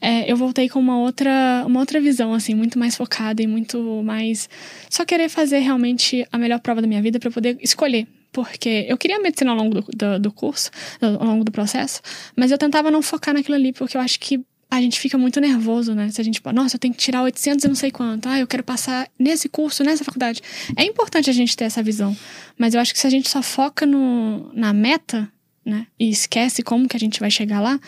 é, 0.00 0.28
eu 0.30 0.36
voltei 0.36 0.68
com 0.68 0.80
uma 0.80 0.98
outra, 0.98 1.62
uma 1.64 1.78
outra 1.78 2.00
visão, 2.00 2.34
assim, 2.34 2.52
muito 2.52 2.80
mais 2.80 2.96
focada 2.96 3.40
e 3.40 3.46
muito 3.46 4.02
mais. 4.02 4.48
Só 4.90 5.04
querer 5.04 5.28
fazer 5.28 5.60
realmente 5.60 6.26
a 6.32 6.36
melhor 6.36 6.58
prova 6.58 6.82
da 6.82 6.88
minha 6.88 7.00
vida 7.00 7.20
para 7.20 7.30
poder 7.30 7.56
escolher 7.62 8.08
porque 8.32 8.86
eu 8.88 8.96
queria 8.96 9.20
medicina 9.20 9.50
ao 9.50 9.56
longo 9.56 9.82
do, 9.82 9.86
do, 9.94 10.18
do, 10.18 10.32
curso, 10.32 10.70
ao 11.00 11.26
longo 11.26 11.44
do 11.44 11.52
processo, 11.52 12.00
mas 12.34 12.50
eu 12.50 12.56
tentava 12.56 12.90
não 12.90 13.02
focar 13.02 13.34
naquilo 13.34 13.54
ali, 13.54 13.74
porque 13.74 13.94
eu 13.94 14.00
acho 14.00 14.18
que 14.18 14.40
a 14.72 14.80
gente 14.80 14.98
fica 14.98 15.18
muito 15.18 15.38
nervoso, 15.38 15.94
né? 15.94 16.10
Se 16.10 16.18
a 16.18 16.24
gente, 16.24 16.40
nossa, 16.54 16.76
eu 16.76 16.80
tenho 16.80 16.94
que 16.94 17.00
tirar 17.00 17.22
800 17.24 17.62
e 17.62 17.68
não 17.68 17.74
sei 17.74 17.90
quanto. 17.90 18.26
Ah, 18.26 18.38
eu 18.38 18.46
quero 18.46 18.64
passar 18.64 19.06
nesse 19.18 19.46
curso, 19.46 19.84
nessa 19.84 20.02
faculdade. 20.02 20.40
É 20.74 20.82
importante 20.82 21.28
a 21.28 21.32
gente 21.32 21.54
ter 21.54 21.64
essa 21.64 21.82
visão. 21.82 22.16
Mas 22.56 22.72
eu 22.72 22.80
acho 22.80 22.94
que 22.94 22.98
se 22.98 23.06
a 23.06 23.10
gente 23.10 23.28
só 23.28 23.42
foca 23.42 23.84
no, 23.84 24.50
na 24.54 24.72
meta, 24.72 25.30
né? 25.62 25.86
E 26.00 26.08
esquece 26.08 26.62
como 26.62 26.88
que 26.88 26.96
a 26.96 27.00
gente 27.00 27.20
vai 27.20 27.30
chegar 27.30 27.60
lá, 27.60 27.78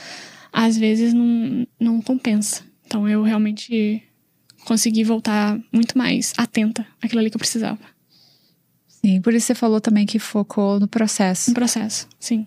às 0.53 0.77
vezes 0.77 1.15
não, 1.15 1.67
não 1.81 2.03
compensa. 2.03 2.63
Então 2.85 3.09
eu 3.09 3.23
realmente 3.23 4.03
consegui 4.67 5.05
voltar 5.05 5.59
muito 5.73 5.97
mais 5.97 6.35
atenta 6.37 6.87
àquilo 7.01 7.21
ali 7.21 7.31
que 7.31 7.37
eu 7.37 7.41
precisava. 7.41 7.81
Sim, 8.87 9.23
por 9.23 9.33
isso 9.33 9.47
você 9.47 9.55
falou 9.55 9.81
também 9.81 10.05
que 10.05 10.19
focou 10.19 10.79
no 10.79 10.87
processo. 10.87 11.49
No 11.49 11.55
processo, 11.55 12.07
sim. 12.21 12.47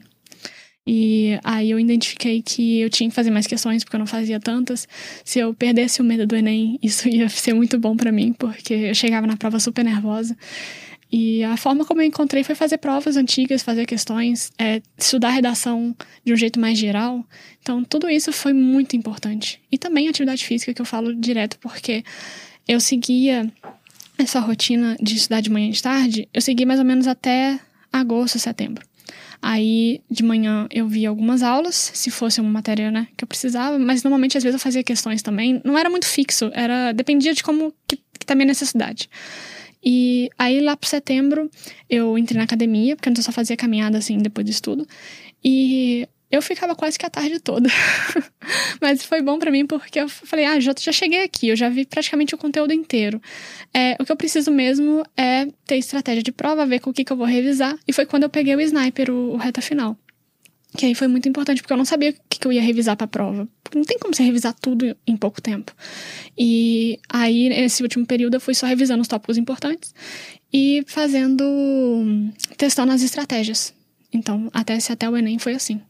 E 0.89 1.38
aí 1.43 1.69
eu 1.69 1.78
identifiquei 1.78 2.41
que 2.41 2.80
eu 2.80 2.89
tinha 2.89 3.10
que 3.10 3.15
fazer 3.15 3.30
mais 3.30 3.45
questões, 3.45 3.84
porque 3.84 3.97
eu 3.97 4.00
não 4.00 4.08
fazia 4.08 4.39
tantas. 4.39 4.88
Se 5.26 5.38
eu 5.38 5.54
perdesse 5.54 6.00
o 6.02 6.04
medo 6.04 6.26
do 6.26 6.34
Enem, 6.34 6.80
isso 6.82 7.10
ia 7.10 7.28
ser 7.28 7.54
muito 7.54 7.78
bom 7.78 7.97
para 7.97 8.10
mim, 8.10 8.32
porque 8.32 8.73
eu 8.73 8.95
chegava 8.95 9.28
na 9.28 9.36
prova 9.36 9.60
super 9.60 9.84
nervosa. 9.84 10.36
E 11.12 11.43
a 11.43 11.58
forma 11.58 11.86
como 11.86 12.02
eu 12.02 12.06
encontrei 12.06 12.43
foi 12.43 12.56
fazer 12.56 12.78
provas 12.78 13.17
antigas, 13.17 13.63
fazer 13.63 13.86
questões, 13.86 14.52
é, 14.58 14.82
estudar 14.97 15.30
redação 15.30 15.95
de 16.23 16.34
um 16.34 16.36
jeito 16.38 16.60
mais 16.60 16.78
geral. 16.78 17.23
Então, 17.62 17.84
tudo 17.84 18.10
isso 18.10 18.32
foi 18.32 18.54
muito 18.54 18.95
importante. 18.95 19.62
E 19.69 19.78
também 19.78 20.08
atividade 20.08 20.45
física, 20.45 20.73
que 20.73 20.82
eu 20.82 20.86
falo 20.86 21.13
direto, 21.13 21.58
porque 21.60 22.04
eu 22.67 22.80
seguia 22.80 23.52
essa 24.17 24.39
rotina 24.39 24.97
de 25.02 25.15
estudar 25.15 25.41
de 25.41 25.50
manhã 25.50 25.67
e 25.67 25.71
de 25.71 25.82
tarde, 25.82 26.30
eu 26.34 26.41
segui 26.41 26.65
mais 26.65 26.80
ou 26.80 26.86
menos 26.86 27.08
até 27.08 27.60
agosto, 27.91 28.39
setembro. 28.39 28.86
Aí, 29.41 30.02
de 30.10 30.23
manhã, 30.23 30.67
eu 30.71 30.88
via 30.88 31.10
algumas 31.10 31.43
aulas, 31.43 31.91
se 31.93 32.10
fosse 32.10 32.41
uma 32.41 32.50
matéria, 32.50 32.89
né, 32.89 33.08
que 33.15 33.23
eu 33.23 33.28
precisava, 33.28 33.78
mas 33.78 34.04
normalmente, 34.04 34.38
às 34.38 34.43
vezes, 34.43 34.56
eu 34.56 34.60
fazia 34.60 34.84
questões 34.84 35.21
também. 35.21 35.62
Não 35.63 35.78
era 35.78 35.89
muito 35.89 36.06
fixo, 36.06 36.50
era 36.54 36.91
dependia 36.91 37.34
de 37.34 37.43
como 37.43 37.73
que, 37.88 37.97
que 37.97 38.26
tá 38.26 38.34
a 38.34 38.36
minha 38.36 38.47
necessidade. 38.47 39.10
E 39.84 40.30
aí, 40.38 40.60
lá 40.60 40.76
pro 40.76 40.89
setembro, 40.89 41.50
eu 41.89 42.17
entrei 42.17 42.38
na 42.38 42.43
academia, 42.43 42.95
porque 42.95 43.10
antes 43.10 43.19
eu 43.19 43.26
só 43.26 43.32
fazia 43.32 43.56
caminhada, 43.56 43.97
assim, 43.97 44.17
depois 44.17 44.43
do 44.45 44.52
estudo. 44.52 44.88
E 45.43 46.08
eu 46.30 46.42
ficava 46.42 46.76
quase 46.76 47.00
que 47.00 47.06
a 47.06 47.10
tarde 47.10 47.40
toda. 47.40 47.70
Mas 48.82 49.04
foi 49.04 49.22
bom 49.22 49.40
para 49.40 49.50
mim 49.50 49.66
porque 49.66 50.00
eu 50.00 50.10
falei, 50.10 50.46
ah, 50.46 50.60
já, 50.60 50.74
já 50.78 50.92
cheguei 50.92 51.24
aqui, 51.24 51.48
eu 51.48 51.56
já 51.56 51.70
vi 51.70 51.86
praticamente 51.86 52.36
o 52.36 52.38
conteúdo 52.38 52.74
inteiro. 52.74 53.22
É, 53.74 53.96
o 54.00 54.06
que 54.06 54.12
eu 54.12 54.16
preciso 54.16 54.52
mesmo 54.52 55.06
é 55.16 55.48
ter 55.66 55.78
estratégia 55.78 56.22
de 56.22 56.32
prova, 56.32 56.66
ver 56.66 56.80
com 56.80 56.90
o 56.90 56.94
que, 56.94 57.04
que 57.04 57.12
eu 57.12 57.18
vou 57.18 57.26
revisar. 57.26 57.78
E 57.88 57.94
foi 57.94 58.06
quando 58.06 58.24
eu 58.24 58.30
peguei 58.30 58.56
o 58.56 58.62
sniper, 58.62 59.10
o, 59.10 59.34
o 59.34 59.38
reta 59.38 59.62
final. 59.62 59.98
Que 60.76 60.86
aí 60.86 60.94
foi 60.94 61.08
muito 61.08 61.30
importante, 61.30 61.62
porque 61.62 61.74
eu 61.74 61.78
não 61.78 61.86
sabia 61.86 62.10
o 62.10 62.13
que, 62.30 62.40
que 62.40 62.46
eu 62.48 62.52
ia 62.52 62.62
revisar 62.62 62.98
pra 62.98 63.08
prova. 63.08 63.48
Porque 63.63 63.78
não 63.78 63.86
tem 63.86 63.98
como 63.98 64.13
você 64.13 64.22
revisar 64.22 64.54
tudo 64.54 64.96
em 65.08 65.16
pouco 65.16 65.42
tempo. 65.42 65.74
E 66.38 67.00
aí, 67.10 67.48
nesse 67.50 67.82
último 67.82 68.06
período, 68.06 68.36
eu 68.36 68.42
fui 68.42 68.54
só 68.54 68.66
revisando 68.66 69.02
os 69.02 69.08
tópicos 69.08 69.38
importantes 69.38 69.94
e 70.52 70.84
fazendo. 70.86 71.44
testando 72.58 72.92
as 72.92 73.02
estratégias. 73.02 73.74
Então, 74.13 74.50
até 74.54 74.80
se 74.80 74.92
até 74.92 75.10
o 75.10 75.16
Enem 75.16 75.40
foi 75.40 75.54
assim. 75.54 75.82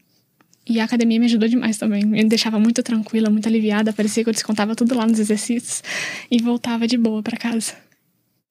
E 0.68 0.78
a 0.80 0.84
academia 0.84 1.18
me 1.18 1.26
ajudou 1.26 1.48
demais 1.48 1.78
também. 1.78 2.04
Me 2.04 2.22
deixava 2.24 2.58
muito 2.60 2.82
tranquila, 2.82 3.30
muito 3.30 3.48
aliviada. 3.48 3.92
Parecia 3.92 4.22
que 4.22 4.28
eu 4.28 4.34
descontava 4.34 4.76
tudo 4.76 4.94
lá 4.94 5.06
nos 5.06 5.18
exercícios 5.18 5.82
e 6.30 6.42
voltava 6.42 6.86
de 6.86 6.98
boa 6.98 7.22
para 7.22 7.38
casa. 7.38 7.87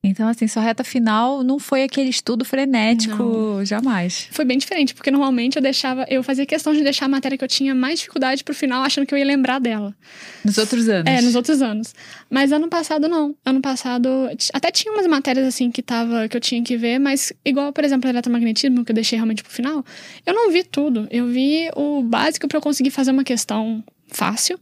Então, 0.08 0.28
assim, 0.28 0.48
sua 0.48 0.62
reta 0.62 0.84
final 0.84 1.44
não 1.44 1.60
foi 1.60 1.84
aquele 1.84 2.10
estudo 2.10 2.46
frenético, 2.46 3.24
não. 3.24 3.66
jamais. 3.66 4.28
Foi 4.32 4.46
bem 4.46 4.58
diferente, 4.58 4.94
porque 4.94 5.12
normalmente 5.12 5.58
eu 5.58 5.62
deixava, 5.62 6.06
eu 6.10 6.24
fazia 6.24 6.46
questão 6.46 6.74
de 6.74 6.84
deixar 6.84 7.06
a 7.06 7.10
matéria 7.10 7.38
que 7.38 7.44
eu 7.44 7.48
tinha 7.48 7.76
mais 7.76 8.00
dificuldade 8.00 8.44
pro 8.44 8.54
final, 8.54 8.84
achando 8.84 9.06
que 9.06 9.14
eu 9.14 9.18
ia 9.18 9.26
lembrar 9.26 9.60
dela. 9.60 9.96
Nos 10.44 10.58
outros 10.58 10.88
anos? 10.88 11.12
É, 11.12 11.22
nos 11.22 11.36
outros 11.36 11.62
anos. 11.62 11.94
Mas 12.30 12.52
ano 12.52 12.68
passado 12.68 13.08
não. 13.08 13.36
Ano 13.46 13.62
passado 13.62 14.30
até 14.54 14.72
tinha 14.72 14.94
umas 14.94 15.08
matérias 15.08 15.46
assim 15.46 15.70
que 15.70 15.82
tava 15.82 16.28
que 16.28 16.38
eu 16.38 16.42
tinha 16.42 16.64
que 16.64 16.78
ver, 16.78 17.00
mas 17.00 17.34
igual, 17.44 17.74
por 17.74 17.84
exemplo, 17.84 18.10
eletromagnetismo, 18.10 18.86
que 18.86 18.92
eu 18.92 18.96
deixei 18.96 19.18
realmente 19.18 19.44
pro 19.44 19.52
final, 19.52 19.84
eu 20.26 20.34
não 20.34 20.52
vi 20.52 20.64
tudo. 20.64 21.08
Eu 21.12 21.28
vi 21.28 21.70
o 21.76 22.02
básico 22.02 22.48
para 22.48 22.58
eu 22.58 22.62
conseguir 22.62 22.92
fazer 22.92 23.12
uma 23.12 23.24
questão 23.24 23.84
fácil. 24.08 24.60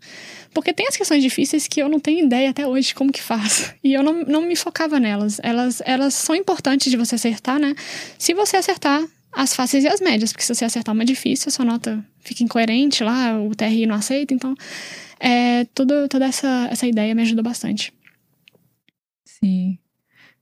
Porque 0.55 0.71
tem 0.71 0.87
as 0.87 0.95
questões 0.95 1.21
difíceis 1.21 1.67
que 1.67 1.81
eu 1.81 1.89
não 1.89 1.99
tenho 1.99 2.25
ideia 2.25 2.49
até 2.49 2.65
hoje 2.65 2.87
de 2.87 2.95
como 2.95 3.11
que 3.11 3.21
faz. 3.21 3.75
E 3.83 3.93
eu 3.93 4.01
não, 4.01 4.23
não 4.23 4.41
me 4.41 4.55
focava 4.55 4.99
nelas. 4.99 5.39
Elas, 5.43 5.81
elas 5.85 6.13
são 6.13 6.33
importantes 6.33 6.89
de 6.89 6.97
você 6.97 7.15
acertar, 7.15 7.59
né? 7.59 7.75
Se 8.17 8.33
você 8.33 8.57
acertar 8.57 9.05
as 9.31 9.53
fáceis 9.53 9.83
e 9.83 9.87
as 9.87 9.99
médias. 9.99 10.31
Porque 10.31 10.43
se 10.45 10.55
você 10.55 10.65
acertar 10.65 10.95
uma 10.95 11.03
difícil, 11.03 11.49
a 11.49 11.51
sua 11.51 11.65
nota 11.65 12.03
fica 12.21 12.41
incoerente 12.41 13.03
lá, 13.03 13.37
o 13.37 13.53
TRI 13.53 13.85
não 13.85 13.95
aceita. 13.95 14.33
Então, 14.33 14.55
é, 15.19 15.65
tudo, 15.65 16.07
toda 16.07 16.25
essa, 16.25 16.67
essa 16.71 16.87
ideia 16.87 17.13
me 17.13 17.21
ajudou 17.21 17.43
bastante. 17.43 17.93
Sim. 19.25 19.77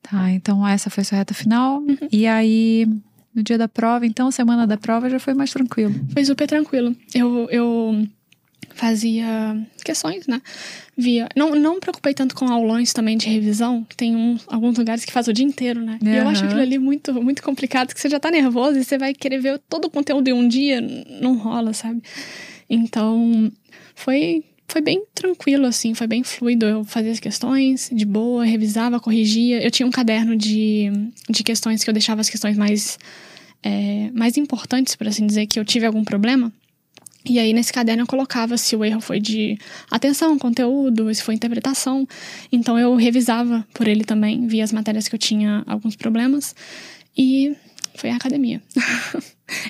Tá, 0.01 0.29
então 0.29 0.65
essa 0.65 0.89
foi 0.89 1.03
sua 1.03 1.17
reta 1.17 1.33
final. 1.33 1.79
Uhum. 1.79 2.07
E 2.11 2.27
aí, 2.27 2.87
no 3.33 3.41
dia 3.41 3.57
da 3.57 3.67
prova, 3.67 4.05
então, 4.05 4.29
semana 4.31 4.67
da 4.67 4.77
prova 4.77 5.09
já 5.09 5.19
foi 5.19 5.33
mais 5.33 5.51
tranquilo? 5.51 5.93
Foi 6.13 6.23
super 6.23 6.47
tranquilo. 6.47 6.95
Eu... 7.13 7.49
eu 7.49 8.07
fazia 8.73 9.25
questões, 9.83 10.27
né? 10.27 10.41
Via. 10.97 11.27
Não, 11.35 11.55
não 11.55 11.75
me 11.75 11.79
preocupei 11.79 12.13
tanto 12.13 12.35
com 12.35 12.47
aulões 12.51 12.93
também 12.93 13.17
de 13.17 13.27
revisão, 13.27 13.83
que 13.83 13.95
tem 13.95 14.15
um, 14.15 14.37
alguns 14.47 14.77
lugares 14.77 15.05
que 15.05 15.11
faz 15.11 15.27
o 15.27 15.33
dia 15.33 15.45
inteiro, 15.45 15.81
né? 15.81 15.99
Uhum. 16.01 16.13
E 16.13 16.17
eu 16.17 16.27
acho 16.27 16.43
aquilo 16.43 16.61
ali 16.61 16.77
muito, 16.77 17.13
muito 17.21 17.41
complicado, 17.41 17.93
que 17.93 17.99
você 17.99 18.09
já 18.09 18.19
tá 18.19 18.29
nervoso 18.29 18.77
e 18.77 18.83
você 18.83 18.97
vai 18.97 19.13
querer 19.13 19.39
ver 19.39 19.59
todo 19.69 19.85
o 19.85 19.89
conteúdo 19.89 20.27
em 20.27 20.33
um 20.33 20.47
dia, 20.47 20.81
não 21.21 21.37
rola, 21.37 21.73
sabe? 21.73 22.01
Então, 22.69 23.51
foi, 23.95 24.43
foi 24.67 24.81
bem 24.81 25.03
tranquilo, 25.13 25.65
assim, 25.65 25.93
foi 25.93 26.07
bem 26.07 26.23
fluido. 26.23 26.65
Eu 26.65 26.83
fazia 26.83 27.11
as 27.11 27.19
questões 27.19 27.89
de 27.91 28.05
boa, 28.05 28.43
revisava, 28.43 28.99
corrigia. 28.99 29.63
Eu 29.63 29.71
tinha 29.71 29.87
um 29.87 29.91
caderno 29.91 30.35
de, 30.35 30.91
de 31.29 31.43
questões 31.43 31.83
que 31.83 31.89
eu 31.89 31.93
deixava 31.93 32.21
as 32.21 32.29
questões 32.29 32.57
mais, 32.57 32.97
é, 33.61 34.09
mais 34.13 34.37
importantes, 34.37 34.95
por 34.95 35.07
assim 35.07 35.25
dizer, 35.27 35.47
que 35.47 35.59
eu 35.59 35.65
tive 35.65 35.85
algum 35.85 36.03
problema. 36.03 36.51
E 37.25 37.39
aí, 37.39 37.53
nesse 37.53 37.71
caderno, 37.71 38.03
eu 38.03 38.07
colocava 38.07 38.57
se 38.57 38.75
o 38.75 38.83
erro 38.83 38.99
foi 38.99 39.19
de 39.19 39.57
atenção, 39.89 40.37
conteúdo, 40.37 41.13
se 41.13 41.23
foi 41.23 41.35
interpretação. 41.35 42.05
Então, 42.51 42.77
eu 42.77 42.95
revisava 42.95 43.65
por 43.73 43.87
ele 43.87 44.03
também, 44.03 44.45
via 44.45 44.63
as 44.63 44.73
matérias 44.73 45.07
que 45.07 45.15
eu 45.15 45.19
tinha 45.19 45.63
alguns 45.65 45.95
problemas. 45.95 46.53
E 47.17 47.55
foi 47.95 48.09
a 48.09 48.15
academia. 48.15 48.61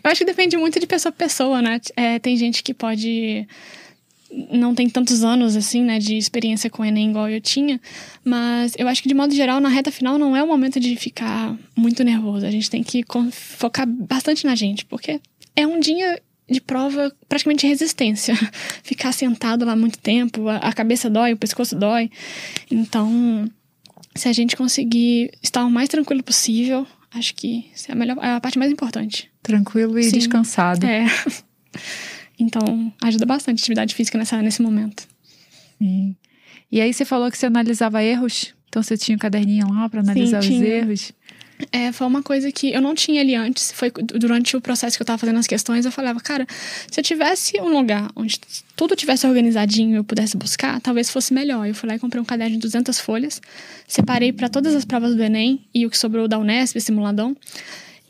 eu 0.04 0.12
acho 0.12 0.20
que 0.20 0.26
depende 0.26 0.58
muito 0.58 0.80
de 0.80 0.88
pessoa 0.88 1.12
para 1.12 1.26
pessoa, 1.26 1.62
né? 1.62 1.80
É, 1.96 2.18
tem 2.18 2.36
gente 2.36 2.64
que 2.64 2.74
pode. 2.74 3.48
Não 4.52 4.74
tem 4.74 4.90
tantos 4.90 5.24
anos, 5.24 5.56
assim, 5.56 5.84
né, 5.84 6.00
de 6.00 6.18
experiência 6.18 6.68
com 6.68 6.82
o 6.82 6.86
Enem 6.86 7.12
igual 7.12 7.30
eu 7.30 7.40
tinha. 7.40 7.80
Mas 8.26 8.74
eu 8.80 8.88
acho 8.88 9.04
que, 9.04 9.08
de 9.08 9.14
modo 9.14 9.36
geral, 9.36 9.60
na 9.60 9.70
reta 9.70 9.92
final 9.92 10.18
não 10.18 10.36
é 10.36 10.42
o 10.42 10.48
momento 10.48 10.80
de 10.80 10.96
ficar 10.96 11.56
muito 11.76 12.04
nervoso. 12.04 12.44
A 12.44 12.50
gente 12.50 12.68
tem 12.68 12.82
que 12.82 13.04
focar 13.32 13.86
bastante 13.88 14.44
na 14.44 14.56
gente, 14.56 14.86
porque 14.86 15.22
é 15.56 15.68
um 15.68 15.80
dia 15.80 16.20
de 16.54 16.62
prova 16.62 17.14
praticamente 17.28 17.62
de 17.62 17.68
resistência. 17.68 18.34
Ficar 18.84 19.12
sentado 19.12 19.66
lá 19.66 19.76
muito 19.76 19.98
tempo, 20.00 20.48
a, 20.48 20.58
a 20.58 20.74
cabeça 20.74 21.10
dói, 21.10 21.34
o 21.34 21.38
pescoço 21.38 21.76
dói. 21.76 22.10
Então, 22.72 23.50
se 24.16 24.28
a 24.28 24.34
gente 24.34 24.56
conseguir 24.56 25.32
estar 25.42 25.66
o 25.66 25.72
mais 25.72 25.90
tranquilo 25.90 26.24
possível, 26.24 26.88
acho 27.14 27.36
que 27.36 27.70
é 27.88 27.92
a, 27.92 27.96
melhor, 27.96 28.18
é 28.22 28.36
a 28.36 28.42
parte 28.42 28.58
mais 28.58 28.72
importante. 28.72 29.30
Tranquilo 29.42 30.00
e 30.00 30.04
Sim, 30.04 30.18
descansado. 30.18 30.86
É. 30.86 31.06
Então, 32.40 32.92
ajuda 33.02 33.28
bastante 33.28 33.60
a 33.60 33.62
atividade 33.62 33.94
física 33.94 34.18
nessa, 34.18 34.42
nesse 34.42 34.62
momento. 34.62 35.08
Sim. 35.78 36.16
E 36.72 36.82
aí 36.82 36.92
você 36.92 37.06
falou 37.06 37.30
que 37.30 37.38
você 37.38 37.46
analisava 37.46 38.04
erros? 38.04 38.54
Então 38.68 38.82
você 38.82 38.98
tinha 38.98 39.16
um 39.16 39.20
caderninho 39.20 39.72
lá 39.72 39.88
para 39.88 40.02
analisar 40.02 40.42
Sim, 40.42 40.58
os 40.58 40.62
erros? 40.64 41.12
É, 41.72 41.92
foi 41.92 42.08
uma 42.08 42.24
coisa 42.24 42.52
que 42.52 42.72
eu 42.72 42.82
não 42.82 42.96
tinha 42.96 43.22
ali 43.22 43.36
antes. 43.36 43.72
Foi 43.72 43.92
durante 43.92 44.56
o 44.58 44.62
processo 44.62 44.98
que 44.98 45.02
eu 45.02 45.06
tava 45.06 45.18
fazendo 45.18 45.40
as 45.40 45.48
questões, 45.48 45.86
eu 45.86 45.92
falava, 45.92 46.20
cara, 46.20 46.48
se 46.90 47.00
eu 47.00 47.04
tivesse 47.04 47.60
um 47.62 47.70
lugar 47.70 48.10
onde 48.16 48.40
tudo 48.76 48.96
tivesse 48.96 49.26
organizadinho 49.28 49.92
e 49.92 49.96
eu 49.96 50.04
pudesse 50.04 50.36
buscar, 50.38 50.80
talvez 50.82 51.10
fosse 51.10 51.34
melhor. 51.34 51.68
Eu 51.68 51.76
fui 51.76 51.88
lá 51.88 51.96
e 51.96 52.00
comprei 52.00 52.22
um 52.22 52.26
caderno 52.26 52.56
de 52.56 52.62
200 52.62 53.00
folhas, 53.00 53.42
separei 53.88 54.34
para 54.34 54.50
todas 54.50 54.76
as 54.76 54.86
provas 54.86 55.16
do 55.16 55.24
Enem 55.24 55.66
e 55.74 55.86
o 55.86 55.90
que 55.90 55.98
sobrou 55.98 56.28
da 56.28 56.38
Unesp, 56.38 56.80
simuladão. 56.80 57.36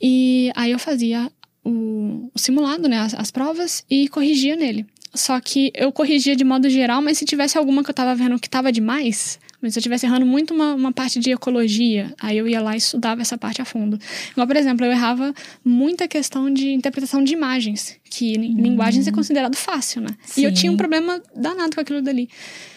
E 0.02 0.52
aí 0.56 0.72
eu 0.72 0.80
fazia 0.80 1.32
o, 1.64 2.30
o 2.34 2.40
simulado, 2.40 2.88
né, 2.88 3.00
as, 3.00 3.14
as 3.14 3.32
provas, 3.32 3.86
e 3.90 4.08
corrigia 4.10 4.56
nele. 4.56 4.86
Só 5.14 5.40
que 5.40 5.72
eu 5.76 5.92
corrigia 5.92 6.36
de 6.36 6.44
modo 6.44 6.70
geral, 6.70 7.02
mas 7.02 7.20
se 7.20 7.26
tivesse 7.26 7.58
alguma 7.58 7.84
que 7.84 7.90
eu 7.90 7.94
tava 7.94 8.16
vendo 8.16 8.40
que 8.40 8.50
tava 8.50 8.72
demais, 8.72 9.40
mas 9.64 9.74
se 9.74 9.80
eu 9.80 9.80
estivesse 9.80 10.06
errando 10.06 10.26
muito 10.26 10.54
uma, 10.54 10.74
uma 10.74 10.92
parte 10.92 11.22
de 11.22 11.32
ecologia, 11.32 12.14
aí 12.20 12.38
eu 12.38 12.46
ia 12.46 12.62
lá 12.62 12.76
e 12.76 12.78
estudava 12.78 13.22
essa 13.22 13.38
parte 13.38 13.62
a 13.62 13.66
fundo. 13.66 13.98
Igual, 14.34 14.46
por 14.46 14.58
exemplo, 14.58 14.86
eu 14.86 14.92
errava 14.92 15.34
muita 15.64 16.06
questão 16.06 16.54
de 16.54 16.74
interpretação 16.74 17.24
de 17.24 17.32
imagens, 17.32 17.96
que 18.04 18.34
em 18.34 18.62
linguagens 18.62 19.08
é 19.08 19.12
considerado 19.12 19.56
fácil, 19.56 20.02
né? 20.02 20.10
Sim. 20.26 20.42
E 20.42 20.44
eu 20.44 20.54
tinha 20.54 20.70
um 20.70 20.76
problema 20.76 21.24
danado 21.34 21.76
com 21.76 21.82
aquilo 21.82 22.02
dali. 22.02 22.30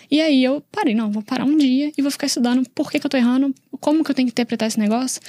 E 0.09 0.21
aí 0.21 0.45
eu 0.45 0.63
parei, 0.71 0.95
não, 0.95 1.11
vou 1.11 1.25
parar 1.25 1.45
um 1.45 1.57
dia 1.57 1.91
e 1.99 2.01
vou 2.01 2.11
ficar 2.13 2.27
estudando 2.27 2.65
por 2.71 2.89
que, 2.89 3.01
que 3.01 3.07
eu 3.07 3.11
tô 3.11 3.17
errando, 3.17 3.53
como 3.81 4.05
que 4.05 4.11
eu 4.13 4.15
tenho 4.15 4.29
que 4.29 4.33
interpretar 4.33 4.69
esse 4.69 4.79
negócio. 4.79 5.21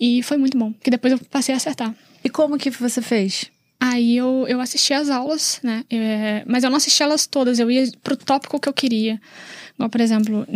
E 0.00 0.22
foi 0.22 0.38
muito 0.38 0.56
bom, 0.56 0.72
que 0.82 0.90
depois 0.90 1.12
eu 1.12 1.18
passei 1.30 1.52
a 1.52 1.58
acertar. 1.58 1.94
E 2.24 2.30
como 2.30 2.56
que 2.56 2.70
você 2.70 3.02
fez? 3.02 3.51
Aí 3.84 4.16
eu, 4.16 4.46
eu 4.48 4.60
assisti 4.60 4.94
as 4.94 5.10
aulas, 5.10 5.58
né? 5.60 5.84
É, 5.90 6.44
mas 6.46 6.62
eu 6.62 6.70
não 6.70 6.76
assisti 6.76 7.02
elas 7.02 7.26
todas, 7.26 7.58
eu 7.58 7.68
ia 7.68 7.90
pro 8.00 8.16
tópico 8.16 8.60
que 8.60 8.68
eu 8.68 8.72
queria. 8.72 9.20
Igual, 9.74 9.90
por 9.90 10.00
exemplo, 10.00 10.46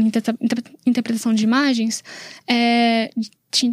interpretação 0.87 1.35
de 1.35 1.43
imagens, 1.43 2.05
é, 2.47 3.11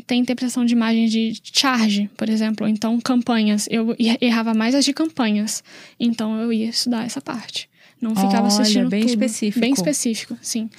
tem 0.07 0.19
interpretação 0.19 0.65
de 0.65 0.73
imagens 0.73 1.11
de 1.11 1.39
charge, 1.53 2.09
por 2.17 2.29
exemplo, 2.29 2.67
então 2.67 2.99
campanhas. 2.99 3.67
Eu 3.69 3.95
errava 4.19 4.55
mais 4.55 4.73
as 4.73 4.85
de 4.85 4.91
campanhas. 4.91 5.63
Então 5.99 6.41
eu 6.41 6.51
ia 6.51 6.69
estudar 6.69 7.05
essa 7.05 7.21
parte. 7.21 7.69
Não 8.03 8.13
ficava 8.13 8.39
Olha, 8.39 8.47
assistindo 8.47 8.89
bem 8.89 9.01
tudo. 9.01 9.11
específico. 9.11 9.59
Bem 9.61 9.71
específico, 9.71 10.37
sim. 10.41 10.69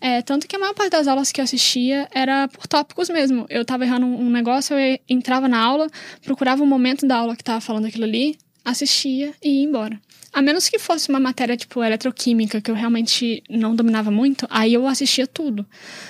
É, 0.00 0.20
tanto 0.20 0.48
que 0.48 0.56
a 0.56 0.58
maior 0.58 0.74
parte 0.74 0.90
das 0.90 1.06
aulas 1.06 1.30
que 1.30 1.40
eu 1.40 1.44
assistia 1.44 2.08
era 2.12 2.48
por 2.48 2.66
tópicos 2.66 3.08
mesmo. 3.08 3.46
Eu 3.48 3.64
tava 3.64 3.84
errando 3.84 4.04
um 4.04 4.28
negócio, 4.28 4.76
eu 4.76 4.98
entrava 5.08 5.46
na 5.48 5.60
aula, 5.60 5.86
procurava 6.24 6.60
o 6.60 6.66
um 6.66 6.68
momento 6.68 7.06
da 7.06 7.18
aula 7.18 7.36
que 7.36 7.44
tava 7.44 7.60
falando 7.60 7.86
aquilo 7.86 8.02
ali, 8.02 8.36
assistia 8.64 9.32
e 9.40 9.60
ia 9.60 9.64
embora. 9.64 10.00
A 10.32 10.42
menos 10.42 10.68
que 10.68 10.76
fosse 10.76 11.08
uma 11.08 11.20
matéria 11.20 11.56
tipo 11.56 11.84
eletroquímica, 11.84 12.60
que 12.60 12.68
eu 12.68 12.74
realmente 12.74 13.44
não 13.48 13.76
dominava 13.76 14.10
muito, 14.10 14.44
aí 14.50 14.74
eu 14.74 14.88
assistia 14.88 15.26
tudo. 15.26 15.64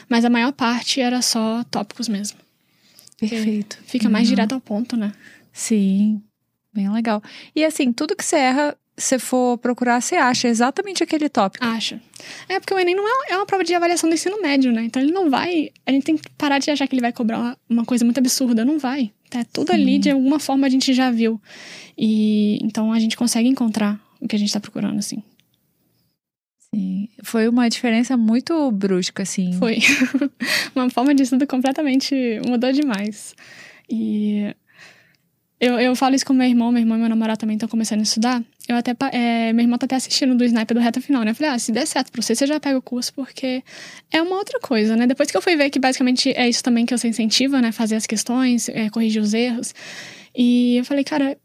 Mas 0.08 0.24
a 0.24 0.30
maior 0.30 0.52
parte 0.52 0.98
era 0.98 1.20
só 1.20 1.62
tópicos 1.70 2.08
mesmo. 2.08 2.38
Perfeito. 3.18 3.78
Fica 3.84 4.08
mais 4.08 4.26
uhum. 4.26 4.34
direto 4.34 4.54
ao 4.54 4.60
ponto, 4.60 4.96
né? 4.96 5.12
Sim. 5.52 6.22
Bem 6.72 6.90
legal. 6.90 7.22
E 7.54 7.62
assim, 7.62 7.92
tudo 7.92 8.16
que 8.16 8.24
você 8.24 8.36
erra, 8.36 8.74
se 9.02 9.18
for 9.18 9.58
procurar, 9.58 10.00
você 10.00 10.14
acha 10.14 10.46
exatamente 10.46 11.02
aquele 11.02 11.28
tópico. 11.28 11.64
Acha. 11.64 12.00
É 12.48 12.60
porque 12.60 12.72
o 12.72 12.78
Enem 12.78 12.94
não 12.94 13.06
é, 13.06 13.32
é 13.32 13.36
uma 13.36 13.44
prova 13.44 13.64
de 13.64 13.74
avaliação 13.74 14.08
do 14.08 14.14
ensino 14.14 14.40
médio, 14.40 14.72
né? 14.72 14.84
Então 14.84 15.02
ele 15.02 15.10
não 15.10 15.28
vai. 15.28 15.70
A 15.84 15.90
gente 15.90 16.04
tem 16.04 16.16
que 16.16 16.30
parar 16.38 16.58
de 16.58 16.70
achar 16.70 16.86
que 16.86 16.94
ele 16.94 17.02
vai 17.02 17.12
cobrar 17.12 17.38
uma, 17.38 17.58
uma 17.68 17.84
coisa 17.84 18.04
muito 18.04 18.18
absurda. 18.18 18.64
Não 18.64 18.78
vai. 18.78 19.10
É 19.34 19.42
tudo 19.44 19.68
Sim. 19.68 19.74
ali, 19.74 19.98
de 19.98 20.10
alguma 20.10 20.38
forma, 20.38 20.66
a 20.66 20.70
gente 20.70 20.94
já 20.94 21.10
viu. 21.10 21.40
E 21.98 22.58
então 22.62 22.92
a 22.92 23.00
gente 23.00 23.16
consegue 23.16 23.48
encontrar 23.48 24.00
o 24.20 24.28
que 24.28 24.36
a 24.36 24.38
gente 24.38 24.52
tá 24.52 24.60
procurando, 24.60 24.98
assim. 24.98 25.20
Sim. 26.72 27.08
Foi 27.24 27.48
uma 27.48 27.68
diferença 27.68 28.16
muito 28.16 28.70
brusca, 28.70 29.24
assim. 29.24 29.52
Foi. 29.58 29.78
uma 30.76 30.88
forma 30.90 31.12
de 31.12 31.24
estudo 31.24 31.44
completamente 31.46 32.40
mudou 32.46 32.70
demais. 32.70 33.34
E 33.90 34.54
eu, 35.62 35.78
eu 35.78 35.94
falo 35.94 36.16
isso 36.16 36.26
com 36.26 36.32
meu 36.32 36.48
irmão, 36.48 36.72
meu 36.72 36.80
irmão 36.80 36.96
e 36.96 37.00
meu 37.00 37.08
namorado 37.08 37.38
também 37.38 37.54
estão 37.54 37.68
começando 37.68 38.00
a 38.00 38.02
estudar. 38.02 38.42
Eu 38.68 38.74
até, 38.74 38.96
é, 39.12 39.52
meu 39.52 39.62
irmão 39.62 39.78
tá 39.78 39.86
até 39.86 39.94
assistindo 39.94 40.34
do 40.34 40.44
Sniper 40.44 40.76
do 40.76 40.80
Reta 40.80 41.00
Final, 41.00 41.22
né? 41.22 41.30
Eu 41.30 41.36
falei, 41.36 41.52
ah, 41.52 41.58
se 41.58 41.70
der 41.70 41.86
certo 41.86 42.10
pra 42.10 42.20
você, 42.20 42.34
você 42.34 42.48
já 42.48 42.58
pega 42.58 42.76
o 42.76 42.82
curso, 42.82 43.14
porque 43.14 43.62
é 44.10 44.20
uma 44.20 44.34
outra 44.38 44.58
coisa, 44.58 44.96
né? 44.96 45.06
Depois 45.06 45.30
que 45.30 45.36
eu 45.36 45.40
fui 45.40 45.54
ver 45.54 45.70
que 45.70 45.78
basicamente 45.78 46.32
é 46.32 46.48
isso 46.48 46.64
também 46.64 46.84
que 46.84 46.98
você 46.98 47.06
incentiva, 47.06 47.62
né? 47.62 47.70
Fazer 47.70 47.94
as 47.94 48.06
questões, 48.06 48.68
é, 48.70 48.90
corrigir 48.90 49.22
os 49.22 49.34
erros. 49.34 49.72
E 50.36 50.78
eu 50.78 50.84
falei, 50.84 51.04
cara, 51.04 51.38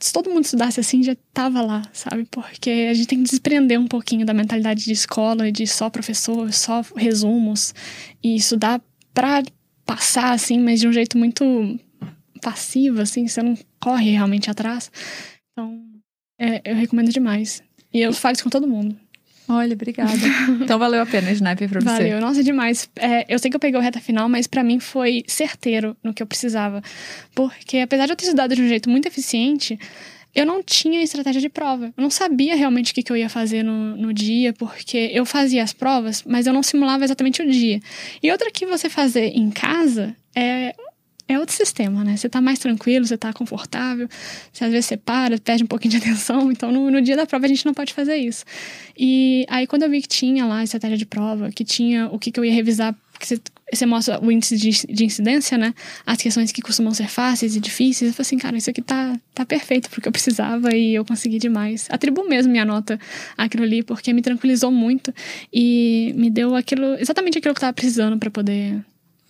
se 0.00 0.10
todo 0.10 0.30
mundo 0.30 0.46
estudasse 0.46 0.80
assim, 0.80 1.02
já 1.02 1.14
tava 1.34 1.60
lá, 1.60 1.82
sabe? 1.92 2.26
Porque 2.30 2.88
a 2.90 2.94
gente 2.94 3.08
tem 3.08 3.22
que 3.22 3.28
desprender 3.28 3.78
um 3.78 3.86
pouquinho 3.86 4.24
da 4.24 4.32
mentalidade 4.32 4.86
de 4.86 4.92
escola, 4.92 5.52
de 5.52 5.66
só 5.66 5.90
professor, 5.90 6.50
só 6.50 6.82
resumos, 6.96 7.74
e 8.24 8.36
estudar 8.36 8.80
pra 9.12 9.42
passar, 9.84 10.32
assim, 10.32 10.58
mas 10.58 10.80
de 10.80 10.88
um 10.88 10.92
jeito 10.94 11.18
muito 11.18 11.78
passivo, 12.40 13.00
assim, 13.00 13.26
você 13.28 13.42
não 13.42 13.56
corre 13.80 14.10
realmente 14.10 14.50
atrás. 14.50 14.90
Então, 15.52 15.80
é, 16.38 16.60
eu 16.64 16.74
recomendo 16.74 17.10
demais. 17.10 17.62
E 17.92 18.00
eu 18.00 18.12
falo 18.12 18.34
isso 18.34 18.44
com 18.44 18.50
todo 18.50 18.66
mundo. 18.66 18.96
Olha, 19.48 19.74
obrigada. 19.74 20.12
então 20.62 20.78
valeu 20.78 21.02
a 21.02 21.06
pena, 21.06 21.30
Sniper, 21.32 21.68
pra 21.68 21.80
você. 21.80 21.86
Valeu, 21.86 22.20
nossa, 22.20 22.42
demais. 22.42 22.88
É, 22.96 23.26
eu 23.28 23.38
sei 23.38 23.50
que 23.50 23.56
eu 23.56 23.60
peguei 23.60 23.78
o 23.78 23.82
reta 23.82 24.00
final, 24.00 24.28
mas 24.28 24.46
para 24.46 24.62
mim 24.62 24.78
foi 24.78 25.24
certeiro 25.26 25.96
no 26.04 26.14
que 26.14 26.22
eu 26.22 26.26
precisava. 26.26 26.80
Porque 27.34 27.78
apesar 27.78 28.06
de 28.06 28.12
eu 28.12 28.16
ter 28.16 28.24
estudado 28.24 28.54
de 28.54 28.62
um 28.62 28.68
jeito 28.68 28.88
muito 28.88 29.06
eficiente, 29.06 29.76
eu 30.32 30.46
não 30.46 30.62
tinha 30.62 31.02
estratégia 31.02 31.40
de 31.40 31.48
prova. 31.48 31.86
Eu 31.96 32.02
não 32.02 32.10
sabia 32.10 32.54
realmente 32.54 32.92
o 32.92 32.94
que, 32.94 33.02
que 33.02 33.10
eu 33.10 33.16
ia 33.16 33.28
fazer 33.28 33.64
no, 33.64 33.96
no 33.96 34.14
dia, 34.14 34.52
porque 34.52 35.10
eu 35.12 35.26
fazia 35.26 35.62
as 35.62 35.72
provas, 35.72 36.22
mas 36.24 36.46
eu 36.46 36.52
não 36.52 36.62
simulava 36.62 37.04
exatamente 37.04 37.42
o 37.42 37.50
dia. 37.50 37.80
E 38.22 38.30
outra 38.30 38.50
que 38.52 38.64
você 38.66 38.88
fazer 38.88 39.36
em 39.36 39.50
casa 39.50 40.14
é 40.34 40.74
é 41.32 41.38
outro 41.38 41.54
sistema, 41.54 42.04
né? 42.04 42.16
Você 42.16 42.28
tá 42.28 42.40
mais 42.40 42.58
tranquilo, 42.58 43.06
você 43.06 43.16
tá 43.16 43.32
confortável, 43.32 44.08
você 44.52 44.64
às 44.64 44.70
vezes 44.70 44.86
você 44.86 44.96
para, 44.96 45.38
perde 45.38 45.64
um 45.64 45.66
pouquinho 45.66 45.92
de 45.92 45.96
atenção, 45.98 46.50
então 46.52 46.72
no, 46.72 46.90
no, 46.90 47.00
dia 47.00 47.16
da 47.16 47.26
prova 47.26 47.46
a 47.46 47.48
gente 47.48 47.64
não 47.64 47.74
pode 47.74 47.92
fazer 47.92 48.16
isso. 48.16 48.44
E 48.98 49.46
aí 49.48 49.66
quando 49.66 49.82
eu 49.82 49.90
vi 49.90 50.02
que 50.02 50.08
tinha 50.08 50.44
lá 50.46 50.58
a 50.58 50.64
estratégia 50.64 50.96
de 50.96 51.06
prova, 51.06 51.50
que 51.50 51.64
tinha 51.64 52.08
o 52.08 52.18
que, 52.18 52.30
que 52.30 52.40
eu 52.40 52.44
ia 52.44 52.52
revisar, 52.52 52.94
porque 53.12 53.26
você, 53.26 53.40
você 53.70 53.86
mostra 53.86 54.18
o 54.24 54.32
índice 54.32 54.56
de, 54.56 54.70
de, 54.70 55.04
incidência, 55.04 55.58
né? 55.58 55.74
As 56.06 56.16
questões 56.22 56.50
que 56.50 56.62
costumam 56.62 56.94
ser 56.94 57.06
fáceis 57.06 57.54
e 57.54 57.60
difíceis, 57.60 58.10
eu 58.10 58.14
falei 58.14 58.26
assim, 58.26 58.38
cara, 58.38 58.56
isso 58.56 58.70
aqui 58.70 58.80
tá, 58.80 59.14
tá 59.34 59.44
perfeito 59.44 59.90
porque 59.90 60.08
eu 60.08 60.12
precisava 60.12 60.74
e 60.74 60.94
eu 60.94 61.04
consegui 61.04 61.38
demais. 61.38 61.86
Atribuo 61.90 62.26
mesmo 62.26 62.50
minha 62.50 62.64
nota 62.64 62.98
àquilo 63.36 63.62
ali, 63.62 63.82
porque 63.82 64.12
me 64.12 64.22
tranquilizou 64.22 64.70
muito 64.70 65.12
e 65.52 66.14
me 66.16 66.30
deu 66.30 66.54
aquilo, 66.56 66.94
exatamente 66.94 67.36
aquilo 67.36 67.52
que 67.52 67.58
eu 67.58 67.62
tava 67.62 67.74
precisando 67.74 68.18
para 68.18 68.30
poder 68.30 68.82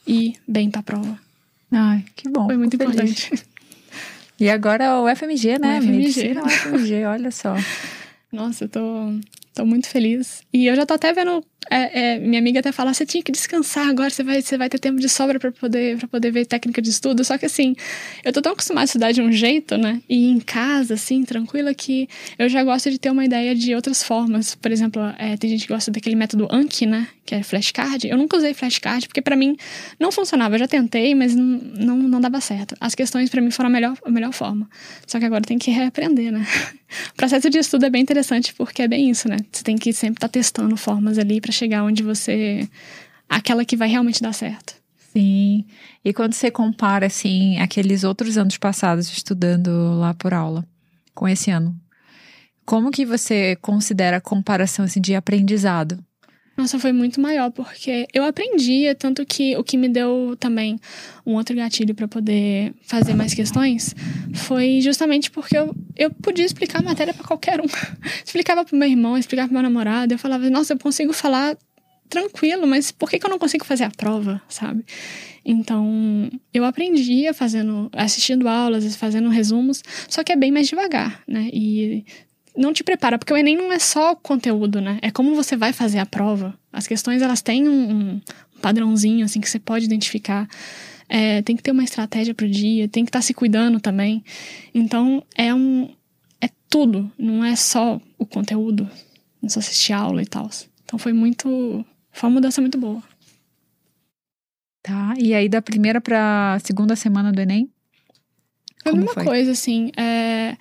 ir 0.06 0.34
bem 0.46 0.70
pra 0.70 0.82
prova. 0.82 1.29
Ai, 1.72 2.04
que 2.16 2.28
bom. 2.28 2.46
Foi 2.46 2.56
muito 2.56 2.74
importante. 2.74 3.32
E 4.38 4.48
agora 4.48 5.00
o 5.00 5.08
FMG, 5.14 5.58
né? 5.58 5.78
O 5.78 5.82
FMG. 5.82 5.98
Medicina, 5.98 6.42
o 6.42 6.48
FMG, 6.48 7.04
olha 7.04 7.30
só. 7.30 7.54
Nossa, 8.32 8.64
eu 8.64 8.68
tô, 8.68 8.80
tô 9.54 9.66
muito 9.66 9.86
feliz. 9.88 10.42
E 10.52 10.66
eu 10.66 10.74
já 10.74 10.86
tô 10.86 10.94
até 10.94 11.12
vendo 11.12 11.44
é, 11.68 12.14
é, 12.14 12.18
minha 12.18 12.40
amiga 12.40 12.60
até 12.60 12.72
fala, 12.72 12.94
você 12.94 13.04
tinha 13.04 13.22
que 13.22 13.30
descansar 13.30 13.88
agora, 13.88 14.08
você 14.08 14.22
vai, 14.22 14.40
você 14.40 14.56
vai 14.56 14.68
ter 14.68 14.78
tempo 14.78 14.98
de 14.98 15.08
sobra 15.08 15.38
para 15.38 15.52
poder, 15.52 15.98
pra 15.98 16.08
poder 16.08 16.30
ver 16.30 16.46
técnica 16.46 16.80
de 16.80 16.88
estudo. 16.88 17.22
Só 17.24 17.36
que 17.36 17.46
assim, 17.46 17.74
eu 18.24 18.32
tô 18.32 18.40
tão 18.40 18.52
acostumada 18.52 18.84
a 18.84 18.86
estudar 18.86 19.12
de 19.12 19.20
um 19.20 19.30
jeito, 19.30 19.76
né? 19.76 20.00
E 20.08 20.30
em 20.30 20.40
casa, 20.40 20.94
assim, 20.94 21.22
tranquila, 21.24 21.74
que 21.74 22.08
eu 22.38 22.48
já 22.48 22.64
gosto 22.64 22.90
de 22.90 22.98
ter 22.98 23.10
uma 23.10 23.24
ideia 23.24 23.54
de 23.54 23.74
outras 23.74 24.02
formas. 24.02 24.54
Por 24.54 24.70
exemplo, 24.70 25.02
é, 25.18 25.36
tem 25.36 25.50
gente 25.50 25.66
que 25.66 25.72
gosta 25.72 25.90
daquele 25.90 26.16
método 26.16 26.48
Anki, 26.50 26.86
né? 26.86 27.08
Que 27.26 27.34
é 27.34 27.42
flashcard. 27.42 28.08
Eu 28.08 28.16
nunca 28.16 28.36
usei 28.36 28.54
flashcard 28.54 29.06
porque 29.06 29.20
para 29.20 29.36
mim 29.36 29.56
não 29.98 30.10
funcionava. 30.10 30.54
Eu 30.54 30.60
já 30.60 30.68
tentei, 30.68 31.14
mas 31.14 31.34
não, 31.34 31.44
não, 31.44 31.96
não 31.96 32.20
dava 32.20 32.40
certo. 32.40 32.74
As 32.80 32.94
questões 32.94 33.28
para 33.28 33.40
mim 33.40 33.50
foram 33.50 33.68
a 33.68 33.72
melhor, 33.72 33.96
a 34.04 34.10
melhor 34.10 34.32
forma. 34.32 34.68
Só 35.06 35.18
que 35.18 35.24
agora 35.24 35.42
tem 35.42 35.58
que 35.58 35.70
reaprender, 35.70 36.32
né? 36.32 36.46
O 37.12 37.14
processo 37.14 37.48
de 37.48 37.58
estudo 37.58 37.86
é 37.86 37.90
bem 37.90 38.02
interessante 38.02 38.52
porque 38.54 38.82
é 38.82 38.88
bem 38.88 39.10
isso, 39.10 39.28
né? 39.28 39.36
Você 39.52 39.62
tem 39.62 39.76
que 39.76 39.92
sempre 39.92 40.16
estar 40.16 40.26
tá 40.26 40.32
testando 40.32 40.76
formas 40.76 41.18
ali 41.18 41.40
para 41.50 41.52
chegar 41.52 41.82
onde 41.82 42.02
você. 42.02 42.68
aquela 43.28 43.64
que 43.64 43.76
vai 43.76 43.88
realmente 43.88 44.22
dar 44.22 44.32
certo. 44.32 44.74
Sim. 45.12 45.66
E 46.04 46.12
quando 46.12 46.32
você 46.32 46.50
compara, 46.50 47.06
assim, 47.06 47.58
aqueles 47.58 48.04
outros 48.04 48.38
anos 48.38 48.56
passados 48.56 49.10
estudando 49.10 49.98
lá 49.98 50.14
por 50.14 50.32
aula 50.32 50.64
com 51.12 51.28
esse 51.28 51.50
ano, 51.50 51.76
como 52.64 52.92
que 52.92 53.04
você 53.04 53.56
considera 53.56 54.18
a 54.18 54.20
comparação 54.20 54.84
assim, 54.84 55.00
de 55.00 55.14
aprendizado? 55.16 55.98
Nossa, 56.60 56.78
foi 56.78 56.92
muito 56.92 57.22
maior, 57.22 57.50
porque 57.50 58.06
eu 58.12 58.22
aprendia, 58.22 58.94
tanto 58.94 59.24
que 59.24 59.56
o 59.56 59.64
que 59.64 59.78
me 59.78 59.88
deu 59.88 60.36
também 60.38 60.78
um 61.24 61.32
outro 61.36 61.56
gatilho 61.56 61.94
para 61.94 62.06
poder 62.06 62.74
fazer 62.82 63.14
mais 63.14 63.32
questões 63.32 63.94
foi 64.34 64.82
justamente 64.82 65.30
porque 65.30 65.56
eu, 65.56 65.74
eu 65.96 66.10
podia 66.10 66.44
explicar 66.44 66.80
a 66.80 66.82
matéria 66.82 67.14
para 67.14 67.26
qualquer 67.26 67.62
um. 67.62 67.64
explicava 68.22 68.62
pro 68.62 68.76
meu 68.76 68.86
irmão, 68.86 69.16
explicava 69.16 69.48
pro 69.48 69.54
meu 69.54 69.62
namorado, 69.62 70.12
eu 70.12 70.18
falava, 70.18 70.50
nossa, 70.50 70.74
eu 70.74 70.78
consigo 70.78 71.14
falar 71.14 71.56
tranquilo, 72.10 72.66
mas 72.66 72.92
por 72.92 73.08
que, 73.08 73.18
que 73.18 73.24
eu 73.24 73.30
não 73.30 73.38
consigo 73.38 73.64
fazer 73.64 73.84
a 73.84 73.90
prova, 73.90 74.42
sabe? 74.46 74.84
Então, 75.42 76.30
eu 76.52 76.66
aprendia 76.66 77.32
fazendo, 77.32 77.88
assistindo 77.94 78.46
aulas, 78.46 78.94
fazendo 78.96 79.30
resumos, 79.30 79.82
só 80.10 80.22
que 80.22 80.30
é 80.30 80.36
bem 80.36 80.52
mais 80.52 80.68
devagar, 80.68 81.22
né? 81.26 81.48
E 81.54 82.04
não 82.56 82.72
te 82.72 82.82
prepara, 82.82 83.18
porque 83.18 83.32
o 83.32 83.36
Enem 83.36 83.56
não 83.56 83.72
é 83.72 83.78
só 83.78 84.14
conteúdo, 84.14 84.80
né? 84.80 84.98
É 85.02 85.10
como 85.10 85.34
você 85.34 85.56
vai 85.56 85.72
fazer 85.72 85.98
a 85.98 86.06
prova. 86.06 86.58
As 86.72 86.86
questões, 86.86 87.22
elas 87.22 87.42
têm 87.42 87.68
um, 87.68 87.90
um 87.90 88.20
padrãozinho, 88.60 89.24
assim, 89.24 89.40
que 89.40 89.48
você 89.48 89.58
pode 89.58 89.84
identificar. 89.84 90.48
É, 91.08 91.42
tem 91.42 91.56
que 91.56 91.62
ter 91.62 91.70
uma 91.70 91.84
estratégia 91.84 92.34
pro 92.34 92.48
dia, 92.48 92.88
tem 92.88 93.04
que 93.04 93.08
estar 93.08 93.18
tá 93.18 93.22
se 93.22 93.34
cuidando 93.34 93.80
também. 93.80 94.24
Então, 94.74 95.24
é 95.36 95.54
um... 95.54 95.90
É 96.40 96.48
tudo, 96.68 97.10
não 97.18 97.44
é 97.44 97.54
só 97.56 98.00
o 98.18 98.24
conteúdo. 98.24 98.88
Não 99.42 99.48
só 99.48 99.60
assistir 99.60 99.92
aula 99.92 100.22
e 100.22 100.26
tal. 100.26 100.48
Então, 100.84 100.98
foi 100.98 101.12
muito... 101.12 101.84
Foi 102.12 102.28
uma 102.28 102.34
mudança 102.34 102.60
muito 102.60 102.78
boa. 102.78 103.02
Tá, 104.82 105.14
e 105.18 105.34
aí 105.34 105.48
da 105.48 105.60
primeira 105.60 106.00
pra 106.00 106.58
segunda 106.64 106.96
semana 106.96 107.30
do 107.30 107.40
Enem? 107.40 107.70
Foi 108.82 108.92
a 108.92 108.96
mesma 108.96 109.12
foi? 109.12 109.24
coisa, 109.24 109.52
assim. 109.52 109.92
É, 109.96 110.56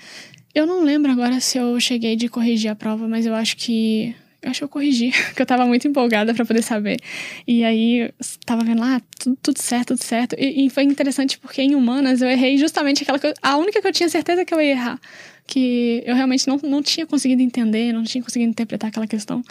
eu 0.53 0.65
não 0.65 0.83
lembro 0.83 1.11
agora 1.11 1.39
se 1.39 1.57
eu 1.57 1.79
cheguei 1.79 2.15
de 2.15 2.27
corrigir 2.27 2.71
a 2.71 2.75
prova, 2.75 3.07
mas 3.07 3.25
eu 3.25 3.35
acho 3.35 3.55
que. 3.57 4.15
Eu 4.41 4.51
acho 4.51 4.61
que 4.61 4.63
eu 4.63 4.69
corrigi, 4.69 5.11
que 5.35 5.41
eu 5.41 5.45
tava 5.45 5.65
muito 5.65 5.85
empolgada 5.85 6.33
para 6.33 6.45
poder 6.45 6.61
saber. 6.61 6.97
E 7.45 7.63
aí, 7.63 8.09
tava 8.45 8.63
vendo 8.63 8.79
lá, 8.79 9.01
tudo, 9.19 9.37
tudo 9.41 9.61
certo, 9.61 9.87
tudo 9.89 10.03
certo. 10.03 10.33
E, 10.39 10.65
e, 10.65 10.69
foi 10.69 10.83
interessante 10.83 11.37
porque 11.37 11.61
em 11.61 11.75
humanas 11.75 12.21
eu 12.21 12.29
errei 12.29 12.57
justamente 12.57 13.03
aquela 13.03 13.19
que 13.19 13.27
eu, 13.27 13.33
A 13.41 13.57
única 13.57 13.81
que 13.81 13.87
eu 13.87 13.91
tinha 13.91 14.07
certeza 14.07 14.45
que 14.45 14.53
eu 14.53 14.61
ia 14.61 14.71
errar. 14.71 15.01
Que 15.45 16.01
eu 16.05 16.15
realmente 16.15 16.47
não, 16.47 16.57
não 16.63 16.81
tinha 16.81 17.05
conseguido 17.05 17.41
entender, 17.41 17.91
não 17.91 18.03
tinha 18.03 18.23
conseguido 18.23 18.49
interpretar 18.49 18.89
aquela 18.89 19.07
questão. 19.07 19.43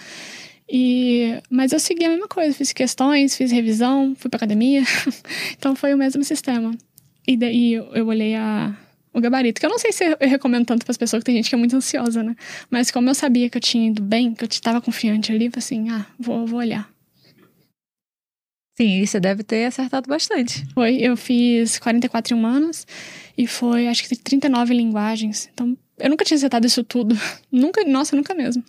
E, 0.70 1.38
mas 1.50 1.72
eu 1.72 1.78
segui 1.78 2.04
a 2.04 2.08
mesma 2.08 2.28
coisa, 2.28 2.54
fiz 2.54 2.72
questões, 2.72 3.36
fiz 3.36 3.52
revisão, 3.52 4.14
fui 4.16 4.30
pra 4.30 4.38
academia. 4.38 4.82
então 5.56 5.76
foi 5.76 5.92
o 5.92 5.98
mesmo 5.98 6.24
sistema. 6.24 6.74
E 7.26 7.36
daí 7.36 7.74
eu 7.74 8.06
olhei 8.06 8.34
a, 8.34 8.74
o 9.12 9.20
gabarito. 9.20 9.60
Que 9.60 9.66
eu 9.66 9.70
não 9.70 9.78
sei 9.78 9.92
se 9.92 10.04
eu 10.04 10.16
recomendo 10.20 10.66
tanto 10.66 10.84
para 10.84 10.92
as 10.92 10.96
pessoas, 10.96 11.22
que 11.22 11.26
tem 11.26 11.36
gente 11.36 11.48
que 11.48 11.54
é 11.54 11.58
muito 11.58 11.76
ansiosa, 11.76 12.22
né? 12.22 12.34
Mas 12.70 12.90
como 12.90 13.08
eu 13.08 13.14
sabia 13.14 13.48
que 13.48 13.56
eu 13.56 13.62
tinha 13.62 13.88
ido 13.88 14.02
bem, 14.02 14.34
que 14.34 14.44
eu 14.44 14.48
estava 14.48 14.80
confiante 14.80 15.32
ali, 15.32 15.50
assim, 15.56 15.90
ah, 15.90 16.06
vou, 16.18 16.46
vou 16.46 16.58
olhar. 16.58 16.88
Sim, 18.76 19.00
e 19.00 19.06
você 19.06 19.18
deve 19.18 19.42
ter 19.42 19.64
acertado 19.64 20.08
bastante. 20.08 20.64
Foi, 20.72 20.98
eu 20.98 21.16
fiz 21.16 21.80
44 21.80 22.36
humanos 22.36 22.86
e 23.36 23.44
foi, 23.44 23.88
acho 23.88 24.06
que 24.06 24.16
39 24.16 24.72
linguagens. 24.72 25.50
Então, 25.52 25.76
eu 25.98 26.08
nunca 26.08 26.24
tinha 26.24 26.36
acertado 26.36 26.64
isso 26.64 26.84
tudo. 26.84 27.18
nunca, 27.50 27.82
nossa, 27.84 28.14
nunca 28.14 28.34
mesmo. 28.34 28.62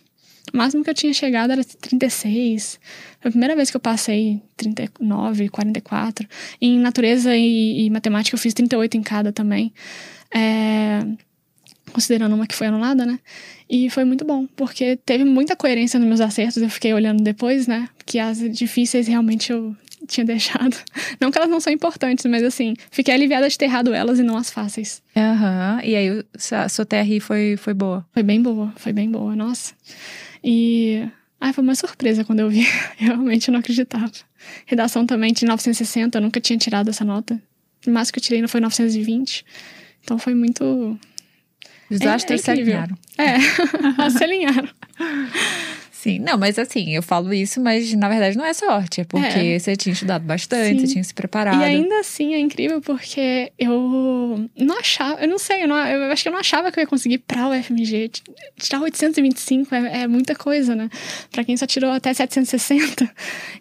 O 0.52 0.56
máximo 0.56 0.82
que 0.82 0.90
eu 0.90 0.94
tinha 0.94 1.12
chegado 1.12 1.52
era 1.52 1.62
36. 1.62 2.80
Foi 3.20 3.28
a 3.28 3.30
primeira 3.30 3.54
vez 3.54 3.70
que 3.70 3.76
eu 3.76 3.80
passei 3.80 4.42
39, 4.56 5.48
44. 5.48 6.28
Em 6.60 6.78
natureza 6.78 7.36
e, 7.36 7.86
e 7.86 7.90
matemática 7.90 8.34
eu 8.34 8.38
fiz 8.38 8.52
38 8.52 8.96
em 8.96 9.02
cada 9.02 9.32
também. 9.32 9.72
É, 10.34 11.04
considerando 11.92 12.34
uma 12.34 12.46
que 12.46 12.54
foi 12.54 12.68
anulada, 12.68 13.04
né? 13.04 13.18
E 13.68 13.90
foi 13.90 14.04
muito 14.04 14.24
bom, 14.24 14.46
porque 14.56 14.96
teve 14.96 15.24
muita 15.24 15.54
coerência 15.54 15.98
nos 15.98 16.08
meus 16.08 16.20
acertos. 16.20 16.62
Eu 16.62 16.70
fiquei 16.70 16.92
olhando 16.92 17.22
depois, 17.22 17.66
né? 17.66 17.88
Que 18.04 18.18
as 18.18 18.38
difíceis 18.38 19.06
realmente 19.06 19.52
eu 19.52 19.76
tinha 20.06 20.24
deixado. 20.24 20.76
Não 21.20 21.30
que 21.30 21.38
elas 21.38 21.50
não 21.50 21.60
são 21.60 21.72
importantes, 21.72 22.24
mas 22.26 22.42
assim, 22.42 22.74
fiquei 22.90 23.14
aliviada 23.14 23.48
de 23.48 23.56
ter 23.56 23.66
errado 23.66 23.92
elas 23.92 24.18
e 24.18 24.22
não 24.22 24.36
as 24.36 24.50
fáceis. 24.50 25.02
Aham. 25.16 25.74
Uhum. 25.74 25.88
E 25.88 25.96
aí, 25.96 26.24
a 26.52 26.68
sua 26.68 26.86
TRI 26.86 27.20
foi, 27.20 27.56
foi 27.56 27.74
boa? 27.74 28.06
Foi 28.12 28.22
bem 28.22 28.42
boa, 28.42 28.72
foi 28.76 28.92
bem 28.92 29.10
boa, 29.10 29.36
nossa. 29.36 29.74
E. 30.42 31.06
Ai, 31.40 31.52
foi 31.52 31.62
uma 31.62 31.74
surpresa 31.74 32.24
quando 32.24 32.40
eu 32.40 32.50
vi. 32.50 32.66
Eu 33.00 33.06
realmente 33.06 33.50
não 33.50 33.60
acreditava. 33.60 34.10
Redação 34.66 35.06
também 35.06 35.32
de 35.32 35.46
960, 35.46 36.18
eu 36.18 36.22
nunca 36.22 36.40
tinha 36.40 36.58
tirado 36.58 36.88
essa 36.88 37.04
nota. 37.04 37.40
O 37.86 37.90
máximo 37.90 38.14
que 38.14 38.18
eu 38.18 38.22
tirei 38.22 38.40
não 38.40 38.48
foi 38.48 38.60
920. 38.60 39.44
Então 40.02 40.18
foi 40.18 40.34
muito. 40.34 40.98
Os 41.90 42.00
astros 42.02 42.30
é, 42.30 42.34
é 42.34 42.44
se 42.44 42.50
alinharam. 42.50 42.98
É, 43.18 43.38
se 44.10 44.24
alinharam. 44.24 44.68
Sim, 46.00 46.18
não, 46.18 46.38
mas 46.38 46.58
assim, 46.58 46.94
eu 46.94 47.02
falo 47.02 47.30
isso, 47.30 47.60
mas 47.60 47.92
na 47.92 48.08
verdade 48.08 48.34
não 48.34 48.44
é 48.46 48.54
sorte, 48.54 49.02
é 49.02 49.04
porque 49.04 49.26
é. 49.26 49.58
você 49.58 49.76
tinha 49.76 49.92
estudado 49.92 50.24
bastante, 50.24 50.80
Sim. 50.80 50.86
você 50.86 50.92
tinha 50.94 51.04
se 51.04 51.12
preparado. 51.12 51.60
E 51.60 51.62
ainda 51.62 52.00
assim 52.00 52.32
é 52.32 52.38
incrível 52.38 52.80
porque 52.80 53.52
eu 53.58 54.48
não 54.56 54.78
achava, 54.78 55.20
eu 55.20 55.28
não 55.28 55.38
sei, 55.38 55.64
eu, 55.64 55.68
não, 55.68 55.76
eu 55.76 56.10
acho 56.10 56.22
que 56.22 56.28
eu 56.30 56.32
não 56.32 56.40
achava 56.40 56.72
que 56.72 56.78
eu 56.78 56.84
ia 56.84 56.86
conseguir 56.86 57.18
pra 57.18 57.48
o 57.48 57.62
FMG. 57.62 58.12
Tirar 58.56 58.80
825 58.80 59.74
é, 59.74 60.02
é 60.04 60.08
muita 60.08 60.34
coisa, 60.34 60.74
né? 60.74 60.88
Pra 61.30 61.44
quem 61.44 61.54
só 61.54 61.66
tirou 61.66 61.90
até 61.90 62.14
760. 62.14 63.06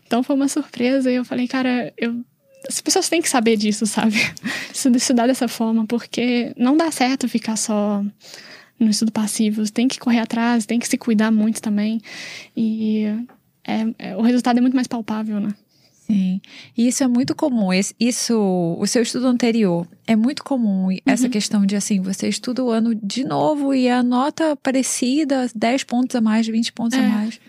Então 0.07 0.23
foi 0.23 0.33
uma 0.33 0.47
surpresa 0.47 1.11
e 1.11 1.15
eu 1.15 1.25
falei, 1.25 1.45
cara, 1.45 1.93
eu 1.97 2.23
as 2.69 2.79
pessoas 2.79 3.09
têm 3.09 3.21
que 3.21 3.27
saber 3.27 3.57
disso, 3.57 3.87
sabe? 3.87 4.15
Estudar 4.95 5.25
dessa 5.25 5.47
forma, 5.47 5.85
porque 5.87 6.53
não 6.55 6.77
dá 6.77 6.91
certo 6.91 7.27
ficar 7.27 7.55
só 7.55 8.03
no 8.79 8.89
estudo 8.89 9.11
passivo. 9.11 9.69
Tem 9.71 9.87
que 9.87 9.97
correr 9.97 10.19
atrás, 10.19 10.67
tem 10.67 10.77
que 10.77 10.87
se 10.87 10.97
cuidar 10.97 11.31
muito 11.31 11.61
também. 11.61 11.99
E 12.55 13.05
é, 13.65 14.09
é, 14.09 14.15
o 14.15 14.21
resultado 14.21 14.59
é 14.59 14.61
muito 14.61 14.75
mais 14.75 14.87
palpável, 14.87 15.39
né? 15.39 15.49
Sim. 16.05 16.41
E 16.77 16.87
isso 16.87 17.03
é 17.03 17.07
muito 17.07 17.35
comum. 17.35 17.69
Isso, 17.99 18.77
o 18.79 18.85
seu 18.85 19.01
estudo 19.01 19.25
anterior, 19.27 19.87
é 20.05 20.15
muito 20.15 20.43
comum 20.43 20.89
essa 21.05 21.25
uhum. 21.25 21.29
questão 21.29 21.65
de 21.65 21.75
assim, 21.75 22.01
você 22.01 22.27
estuda 22.27 22.63
o 22.63 22.69
ano 22.69 22.93
de 22.93 23.23
novo 23.23 23.73
e 23.73 23.89
a 23.89 24.03
nota 24.03 24.55
parecida, 24.55 25.49
10 25.53 25.83
pontos 25.83 26.15
a 26.15 26.21
mais, 26.21 26.47
20 26.47 26.73
pontos 26.73 26.97
é. 26.97 27.03
a 27.03 27.09
mais. 27.09 27.39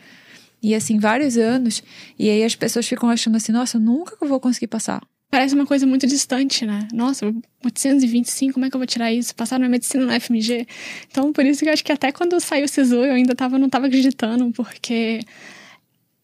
E 0.63 0.75
assim, 0.75 0.99
vários 0.99 1.37
anos. 1.37 1.83
E 2.19 2.29
aí 2.29 2.45
as 2.45 2.55
pessoas 2.55 2.87
ficam 2.87 3.09
achando 3.09 3.37
assim, 3.37 3.53
nossa, 3.53 3.77
eu 3.77 3.81
nunca 3.81 4.17
vou 4.27 4.39
conseguir 4.39 4.67
passar. 4.67 5.01
Parece 5.31 5.55
uma 5.55 5.65
coisa 5.65 5.87
muito 5.87 6.09
distante, 6.09 6.67
né? 6.67 6.89
Nossa, 6.93 7.25
825, 7.65 8.55
como 8.55 8.67
é 8.67 8.71
que 8.71 8.75
eu 8.75 8.81
vou 8.81 8.87
tirar 8.87 9.13
isso? 9.13 9.35
Passar 9.35 9.61
na 9.61 9.69
medicina 9.69 10.05
no 10.05 10.21
FMG. 10.21 10.67
Então, 11.09 11.33
por 11.33 11.47
isso 11.47 11.61
que 11.61 11.69
eu 11.69 11.73
acho 11.73 11.85
que 11.85 11.93
até 11.93 12.11
quando 12.11 12.39
saiu 12.41 12.65
o 12.65 12.69
SISU, 12.69 12.97
eu 12.97 13.15
ainda 13.15 13.35
tava, 13.35 13.57
não 13.57 13.69
tava 13.69 13.87
acreditando, 13.87 14.51
porque 14.51 15.21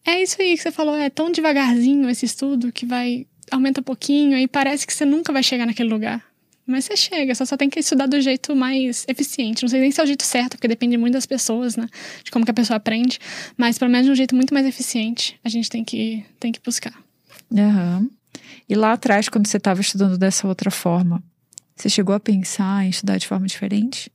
é 0.05 0.21
isso 0.21 0.41
aí 0.41 0.57
que 0.57 0.61
você 0.61 0.71
falou, 0.71 0.93
é 0.95 1.09
tão 1.09 1.31
devagarzinho 1.31 2.09
esse 2.09 2.25
estudo 2.25 2.71
que 2.71 2.85
vai 2.85 3.25
aumenta 3.49 3.79
um 3.79 3.83
pouquinho 3.83 4.37
e 4.37 4.45
parece 4.45 4.85
que 4.85 4.93
você 4.93 5.05
nunca 5.05 5.31
vai 5.31 5.41
chegar 5.41 5.65
naquele 5.65 5.89
lugar. 5.89 6.23
Mas 6.67 6.83
você 6.83 6.97
chega, 6.97 7.33
só, 7.33 7.45
só 7.45 7.55
tem 7.55 7.69
que 7.69 7.79
estudar 7.79 8.07
do 8.07 8.19
jeito 8.19 8.53
mais 8.53 9.05
eficiente. 9.07 9.63
Não 9.63 9.69
sei 9.69 9.79
nem 9.79 9.89
se 9.89 10.01
é 10.01 10.03
o 10.03 10.07
jeito 10.07 10.23
certo, 10.23 10.57
porque 10.57 10.67
depende 10.67 10.97
muito 10.97 11.13
das 11.13 11.25
pessoas, 11.25 11.77
né? 11.77 11.87
De 12.23 12.29
como 12.29 12.43
que 12.43 12.51
a 12.51 12.53
pessoa 12.53 12.75
aprende. 12.75 13.19
Mas 13.55 13.77
pelo 13.77 13.89
menos 13.89 14.05
de 14.05 14.11
um 14.11 14.15
jeito 14.15 14.35
muito 14.35 14.53
mais 14.53 14.65
eficiente, 14.65 15.39
a 15.43 15.49
gente 15.49 15.69
tem 15.69 15.85
que, 15.85 16.25
tem 16.39 16.51
que 16.51 16.59
buscar. 16.59 16.93
Uhum. 17.49 18.09
E 18.67 18.75
lá 18.75 18.91
atrás, 18.93 19.29
quando 19.29 19.47
você 19.47 19.55
estava 19.55 19.79
estudando 19.79 20.17
dessa 20.17 20.45
outra 20.45 20.69
forma, 20.69 21.23
você 21.73 21.87
chegou 21.87 22.13
a 22.13 22.19
pensar 22.19 22.85
em 22.85 22.89
estudar 22.89 23.17
de 23.17 23.27
forma 23.27 23.47
diferente? 23.47 24.11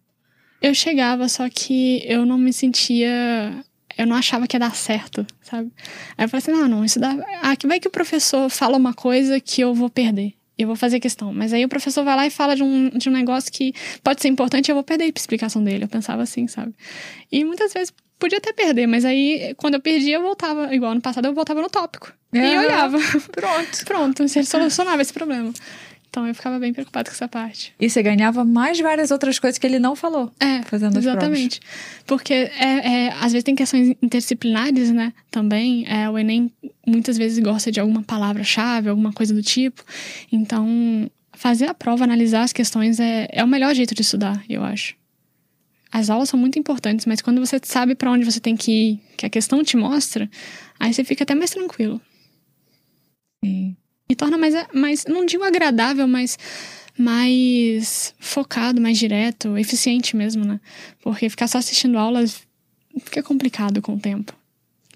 Eu 0.61 0.75
chegava, 0.75 1.29
só 1.31 1.49
que 1.49 2.03
eu 2.07 2.27
não 2.27 2.37
me 2.37 2.53
sentia 2.53 3.65
eu 3.97 4.07
não 4.07 4.17
achava 4.17 4.47
que 4.47 4.57
ia 4.57 4.61
dar 4.61 4.75
certo, 4.75 5.27
sabe? 5.43 5.71
Aí 6.17 6.25
eu 6.25 6.29
falei 6.29 6.43
assim, 6.43 6.53
não, 6.53 6.69
não, 6.69 6.85
isso 6.85 6.99
dá... 6.99 7.15
Ah, 7.43 7.55
que 7.57 7.67
vai 7.67 7.79
que 7.79 7.89
o 7.89 7.91
professor 7.91 8.49
fala 8.49 8.77
uma 8.77 8.95
coisa 8.95 9.39
que 9.39 9.61
eu 9.61 9.75
vou 9.75 9.91
perder. 9.91 10.35
Eu 10.59 10.67
vou 10.67 10.77
fazer 10.77 11.01
questão. 11.01 11.33
Mas 11.33 11.53
aí 11.53 11.65
o 11.65 11.69
professor 11.69 12.05
vai 12.05 12.15
lá 12.17 12.27
e 12.27 12.31
fala 12.31 12.55
de 12.55 12.63
um, 12.63 12.91
de 12.91 13.09
um 13.09 13.13
negócio 13.13 13.51
que 13.51 13.73
pode 14.03 14.21
ser 14.21 14.29
importante 14.29 14.71
eu 14.71 14.75
vou 14.75 14.85
perder 14.85 15.05
a 15.05 15.13
explicação 15.15 15.63
dele. 15.63 15.85
Eu 15.85 15.89
pensava 15.89 16.23
assim, 16.23 16.47
sabe? 16.47 16.75
E 17.31 17.45
muitas 17.45 17.73
vezes 17.73 17.93
podia 18.19 18.39
até 18.39 18.53
perder, 18.53 18.87
mas 18.87 19.05
aí 19.05 19.55
quando 19.57 19.75
eu 19.75 19.81
perdia, 19.81 20.17
eu 20.17 20.23
voltava. 20.23 20.75
Igual 20.75 20.95
no 20.95 21.01
passado, 21.01 21.27
eu 21.27 21.35
voltava 21.35 21.61
no 21.61 21.69
tópico. 21.69 22.13
É, 22.33 22.55
e 22.55 22.59
olhava. 22.59 22.99
Pronto. 23.33 23.85
Pronto, 23.85 24.29
você 24.29 24.43
solucionava 24.45 25.03
esse 25.03 25.13
problema. 25.13 25.53
Então 26.13 26.27
eu 26.27 26.35
ficava 26.35 26.59
bem 26.59 26.75
preocupada 26.75 27.09
com 27.09 27.15
essa 27.15 27.27
parte. 27.27 27.73
E 27.81 27.89
você 27.89 28.03
ganhava 28.03 28.45
mais 28.45 28.79
várias 28.79 29.11
outras 29.11 29.39
coisas 29.39 29.57
que 29.57 29.67
ele 29.67 29.79
não 29.79 29.97
falou. 29.97 30.31
É, 30.39 30.61
fazendo 30.61 30.99
as 30.99 31.07
exatamente. 31.07 31.59
Provas. 31.59 32.05
Porque 32.07 32.35
é, 32.35 33.07
é, 33.07 33.13
às 33.15 33.33
vezes 33.33 33.43
tem 33.43 33.55
questões 33.55 33.97
interdisciplinares, 34.03 34.91
né? 34.91 35.15
Também. 35.31 35.87
É, 35.89 36.11
o 36.11 36.19
Enem 36.19 36.53
muitas 36.87 37.17
vezes 37.17 37.39
gosta 37.39 37.73
de 37.73 37.81
alguma 37.81 38.03
palavra-chave, 38.03 38.91
alguma 38.91 39.11
coisa 39.11 39.33
do 39.33 39.43
tipo. 39.43 39.83
Então, 40.31 41.11
fazer 41.33 41.65
a 41.65 41.73
prova, 41.73 42.05
analisar 42.05 42.43
as 42.43 42.53
questões 42.53 43.01
é, 43.01 43.27
é 43.33 43.43
o 43.43 43.49
melhor 43.49 43.75
jeito 43.75 43.95
de 43.95 44.03
estudar, 44.03 44.45
eu 44.51 44.63
acho. 44.63 44.95
As 45.91 46.11
aulas 46.11 46.29
são 46.29 46.39
muito 46.39 46.59
importantes, 46.59 47.07
mas 47.07 47.23
quando 47.23 47.41
você 47.41 47.59
sabe 47.63 47.95
para 47.95 48.11
onde 48.11 48.27
você 48.27 48.39
tem 48.39 48.55
que 48.55 48.71
ir, 48.71 49.01
que 49.17 49.25
a 49.25 49.31
questão 49.31 49.65
te 49.65 49.79
mostra, 49.79 50.29
aí 50.79 50.93
você 50.93 51.05
fica 51.05 51.25
até 51.25 51.35
mais 51.35 51.53
tranquilo. 51.53 51.99
Sim 53.43 53.77
e 54.13 54.15
torna 54.15 54.37
mais, 54.37 54.55
mais 54.75 55.05
não 55.07 55.25
digo 55.25 55.43
agradável, 55.43 56.07
mas 56.07 56.39
mais 56.99 58.15
focado, 58.21 58.79
mais 58.79 58.99
direto, 58.99 59.57
eficiente 59.57 60.15
mesmo, 60.15 60.45
né? 60.45 60.61
Porque 61.03 61.31
ficar 61.31 61.49
só 61.49 61.57
assistindo 61.57 61.99
aulas 61.99 62.43
fica 63.05 63.23
complicado 63.23 63.81
com 63.81 63.95
o 63.95 63.99
tempo. 63.99 64.35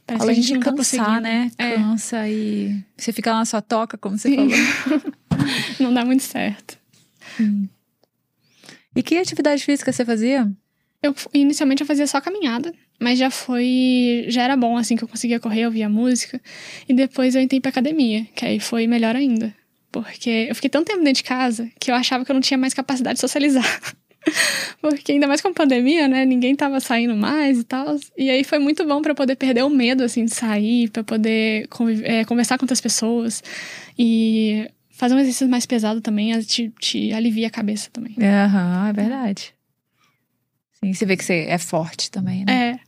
Parece 0.06 0.22
Além 0.22 0.40
de 0.40 0.58
tá 0.58 0.70
cansar, 0.72 1.20
né? 1.20 1.50
É. 1.56 1.76
Cansa 1.76 2.28
e 2.28 2.78
você 2.94 3.10
fica 3.10 3.32
lá 3.32 3.38
na 3.38 3.44
sua 3.46 3.62
toca, 3.62 3.96
como 3.96 4.18
você 4.18 4.28
Sim. 4.28 4.50
falou. 4.50 5.02
não 5.80 5.94
dá 5.94 6.04
muito 6.04 6.22
certo. 6.22 6.78
Hum. 7.40 7.66
E 8.94 9.02
que 9.02 9.16
atividade 9.16 9.64
física 9.64 9.90
você 9.90 10.04
fazia? 10.04 10.50
Eu 11.02 11.14
inicialmente 11.32 11.82
eu 11.82 11.86
fazia 11.86 12.06
só 12.06 12.20
caminhada, 12.20 12.72
mas 12.98 13.18
já 13.18 13.30
foi. 13.30 14.26
Já 14.28 14.42
era 14.42 14.56
bom, 14.56 14.76
assim, 14.76 14.96
que 14.96 15.04
eu 15.04 15.08
conseguia 15.08 15.38
correr, 15.38 15.62
eu 15.62 15.70
via 15.70 15.88
música. 15.88 16.40
E 16.88 16.94
depois 16.94 17.34
eu 17.34 17.42
entrei 17.42 17.60
pra 17.60 17.70
academia, 17.70 18.26
que 18.34 18.44
aí 18.44 18.58
foi 18.60 18.86
melhor 18.86 19.14
ainda. 19.14 19.54
Porque 19.92 20.46
eu 20.48 20.54
fiquei 20.54 20.70
tanto 20.70 20.86
tempo 20.86 20.98
dentro 20.98 21.22
de 21.22 21.24
casa 21.24 21.70
que 21.78 21.90
eu 21.90 21.94
achava 21.94 22.24
que 22.24 22.30
eu 22.30 22.34
não 22.34 22.40
tinha 22.40 22.58
mais 22.58 22.74
capacidade 22.74 23.14
de 23.14 23.20
socializar. 23.20 23.80
Porque 24.80 25.12
ainda 25.12 25.26
mais 25.26 25.40
com 25.40 25.48
a 25.48 25.52
pandemia, 25.52 26.08
né? 26.08 26.24
Ninguém 26.24 26.54
tava 26.54 26.80
saindo 26.80 27.16
mais 27.16 27.60
e 27.60 27.64
tal. 27.64 27.96
E 28.16 28.28
aí 28.28 28.44
foi 28.44 28.58
muito 28.58 28.84
bom 28.84 29.00
para 29.00 29.14
poder 29.14 29.36
perder 29.36 29.62
o 29.62 29.70
medo, 29.70 30.02
assim, 30.02 30.24
de 30.24 30.34
sair, 30.34 30.90
para 30.90 31.04
poder 31.04 31.68
é, 32.02 32.24
conversar 32.24 32.58
com 32.58 32.64
outras 32.64 32.80
pessoas. 32.80 33.42
E 33.98 34.68
fazer 34.90 35.14
um 35.14 35.18
exercício 35.18 35.48
mais 35.48 35.66
pesado 35.66 36.00
também 36.00 36.38
te, 36.40 36.72
te 36.80 37.12
alivia 37.12 37.46
a 37.46 37.50
cabeça 37.50 37.88
também. 37.92 38.16
Aham, 38.20 38.88
é 38.88 38.92
verdade. 38.92 39.55
Sim, 40.82 40.92
você 40.92 41.06
vê 41.06 41.16
que 41.16 41.24
você 41.24 41.46
é 41.48 41.58
forte 41.58 42.10
também, 42.10 42.44
né? 42.44 42.72
É. 42.72 42.80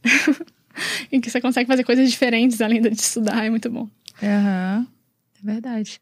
e 1.10 1.20
que 1.20 1.30
você 1.30 1.40
consegue 1.40 1.66
fazer 1.66 1.84
coisas 1.84 2.10
diferentes 2.10 2.60
além 2.60 2.80
de 2.80 2.88
estudar, 2.88 3.44
é 3.44 3.50
muito 3.50 3.70
bom. 3.70 3.88
Aham, 4.22 4.78
uhum. 4.78 4.86
é 5.42 5.52
verdade. 5.52 6.00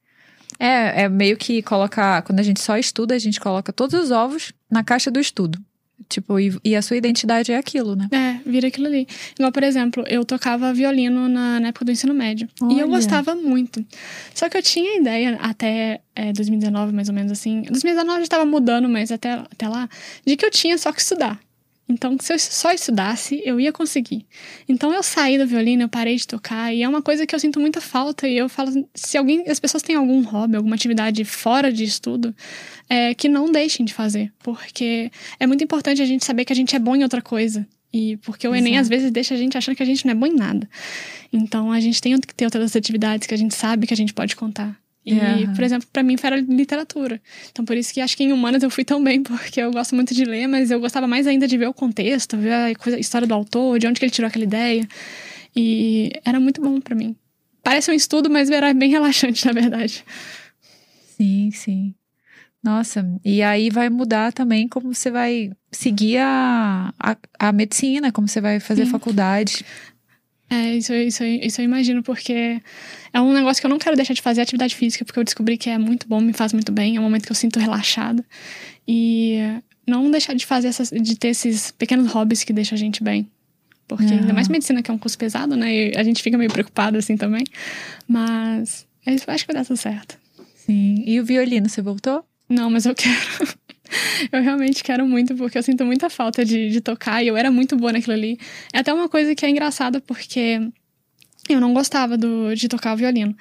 É, 0.58 1.02
é 1.02 1.08
meio 1.08 1.36
que 1.36 1.62
colocar. 1.62 2.22
Quando 2.22 2.40
a 2.40 2.42
gente 2.42 2.60
só 2.60 2.76
estuda, 2.78 3.14
a 3.14 3.18
gente 3.18 3.40
coloca 3.40 3.72
todos 3.72 3.94
os 4.00 4.10
ovos 4.10 4.52
na 4.70 4.82
caixa 4.82 5.10
do 5.10 5.20
estudo. 5.20 5.58
Tipo, 6.08 6.38
e, 6.38 6.56
e, 6.62 6.76
a 6.76 6.82
sua 6.82 6.96
identidade 6.96 7.50
é 7.50 7.56
aquilo, 7.56 7.96
né? 7.96 8.06
É, 8.12 8.48
vira 8.48 8.68
aquilo 8.68 8.86
ali. 8.86 9.08
Igual, 9.36 9.50
por 9.50 9.62
exemplo, 9.62 10.04
eu 10.06 10.24
tocava 10.24 10.72
violino 10.72 11.28
na, 11.28 11.58
na 11.58 11.68
época 11.68 11.84
do 11.84 11.90
ensino 11.90 12.14
médio. 12.14 12.48
Olha. 12.62 12.74
E 12.74 12.80
eu 12.80 12.88
gostava 12.88 13.34
muito. 13.34 13.84
Só 14.34 14.48
que 14.48 14.56
eu 14.56 14.62
tinha 14.62 15.00
ideia, 15.00 15.36
até 15.40 16.00
é, 16.14 16.32
2019, 16.32 16.92
mais 16.92 17.08
ou 17.08 17.14
menos 17.14 17.32
assim. 17.32 17.62
2019 17.62 18.18
já 18.18 18.22
estava 18.22 18.44
mudando, 18.44 18.88
mas 18.88 19.10
até, 19.10 19.32
até 19.32 19.68
lá, 19.68 19.88
de 20.24 20.36
que 20.36 20.44
eu 20.44 20.50
tinha 20.50 20.78
só 20.78 20.92
que 20.92 21.00
estudar. 21.00 21.40
Então, 21.88 22.16
se 22.20 22.32
eu 22.32 22.38
só 22.38 22.72
estudasse, 22.72 23.40
eu 23.44 23.60
ia 23.60 23.72
conseguir. 23.72 24.26
Então, 24.68 24.92
eu 24.92 25.02
saí 25.04 25.38
do 25.38 25.46
violino, 25.46 25.82
eu 25.82 25.88
parei 25.88 26.16
de 26.16 26.26
tocar, 26.26 26.74
e 26.74 26.82
é 26.82 26.88
uma 26.88 27.00
coisa 27.00 27.24
que 27.24 27.34
eu 27.34 27.38
sinto 27.38 27.60
muita 27.60 27.80
falta. 27.80 28.26
E 28.26 28.36
eu 28.36 28.48
falo, 28.48 28.88
se 28.92 29.16
alguém, 29.16 29.44
as 29.48 29.60
pessoas 29.60 29.82
têm 29.84 29.94
algum 29.94 30.20
hobby, 30.22 30.56
alguma 30.56 30.74
atividade 30.74 31.24
fora 31.24 31.72
de 31.72 31.84
estudo, 31.84 32.34
é, 32.88 33.14
que 33.14 33.28
não 33.28 33.50
deixem 33.50 33.86
de 33.86 33.94
fazer, 33.94 34.32
porque 34.40 35.10
é 35.38 35.46
muito 35.46 35.62
importante 35.62 36.02
a 36.02 36.06
gente 36.06 36.24
saber 36.24 36.44
que 36.44 36.52
a 36.52 36.56
gente 36.56 36.74
é 36.74 36.78
bom 36.78 36.96
em 36.96 37.04
outra 37.04 37.22
coisa. 37.22 37.66
E 37.92 38.16
porque 38.18 38.46
o 38.46 38.54
Exato. 38.54 38.68
Enem 38.68 38.78
às 38.78 38.88
vezes 38.88 39.10
deixa 39.12 39.34
a 39.34 39.38
gente 39.38 39.56
achando 39.56 39.76
que 39.76 39.82
a 39.82 39.86
gente 39.86 40.04
não 40.04 40.12
é 40.12 40.14
bom 40.14 40.26
em 40.26 40.34
nada. 40.34 40.68
Então, 41.32 41.70
a 41.70 41.78
gente 41.78 42.02
tem 42.02 42.18
que 42.20 42.34
ter 42.34 42.44
outras 42.44 42.74
atividades 42.74 43.28
que 43.28 43.34
a 43.34 43.38
gente 43.38 43.54
sabe 43.54 43.86
que 43.86 43.94
a 43.94 43.96
gente 43.96 44.12
pode 44.12 44.34
contar. 44.34 44.76
E, 45.06 45.14
uhum. 45.14 45.54
por 45.54 45.62
exemplo, 45.62 45.88
para 45.92 46.02
mim 46.02 46.16
era 46.20 46.36
literatura. 46.36 47.22
Então, 47.52 47.64
por 47.64 47.76
isso 47.76 47.94
que 47.94 48.00
acho 48.00 48.16
que 48.16 48.24
em 48.24 48.32
humanas 48.32 48.64
eu 48.64 48.68
fui 48.68 48.84
tão 48.84 49.02
bem, 49.02 49.22
porque 49.24 49.60
eu 49.60 49.70
gosto 49.70 49.94
muito 49.94 50.12
de 50.12 50.24
ler, 50.24 50.48
mas 50.48 50.72
eu 50.72 50.80
gostava 50.80 51.06
mais 51.06 51.28
ainda 51.28 51.46
de 51.46 51.56
ver 51.56 51.68
o 51.68 51.72
contexto, 51.72 52.36
ver 52.36 52.52
a, 52.52 52.74
coisa, 52.74 52.96
a 52.96 53.00
história 53.00 53.26
do 53.26 53.32
autor, 53.32 53.78
de 53.78 53.86
onde 53.86 54.00
que 54.00 54.04
ele 54.04 54.10
tirou 54.10 54.26
aquela 54.26 54.44
ideia. 54.44 54.86
E 55.54 56.10
era 56.24 56.40
muito 56.40 56.60
bom 56.60 56.80
para 56.80 56.96
mim. 56.96 57.14
Parece 57.62 57.88
um 57.90 57.94
estudo, 57.94 58.28
mas 58.28 58.50
era 58.50 58.74
bem 58.74 58.90
relaxante, 58.92 59.46
na 59.46 59.52
verdade. 59.52 60.04
Sim, 61.16 61.50
sim. 61.52 61.94
Nossa, 62.62 63.08
e 63.24 63.42
aí 63.42 63.70
vai 63.70 63.88
mudar 63.88 64.32
também 64.32 64.66
como 64.66 64.92
você 64.92 65.08
vai 65.08 65.52
seguir 65.70 66.18
a, 66.18 66.92
a, 66.98 67.16
a 67.38 67.52
medicina, 67.52 68.10
como 68.10 68.26
você 68.26 68.40
vai 68.40 68.58
fazer 68.58 68.86
sim. 68.86 68.90
faculdade. 68.90 69.64
É, 70.48 70.76
isso, 70.76 70.94
isso, 70.94 71.24
isso 71.24 71.60
eu 71.60 71.64
imagino, 71.64 72.02
porque 72.02 72.60
é 73.12 73.20
um 73.20 73.32
negócio 73.32 73.60
que 73.60 73.66
eu 73.66 73.70
não 73.70 73.78
quero 73.78 73.96
deixar 73.96 74.14
de 74.14 74.22
fazer 74.22 74.42
atividade 74.42 74.74
física, 74.76 75.04
porque 75.04 75.18
eu 75.18 75.24
descobri 75.24 75.58
que 75.58 75.68
é 75.68 75.76
muito 75.76 76.06
bom, 76.08 76.20
me 76.20 76.32
faz 76.32 76.52
muito 76.52 76.70
bem, 76.70 76.96
é 76.96 77.00
um 77.00 77.02
momento 77.02 77.26
que 77.26 77.32
eu 77.32 77.36
sinto 77.36 77.58
relaxada. 77.58 78.24
E 78.86 79.38
não 79.86 80.10
deixar 80.10 80.34
de 80.34 80.46
fazer 80.46 80.68
essas, 80.68 80.90
de 80.90 81.16
ter 81.16 81.28
esses 81.28 81.70
pequenos 81.72 82.12
hobbies 82.12 82.44
que 82.44 82.52
deixam 82.52 82.76
a 82.76 82.78
gente 82.78 83.02
bem. 83.02 83.28
Porque 83.88 84.04
uhum. 84.04 84.20
ainda 84.20 84.32
mais 84.32 84.48
medicina, 84.48 84.82
que 84.82 84.90
é 84.90 84.94
um 84.94 84.98
curso 84.98 85.16
pesado, 85.16 85.56
né? 85.56 85.72
E 85.72 85.96
a 85.96 86.02
gente 86.02 86.22
fica 86.22 86.36
meio 86.36 86.50
preocupado 86.50 86.98
assim 86.98 87.16
também. 87.16 87.44
Mas 88.08 88.86
eu 89.06 89.14
acho 89.28 89.46
que 89.46 89.52
vai 89.52 89.62
dar 89.62 89.66
tudo 89.66 89.76
certo. 89.76 90.18
Sim. 90.54 91.04
E 91.06 91.20
o 91.20 91.24
violino, 91.24 91.68
você 91.68 91.80
voltou? 91.80 92.24
Não, 92.48 92.68
mas 92.68 92.86
eu 92.86 92.94
quero. 92.94 93.14
eu 94.32 94.42
realmente 94.42 94.82
quero 94.82 95.06
muito, 95.06 95.34
porque 95.34 95.58
eu 95.58 95.62
sinto 95.62 95.84
muita 95.84 96.10
falta 96.10 96.44
de, 96.44 96.70
de 96.70 96.80
tocar 96.80 97.22
e 97.22 97.28
eu 97.28 97.36
era 97.36 97.50
muito 97.50 97.76
boa 97.76 97.92
naquilo 97.92 98.14
ali. 98.14 98.38
É 98.72 98.78
até 98.78 98.92
uma 98.92 99.08
coisa 99.08 99.34
que 99.34 99.44
é 99.44 99.50
engraçada, 99.50 100.00
porque 100.00 100.60
eu 101.48 101.60
não 101.60 101.72
gostava 101.72 102.16
do, 102.16 102.54
de 102.54 102.68
tocar 102.68 102.94
o 102.94 102.96
violino. 102.96 103.36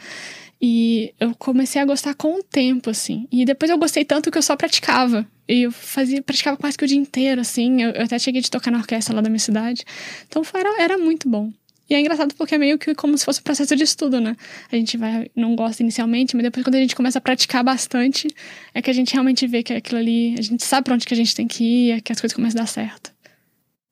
E 0.62 1.14
eu 1.20 1.36
comecei 1.36 1.82
a 1.82 1.86
gostar 1.86 2.14
com 2.14 2.40
o 2.40 2.44
tempo, 2.44 2.90
assim. 2.90 3.28
E 3.32 3.46
depois 3.46 3.70
eu 3.70 3.78
gostei 3.78 4.06
tanto 4.06 4.32
que 4.32 4.38
eu 4.38 4.42
só 4.42 4.56
praticava. 4.56 5.28
E 5.48 5.64
eu 5.64 5.72
fazia, 5.72 6.24
praticava 6.24 6.58
quase 6.58 6.78
que 6.78 6.86
o 6.86 6.88
dia 6.88 6.98
inteiro, 6.98 7.42
assim. 7.42 7.82
Eu, 7.84 7.92
eu 7.92 8.04
até 8.04 8.18
cheguei 8.18 8.42
de 8.42 8.50
tocar 8.50 8.72
na 8.72 8.78
orquestra 8.78 9.16
lá 9.16 9.22
da 9.22 9.30
minha 9.30 9.40
cidade. 9.40 9.84
Então 10.28 10.44
foi, 10.44 10.62
era, 10.62 10.82
era 10.82 10.98
muito 10.98 11.30
bom. 11.30 11.52
E 11.90 11.94
é 11.94 12.00
engraçado 12.00 12.34
porque 12.36 12.56
é 12.56 12.58
meio 12.58 12.80
que 12.80 12.96
como 12.96 13.18
se 13.18 13.24
fosse 13.24 13.40
um 13.40 13.44
processo 13.44 13.76
de 13.76 13.84
estudo, 13.84 14.20
né? 14.20 14.36
A 14.72 14.76
gente 14.76 14.98
vai, 14.98 15.30
não 15.36 15.56
gosta 15.56 15.84
inicialmente, 15.84 16.36
mas 16.36 16.44
depois 16.44 16.64
quando 16.64 16.76
a 16.76 16.80
gente 16.80 16.96
começa 16.96 17.20
a 17.20 17.22
praticar 17.22 17.64
bastante, 17.64 18.28
é 18.74 18.82
que 18.82 18.90
a 18.90 18.94
gente 18.94 19.14
realmente 19.14 19.46
vê 19.46 19.62
que 19.62 19.74
aquilo 19.74 20.00
ali, 20.00 20.36
a 20.38 20.42
gente 20.42 20.64
sabe 20.64 20.86
pra 20.86 20.96
onde 20.96 21.06
que 21.06 21.14
a 21.14 21.18
gente 21.18 21.36
tem 21.36 21.48
que 21.48 21.64
ir, 21.64 21.92
é 21.92 22.02
que 22.02 22.12
as 22.12 22.20
coisas 22.20 22.36
começam 22.36 22.60
a 22.60 22.64
dar 22.64 22.68
certo. 22.68 23.12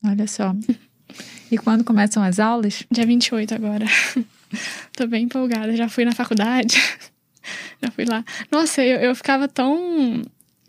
Olha 0.03 0.27
só. 0.27 0.55
E 1.51 1.57
quando 1.57 1.83
começam 1.83 2.23
as 2.23 2.39
aulas? 2.39 2.83
Dia 2.89 3.05
28 3.05 3.53
agora. 3.53 3.85
Tô 4.97 5.05
bem 5.05 5.25
empolgada, 5.25 5.75
já 5.75 5.87
fui 5.87 6.03
na 6.03 6.13
faculdade. 6.13 6.75
já 7.81 7.91
fui 7.91 8.05
lá. 8.05 8.25
Nossa, 8.51 8.83
eu, 8.83 8.99
eu 8.99 9.15
ficava 9.15 9.47
tão 9.47 10.23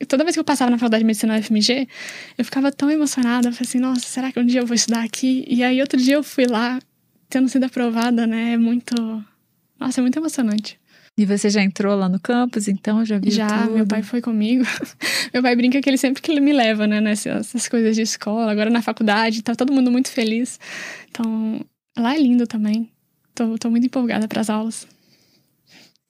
toda 0.06 0.24
vez 0.24 0.34
que 0.36 0.40
eu 0.40 0.44
passava 0.44 0.70
na 0.70 0.76
faculdade 0.76 1.02
de 1.02 1.06
medicina 1.06 1.34
na 1.34 1.42
FMG, 1.42 1.88
eu 2.36 2.44
ficava 2.44 2.70
tão 2.70 2.90
emocionada. 2.90 3.48
Eu 3.48 3.52
falei 3.52 3.68
assim, 3.68 3.78
nossa, 3.78 4.00
será 4.00 4.30
que 4.30 4.38
um 4.38 4.44
dia 4.44 4.60
eu 4.60 4.66
vou 4.66 4.74
estudar 4.74 5.02
aqui? 5.02 5.44
E 5.48 5.64
aí 5.64 5.80
outro 5.80 5.98
dia 5.98 6.14
eu 6.14 6.22
fui 6.22 6.46
lá, 6.46 6.78
tendo 7.34 7.48
sido 7.48 7.64
aprovada, 7.64 8.26
né? 8.26 8.52
É 8.52 8.56
muito. 8.56 8.94
Nossa, 9.78 10.00
é 10.00 10.02
muito 10.02 10.16
emocionante. 10.16 10.78
E 11.18 11.26
você 11.26 11.50
já 11.50 11.62
entrou 11.62 11.96
lá 11.96 12.08
no 12.08 12.20
campus, 12.20 12.68
então? 12.68 13.04
Já 13.04 13.18
viu 13.18 13.30
Já, 13.30 13.64
tudo? 13.64 13.74
meu 13.74 13.86
pai 13.86 14.02
foi 14.02 14.20
comigo. 14.20 14.64
meu 15.34 15.42
pai 15.42 15.54
brinca 15.56 15.80
que 15.80 15.90
ele 15.90 15.98
sempre 15.98 16.22
que 16.22 16.30
ele 16.30 16.40
me 16.40 16.52
leva, 16.52 16.86
né? 16.86 17.00
Nessas 17.00 17.68
coisas 17.68 17.96
de 17.96 18.02
escola, 18.02 18.50
agora 18.50 18.70
na 18.70 18.82
faculdade, 18.82 19.42
tá 19.42 19.54
todo 19.54 19.72
mundo 19.72 19.90
muito 19.90 20.10
feliz. 20.10 20.60
Então, 21.10 21.60
lá 21.98 22.14
é 22.14 22.18
lindo 22.18 22.46
também. 22.46 22.88
Tô, 23.34 23.58
tô 23.58 23.68
muito 23.68 23.86
empolgada 23.86 24.28
para 24.28 24.40
as 24.40 24.50
aulas. 24.50 24.86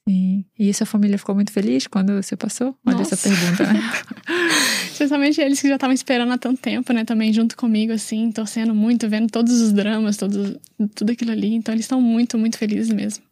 Sim. 0.07 0.45
E 0.59 0.73
sua 0.75 0.87
família 0.87 1.17
ficou 1.17 1.35
muito 1.35 1.51
feliz 1.51 1.87
quando 1.87 2.23
você 2.23 2.37
passou? 2.37 2.77
Olha 2.87 2.99
Nossa. 2.99 3.15
essa 3.15 3.29
pergunta, 3.29 3.73
né? 3.73 3.81
Especialmente 4.93 5.41
eles 5.41 5.61
que 5.61 5.69
já 5.69 5.75
estavam 5.75 5.95
esperando 5.95 6.31
há 6.33 6.39
tanto 6.39 6.61
tempo, 6.61 6.93
né? 6.93 7.05
Também 7.05 7.33
junto 7.33 7.57
comigo, 7.57 7.93
assim, 7.93 8.31
torcendo 8.31 8.75
muito, 8.75 9.09
vendo 9.09 9.31
todos 9.31 9.61
os 9.61 9.73
dramas, 9.73 10.17
todos, 10.17 10.57
tudo 10.95 11.13
aquilo 11.13 11.33
ali. 11.33 11.55
Então 11.55 11.75
eles 11.75 11.85
estão 11.85 12.01
muito, 12.01 12.37
muito 12.39 12.59
felizes 12.59 12.93
mesmo. 12.93 13.25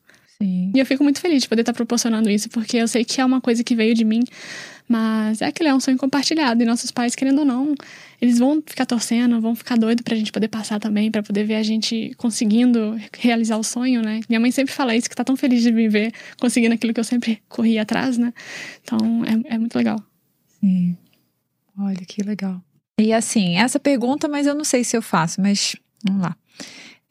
Sim. 0.43 0.73
E 0.75 0.79
eu 0.79 0.87
fico 0.87 1.05
muito 1.05 1.21
feliz 1.21 1.43
de 1.43 1.49
poder 1.49 1.61
estar 1.63 1.75
proporcionando 1.75 2.31
isso, 2.31 2.49
porque 2.49 2.79
eu 2.79 2.89
sei 2.89 3.05
que 3.05 3.21
é 3.21 3.25
uma 3.25 3.41
coisa 3.41 3.63
que 3.63 3.77
veio 3.77 3.95
de 3.95 4.05
mim, 4.05 4.25
mas 4.89 5.41
é 5.41 5.47
aquele 5.47 5.69
é 5.69 5.75
um 5.75 5.79
sonho 5.79 5.99
compartilhado. 5.99 6.63
E 6.63 6.67
nossos 6.67 6.91
pais, 6.91 7.15
querendo 7.15 7.41
ou 7.41 7.45
não, 7.45 7.75
eles 8.23 8.39
vão 8.39 8.63
ficar 8.65 8.87
torcendo, 8.87 9.41
vão 9.41 9.53
ficar 9.53 9.77
doidos 9.77 10.05
pra 10.05 10.15
gente 10.15 10.31
poder 10.31 10.47
passar 10.47 10.79
também, 10.79 11.11
pra 11.11 11.25
poder 11.25 11.43
ver 11.43 11.57
a 11.57 11.63
gente 11.65 12.15
conseguindo 12.17 12.97
realizar 13.19 13.57
o 13.57 13.65
sonho, 13.65 14.01
né? 14.01 14.21
Minha 14.29 14.39
mãe 14.39 14.53
sempre 14.53 14.73
fala 14.73 14.95
isso, 14.95 15.11
que 15.11 15.17
tá 15.17 15.25
tão 15.25 15.37
feliz 15.37 15.61
de 15.61 15.73
me 15.73 15.89
ver 15.89 16.13
conseguindo 16.41 16.73
aquilo 16.73 16.95
que 16.95 17.01
eu 17.01 17.05
sempre 17.05 17.43
corri 17.49 17.81
atrás, 17.81 18.17
né? 18.17 18.33
Então 18.81 19.25
é, 19.25 19.55
é 19.55 19.59
muito 19.59 19.77
legal. 19.77 20.01
Sim. 20.61 20.97
Olha 21.77 22.05
que 22.07 22.23
legal. 22.23 22.63
E 22.97 23.13
assim, 23.13 23.57
essa 23.57 23.81
pergunta, 23.81 24.29
mas 24.29 24.47
eu 24.47 24.55
não 24.55 24.65
sei 24.65 24.85
se 24.85 24.97
eu 24.97 25.03
faço, 25.03 25.41
mas 25.41 25.75
vamos 26.07 26.23
lá. 26.23 26.37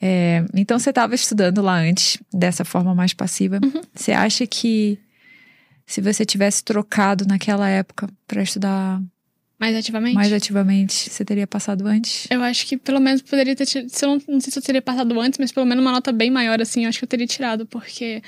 É, 0.01 0.45
então 0.55 0.79
você 0.79 0.91
estava 0.91 1.13
estudando 1.13 1.61
lá 1.61 1.75
antes, 1.75 2.19
dessa 2.33 2.63
forma 2.63 2.95
mais 2.95 3.13
passiva. 3.13 3.59
Uhum. 3.61 3.81
Você 3.93 4.13
acha 4.13 4.47
que 4.47 4.97
se 5.85 5.99
você 5.99 6.23
tivesse 6.23 6.63
trocado 6.63 7.27
naquela 7.27 7.67
época 7.67 8.07
para 8.25 8.41
estudar 8.41 9.01
Mais 9.61 9.75
ativamente? 9.75 10.15
mais 10.15 10.33
ativamente, 10.33 11.07
você 11.07 11.23
teria 11.23 11.45
passado 11.45 11.85
antes? 11.85 12.25
Eu 12.31 12.41
acho 12.41 12.65
que 12.65 12.77
pelo 12.77 12.99
menos 12.99 13.21
poderia 13.21 13.55
ter 13.55 13.67
tirado. 13.67 13.89
Se 13.89 14.03
eu 14.03 14.09
não, 14.09 14.21
não 14.27 14.41
sei 14.41 14.51
se 14.51 14.57
eu 14.57 14.63
teria 14.63 14.81
passado 14.81 15.21
antes, 15.21 15.37
mas 15.37 15.51
pelo 15.51 15.67
menos 15.67 15.83
uma 15.83 15.91
nota 15.91 16.11
bem 16.11 16.31
maior, 16.31 16.59
assim, 16.59 16.85
eu 16.85 16.89
acho 16.89 16.97
que 16.97 17.05
eu 17.05 17.07
teria 17.07 17.27
tirado, 17.27 17.63
porque 17.67 18.23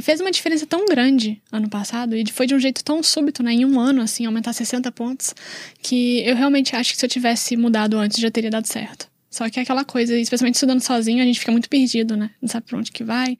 fez 0.00 0.20
uma 0.20 0.30
diferença 0.30 0.64
tão 0.64 0.86
grande 0.86 1.42
ano 1.50 1.68
passado 1.68 2.14
e 2.14 2.24
foi 2.30 2.46
de 2.46 2.54
um 2.54 2.60
jeito 2.60 2.84
tão 2.84 3.02
súbito, 3.02 3.42
né? 3.42 3.52
Em 3.54 3.64
um 3.64 3.80
ano, 3.80 4.02
assim, 4.02 4.24
aumentar 4.24 4.52
60 4.52 4.92
pontos, 4.92 5.34
que 5.82 6.20
eu 6.20 6.36
realmente 6.36 6.76
acho 6.76 6.92
que 6.92 6.96
se 6.96 7.04
eu 7.04 7.10
tivesse 7.10 7.56
mudado 7.56 7.98
antes 7.98 8.20
já 8.20 8.30
teria 8.30 8.50
dado 8.50 8.68
certo. 8.68 9.10
Só 9.28 9.50
que 9.50 9.58
é 9.58 9.64
aquela 9.64 9.84
coisa, 9.84 10.16
especialmente 10.16 10.54
estudando 10.54 10.80
sozinho, 10.80 11.24
a 11.24 11.26
gente 11.26 11.40
fica 11.40 11.50
muito 11.50 11.68
perdido, 11.68 12.16
né? 12.16 12.30
Não 12.40 12.48
sabe 12.48 12.66
pra 12.66 12.78
onde 12.78 12.92
que 12.92 13.02
vai. 13.02 13.36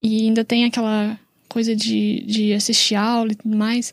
E 0.00 0.26
ainda 0.28 0.44
tem 0.44 0.66
aquela 0.66 1.18
coisa 1.48 1.74
de, 1.74 2.22
de 2.28 2.52
assistir 2.52 2.94
aula 2.94 3.32
e 3.32 3.34
tudo 3.34 3.56
mais. 3.56 3.92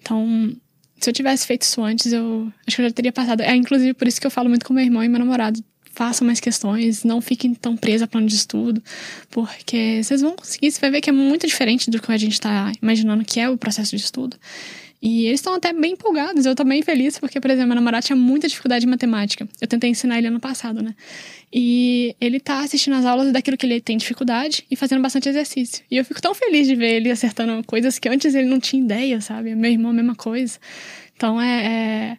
Então, 0.00 0.54
se 1.02 1.10
eu 1.10 1.12
tivesse 1.12 1.46
feito 1.46 1.62
isso 1.62 1.82
antes, 1.82 2.12
eu 2.12 2.52
acho 2.66 2.76
que 2.76 2.82
eu 2.82 2.88
já 2.88 2.92
teria 2.92 3.12
passado. 3.12 3.40
É 3.40 3.54
inclusive 3.54 3.92
por 3.92 4.06
isso 4.06 4.20
que 4.20 4.26
eu 4.26 4.30
falo 4.30 4.48
muito 4.48 4.64
com 4.64 4.72
meu 4.72 4.84
irmão 4.84 5.02
e 5.02 5.08
meu 5.08 5.18
namorado. 5.18 5.62
Façam 5.94 6.26
mais 6.26 6.40
questões, 6.40 7.04
não 7.04 7.20
fiquem 7.20 7.52
tão 7.52 7.76
presa 7.76 8.06
a 8.06 8.08
plano 8.08 8.26
de 8.26 8.34
estudo, 8.34 8.82
porque 9.30 10.00
vocês 10.02 10.22
vão 10.22 10.34
conseguir, 10.34 10.70
você 10.70 10.80
vai 10.80 10.90
ver 10.90 11.00
que 11.02 11.10
é 11.10 11.12
muito 11.12 11.46
diferente 11.46 11.90
do 11.90 12.00
que 12.00 12.10
a 12.10 12.16
gente 12.16 12.32
está 12.32 12.72
imaginando 12.80 13.24
que 13.24 13.38
é 13.38 13.50
o 13.50 13.58
processo 13.58 13.94
de 13.94 14.02
estudo. 14.02 14.38
E 15.02 15.26
eles 15.26 15.40
estão 15.40 15.54
até 15.54 15.72
bem 15.72 15.94
empolgados. 15.94 16.46
Eu 16.46 16.54
tô 16.54 16.62
bem 16.62 16.80
feliz, 16.80 17.18
porque, 17.18 17.40
por 17.40 17.50
exemplo, 17.50 17.66
meu 17.66 17.74
namorado 17.74 18.06
tinha 18.06 18.14
muita 18.14 18.46
dificuldade 18.46 18.86
em 18.86 18.88
matemática. 18.88 19.48
Eu 19.60 19.66
tentei 19.66 19.90
ensinar 19.90 20.16
ele 20.16 20.28
ano 20.28 20.38
passado, 20.38 20.80
né? 20.80 20.94
E 21.52 22.14
ele 22.20 22.38
tá 22.38 22.60
assistindo 22.60 22.94
as 22.94 23.04
aulas 23.04 23.32
daquilo 23.32 23.56
que 23.56 23.66
ele 23.66 23.80
tem 23.80 23.96
dificuldade 23.96 24.64
e 24.70 24.76
fazendo 24.76 25.02
bastante 25.02 25.28
exercício. 25.28 25.84
E 25.90 25.96
eu 25.96 26.04
fico 26.04 26.22
tão 26.22 26.32
feliz 26.32 26.68
de 26.68 26.76
ver 26.76 26.94
ele 26.94 27.10
acertando 27.10 27.64
coisas 27.66 27.98
que 27.98 28.08
antes 28.08 28.32
ele 28.32 28.48
não 28.48 28.60
tinha 28.60 28.80
ideia, 28.80 29.20
sabe? 29.20 29.56
Meu 29.56 29.72
irmão, 29.72 29.90
a 29.90 29.94
mesma 29.94 30.14
coisa. 30.14 30.56
Então 31.16 31.40
é, 31.40 31.66
é, 31.66 32.18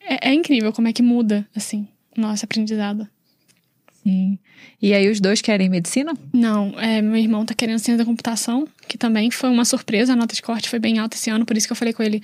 é, 0.00 0.30
é 0.30 0.34
incrível 0.34 0.72
como 0.72 0.88
é 0.88 0.94
que 0.94 1.02
muda, 1.02 1.46
assim, 1.54 1.86
nosso 2.16 2.42
aprendizado. 2.46 3.06
Sim. 4.08 4.38
E 4.80 4.94
aí 4.94 5.08
os 5.10 5.20
dois 5.20 5.40
querem 5.42 5.68
medicina? 5.68 6.14
Não, 6.32 6.78
é, 6.80 7.02
meu 7.02 7.16
irmão 7.16 7.44
tá 7.44 7.54
querendo 7.54 7.78
ciência 7.78 7.98
da 7.98 8.04
computação, 8.04 8.66
que 8.88 8.96
também 8.96 9.30
foi 9.30 9.50
uma 9.50 9.64
surpresa, 9.64 10.12
a 10.12 10.16
nota 10.16 10.34
de 10.34 10.42
corte 10.42 10.68
foi 10.68 10.78
bem 10.78 10.98
alta 10.98 11.16
esse 11.16 11.28
ano, 11.30 11.44
por 11.44 11.56
isso 11.56 11.66
que 11.66 11.72
eu 11.72 11.76
falei 11.76 11.92
com 11.92 12.02
ele, 12.02 12.22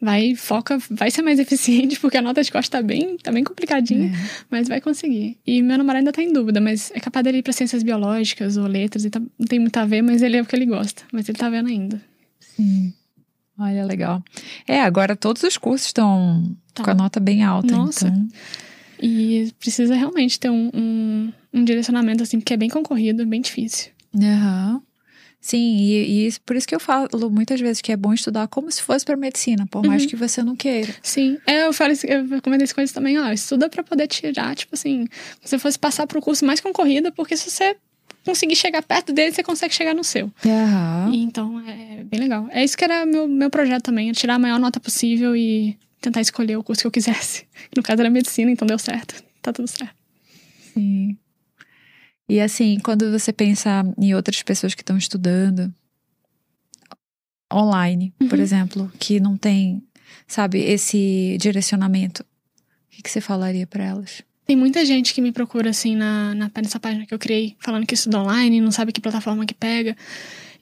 vai, 0.00 0.34
foca, 0.34 0.78
vai 0.90 1.10
ser 1.10 1.22
mais 1.22 1.38
eficiente, 1.40 1.98
porque 1.98 2.16
a 2.16 2.22
nota 2.22 2.42
de 2.42 2.52
corte 2.52 2.70
tá 2.70 2.80
bem, 2.82 3.16
tá 3.18 3.32
bem 3.32 3.42
complicadinha, 3.42 4.08
É. 4.14 4.44
mas 4.50 4.68
vai 4.68 4.80
conseguir. 4.80 5.36
E 5.46 5.60
meu 5.62 5.76
namorado 5.78 5.98
ainda 6.00 6.12
tá 6.12 6.22
em 6.22 6.32
dúvida, 6.32 6.60
mas 6.60 6.92
é 6.94 7.00
capaz 7.00 7.24
dele 7.24 7.38
ir 7.38 7.42
pra 7.42 7.52
ciências 7.52 7.82
biológicas 7.82 8.56
ou 8.56 8.66
letras, 8.66 9.04
e 9.04 9.10
tá- 9.10 9.20
não 9.20 9.46
tem 9.48 9.58
muito 9.58 9.76
a 9.78 9.84
ver, 9.84 10.02
mas 10.02 10.22
ele 10.22 10.36
é 10.36 10.42
o 10.42 10.46
que 10.46 10.54
ele 10.54 10.66
gosta, 10.66 11.02
mas 11.12 11.28
ele 11.28 11.38
tá 11.38 11.48
vendo 11.50 11.68
ainda. 11.68 12.00
Sim. 12.38 12.92
Olha, 13.58 13.84
legal. 13.86 14.22
É, 14.68 14.82
agora 14.82 15.16
todos 15.16 15.42
os 15.42 15.56
cursos 15.56 15.86
estão 15.86 16.54
Tá. 16.74 16.84
com 16.84 16.90
a 16.90 16.94
nota 16.94 17.18
bem 17.18 17.42
alta, 17.42 17.74
Nossa. 17.74 18.08
então. 18.08 18.28
E 19.00 19.52
precisa 19.58 19.94
realmente 19.94 20.38
ter 20.40 20.50
um, 20.50 20.70
um, 20.74 21.32
um 21.52 21.64
direcionamento, 21.64 22.22
assim, 22.22 22.38
porque 22.40 22.54
é 22.54 22.56
bem 22.56 22.68
concorrido, 22.68 23.24
bem 23.26 23.40
difícil. 23.40 23.90
Aham. 24.14 24.80
Sim, 25.40 25.76
e, 25.76 26.26
e 26.26 26.32
por 26.44 26.56
isso 26.56 26.66
que 26.66 26.74
eu 26.74 26.80
falo 26.80 27.08
muitas 27.30 27.60
vezes 27.60 27.80
que 27.80 27.92
é 27.92 27.96
bom 27.96 28.12
estudar 28.12 28.48
como 28.48 28.70
se 28.72 28.82
fosse 28.82 29.04
para 29.04 29.16
medicina, 29.16 29.64
por 29.70 29.84
mais 29.86 30.02
Uhum. 30.02 30.08
que 30.08 30.16
você 30.16 30.42
não 30.42 30.56
queira. 30.56 30.92
Sim, 31.02 31.38
é, 31.46 31.66
eu 31.66 31.72
falo 31.72 31.92
isso, 31.92 32.04
eu 32.04 32.42
comentei 32.42 32.64
isso 32.64 32.74
com 32.74 32.80
eles 32.80 32.90
também, 32.90 33.16
ó, 33.16 33.30
estuda 33.30 33.68
pra 33.68 33.84
poder 33.84 34.08
tirar, 34.08 34.56
tipo 34.56 34.74
assim, 34.74 35.06
se 35.42 35.50
você 35.50 35.58
fosse 35.58 35.78
passar 35.78 36.04
pro 36.08 36.20
curso 36.20 36.44
mais 36.44 36.58
concorrido, 36.58 37.12
porque 37.12 37.36
se 37.36 37.48
você 37.48 37.76
conseguir 38.24 38.56
chegar 38.56 38.82
perto 38.82 39.12
dele, 39.12 39.30
você 39.30 39.42
consegue 39.44 39.72
chegar 39.72 39.94
no 39.94 40.02
seu. 40.02 40.32
Aham. 40.44 41.12
E 41.12 41.18
então, 41.22 41.60
é 41.60 42.02
bem 42.02 42.18
legal. 42.18 42.48
É 42.50 42.64
isso 42.64 42.76
que 42.76 42.82
era 42.82 43.06
meu, 43.06 43.28
meu 43.28 43.48
projeto 43.48 43.84
também, 43.84 44.10
é 44.10 44.12
tirar 44.12 44.34
a 44.34 44.38
maior 44.40 44.58
nota 44.58 44.80
possível 44.80 45.36
e 45.36 45.76
tentar 46.08 46.20
escolher 46.20 46.56
o 46.56 46.62
curso 46.64 46.82
que 46.82 46.86
eu 46.86 46.90
quisesse. 46.90 47.46
No 47.76 47.82
caso 47.82 48.00
era 48.00 48.10
medicina, 48.10 48.50
então 48.50 48.66
deu 48.66 48.78
certo, 48.78 49.22
tá 49.42 49.52
tudo 49.52 49.68
certo. 49.68 49.94
Sim. 50.72 51.16
E 52.28 52.40
assim, 52.40 52.78
quando 52.80 53.10
você 53.10 53.32
pensa 53.32 53.84
em 53.98 54.14
outras 54.14 54.42
pessoas 54.42 54.74
que 54.74 54.82
estão 54.82 54.96
estudando 54.96 55.72
online, 57.52 58.12
por 58.28 58.38
Uhum. 58.38 58.42
exemplo, 58.44 58.92
que 58.98 59.20
não 59.20 59.36
tem, 59.36 59.82
sabe, 60.26 60.58
esse 60.60 61.36
direcionamento, 61.40 62.22
o 62.22 62.96
que, 62.96 63.02
que 63.02 63.10
você 63.10 63.20
falaria 63.20 63.66
para 63.66 63.84
elas? 63.84 64.22
Tem 64.46 64.56
muita 64.56 64.84
gente 64.84 65.12
que 65.12 65.20
me 65.20 65.32
procura, 65.32 65.70
assim, 65.70 65.96
na, 65.96 66.34
na, 66.34 66.50
nessa 66.62 66.78
página 66.80 67.04
que 67.06 67.12
eu 67.14 67.18
criei, 67.18 67.56
falando 67.60 67.86
que 67.86 67.94
estuda 67.94 68.20
online, 68.20 68.60
não 68.60 68.70
sabe 68.70 68.92
que 68.92 69.00
plataforma 69.00 69.44
que 69.44 69.54
pega. 69.54 69.96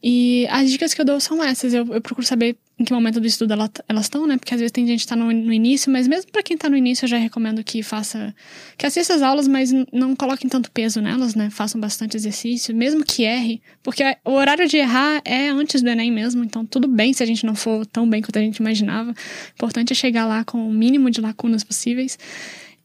E 0.02 0.46
as 0.50 0.70
dicas 0.70 0.92
que 0.94 1.00
eu 1.00 1.04
dou 1.04 1.18
são 1.20 1.42
essas. 1.42 1.72
Eu, 1.72 1.86
eu 1.94 2.00
procuro 2.00 2.26
saber 2.26 2.56
em 2.78 2.84
que 2.84 2.92
momento 2.92 3.20
do 3.20 3.26
estudo 3.26 3.52
ela- 3.52 3.70
elas 3.88 4.06
estão, 4.06 4.26
né? 4.26 4.36
Porque 4.36 4.52
às 4.52 4.58
vezes 4.60 4.72
tem 4.72 4.84
gente 4.86 5.02
que 5.02 5.06
tá 5.06 5.14
no, 5.14 5.26
no 5.32 5.52
início, 5.52 5.92
mas 5.92 6.08
mesmo 6.08 6.30
pra 6.32 6.42
quem 6.42 6.56
tá 6.56 6.68
no 6.68 6.76
início, 6.76 7.04
eu 7.04 7.08
já 7.08 7.16
recomendo 7.18 7.62
que 7.62 7.82
faça. 7.84 8.34
que 8.76 8.84
assista 8.84 9.14
as 9.14 9.22
aulas, 9.22 9.46
mas 9.46 9.70
não 9.92 10.16
coloquem 10.16 10.48
tanto 10.50 10.70
peso 10.72 11.00
nelas, 11.00 11.36
né? 11.36 11.50
Façam 11.50 11.80
bastante 11.80 12.16
exercício, 12.16 12.74
mesmo 12.74 13.04
que 13.04 13.22
erre. 13.22 13.62
Porque 13.82 14.02
o 14.24 14.32
horário 14.32 14.66
de 14.68 14.76
errar 14.76 15.22
é 15.24 15.48
antes 15.50 15.82
do 15.82 15.88
Enem 15.88 16.10
mesmo, 16.10 16.42
então 16.42 16.66
tudo 16.66 16.88
bem 16.88 17.12
se 17.12 17.22
a 17.22 17.26
gente 17.26 17.46
não 17.46 17.54
for 17.54 17.86
tão 17.86 18.08
bem 18.08 18.20
quanto 18.20 18.38
a 18.38 18.42
gente 18.42 18.56
imaginava. 18.56 19.10
O 19.10 19.14
importante 19.54 19.92
é 19.92 19.94
chegar 19.94 20.26
lá 20.26 20.42
com 20.44 20.68
o 20.68 20.72
mínimo 20.72 21.10
de 21.10 21.20
lacunas 21.20 21.62
possíveis. 21.62 22.18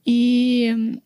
E. 0.05 0.99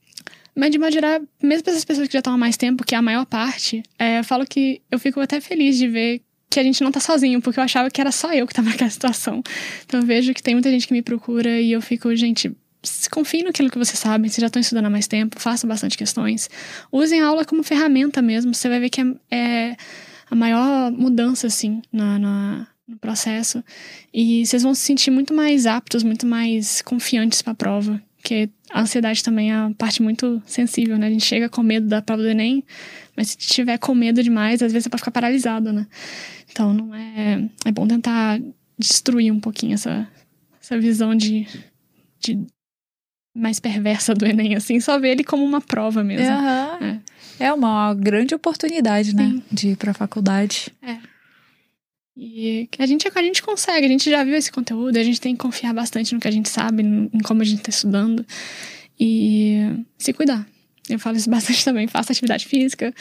Mas 0.55 0.69
de 0.71 0.77
modo 0.77 0.91
geral, 0.91 1.19
mesmo 1.41 1.63
para 1.63 1.73
essas 1.73 1.83
pessoas 1.85 2.07
que 2.07 2.13
já 2.13 2.19
estão 2.19 2.33
há 2.33 2.37
mais 2.37 2.55
tempo, 2.57 2.83
que 2.85 2.93
é 2.93 2.97
a 2.97 3.01
maior 3.01 3.25
parte, 3.25 3.81
é, 3.97 4.19
eu 4.19 4.23
falo 4.23 4.45
que 4.45 4.81
eu 4.91 4.99
fico 4.99 5.19
até 5.19 5.41
feliz 5.41 5.77
de 5.79 5.87
ver 5.87 6.21
que 6.53 6.59
a 6.59 6.63
gente 6.63 6.83
não 6.83 6.91
tá 6.91 6.99
sozinho, 6.99 7.41
porque 7.41 7.59
eu 7.59 7.63
achava 7.63 7.89
que 7.89 7.99
era 7.99 8.11
só 8.11 8.33
eu 8.33 8.45
que 8.47 8.53
tava 8.53 8.69
naquela 8.71 8.89
situação. 8.89 9.41
Então 9.85 9.99
eu 9.99 10.05
vejo 10.05 10.33
que 10.33 10.41
tem 10.43 10.53
muita 10.55 10.69
gente 10.69 10.87
que 10.87 10.93
me 10.93 11.01
procura 11.01 11.59
e 11.59 11.71
eu 11.71 11.81
fico, 11.81 12.15
gente, 12.15 12.51
se 12.81 13.09
confie 13.09 13.43
naquilo 13.43 13.69
que 13.69 13.77
vocês 13.77 13.97
sabem, 13.97 14.29
vocês 14.29 14.41
já 14.41 14.47
estão 14.47 14.59
estudando 14.59 14.85
há 14.85 14.89
mais 14.89 15.07
tempo, 15.07 15.39
façam 15.39 15.67
bastante 15.67 15.97
questões. 15.97 16.49
Usem 16.91 17.21
a 17.21 17.27
aula 17.27 17.45
como 17.45 17.63
ferramenta 17.63 18.21
mesmo, 18.21 18.53
você 18.53 18.67
vai 18.69 18.79
ver 18.79 18.89
que 18.89 19.01
é, 19.01 19.05
é 19.31 19.77
a 20.29 20.35
maior 20.35 20.91
mudança, 20.91 21.47
assim, 21.47 21.81
na, 21.91 22.19
na- 22.19 22.67
no 22.87 22.97
processo. 22.97 23.63
E 24.13 24.45
vocês 24.45 24.61
vão 24.63 24.75
se 24.75 24.81
sentir 24.81 25.09
muito 25.11 25.33
mais 25.33 25.65
aptos, 25.65 26.03
muito 26.03 26.25
mais 26.25 26.81
confiantes 26.81 27.41
para 27.41 27.53
a 27.53 27.55
prova. 27.55 28.01
Porque 28.17 28.49
a 28.71 28.81
ansiedade 28.81 29.21
também 29.21 29.51
é 29.51 29.57
uma 29.57 29.73
parte 29.73 30.01
muito 30.01 30.41
sensível, 30.45 30.97
né? 30.97 31.07
A 31.07 31.09
gente 31.09 31.25
chega 31.25 31.49
com 31.49 31.61
medo 31.61 31.87
da 31.87 32.01
prova 32.01 32.21
do 32.23 32.29
Enem, 32.29 32.63
mas 33.17 33.29
se 33.29 33.37
tiver 33.37 33.77
com 33.77 33.93
medo 33.93 34.23
demais, 34.23 34.61
às 34.61 34.71
vezes 34.71 34.83
você 34.85 34.89
pode 34.89 35.01
ficar 35.01 35.11
paralisado, 35.11 35.73
né? 35.73 35.85
Então 36.53 36.71
não 36.71 36.93
é. 36.93 37.49
É 37.65 37.71
bom 37.71 37.87
tentar 37.87 38.39
destruir 38.77 39.33
um 39.33 39.39
pouquinho 39.39 39.73
essa, 39.73 40.07
essa 40.61 40.79
visão 40.79 41.15
de, 41.15 41.47
de 42.19 42.39
mais 43.35 43.59
perversa 43.59 44.13
do 44.13 44.25
Enem, 44.25 44.55
assim, 44.55 44.79
só 44.79 44.99
ver 44.99 45.09
ele 45.09 45.23
como 45.23 45.43
uma 45.43 45.59
prova 45.59 46.03
mesmo. 46.03 46.27
Uhum. 46.27 47.01
É. 47.39 47.45
é. 47.47 47.53
uma 47.53 47.93
grande 47.95 48.35
oportunidade, 48.35 49.15
né? 49.15 49.29
Sim. 49.29 49.43
De 49.51 49.69
ir 49.69 49.77
pra 49.77 49.93
faculdade. 49.93 50.71
É. 50.81 50.97
E 52.15 52.69
a 52.77 52.85
gente, 52.85 53.09
a 53.13 53.23
gente 53.23 53.41
consegue, 53.41 53.87
a 53.87 53.89
gente 53.89 54.07
já 54.07 54.23
viu 54.23 54.35
esse 54.35 54.51
conteúdo, 54.51 54.97
a 54.97 55.03
gente 55.03 55.19
tem 55.19 55.33
que 55.35 55.41
confiar 55.41 55.73
bastante 55.73 56.13
no 56.13 56.21
que 56.21 56.27
a 56.27 56.31
gente 56.31 56.47
sabe, 56.47 56.83
em 56.83 57.19
como 57.23 57.41
a 57.41 57.45
gente 57.45 57.59
está 57.59 57.71
estudando 57.71 58.23
e 58.99 59.83
se 59.97 60.13
cuidar. 60.13 60.47
Eu 60.87 60.99
falo 60.99 61.17
isso 61.17 61.29
bastante 61.31 61.65
também, 61.65 61.87
faça 61.87 62.11
atividade 62.11 62.45
física, 62.45 62.93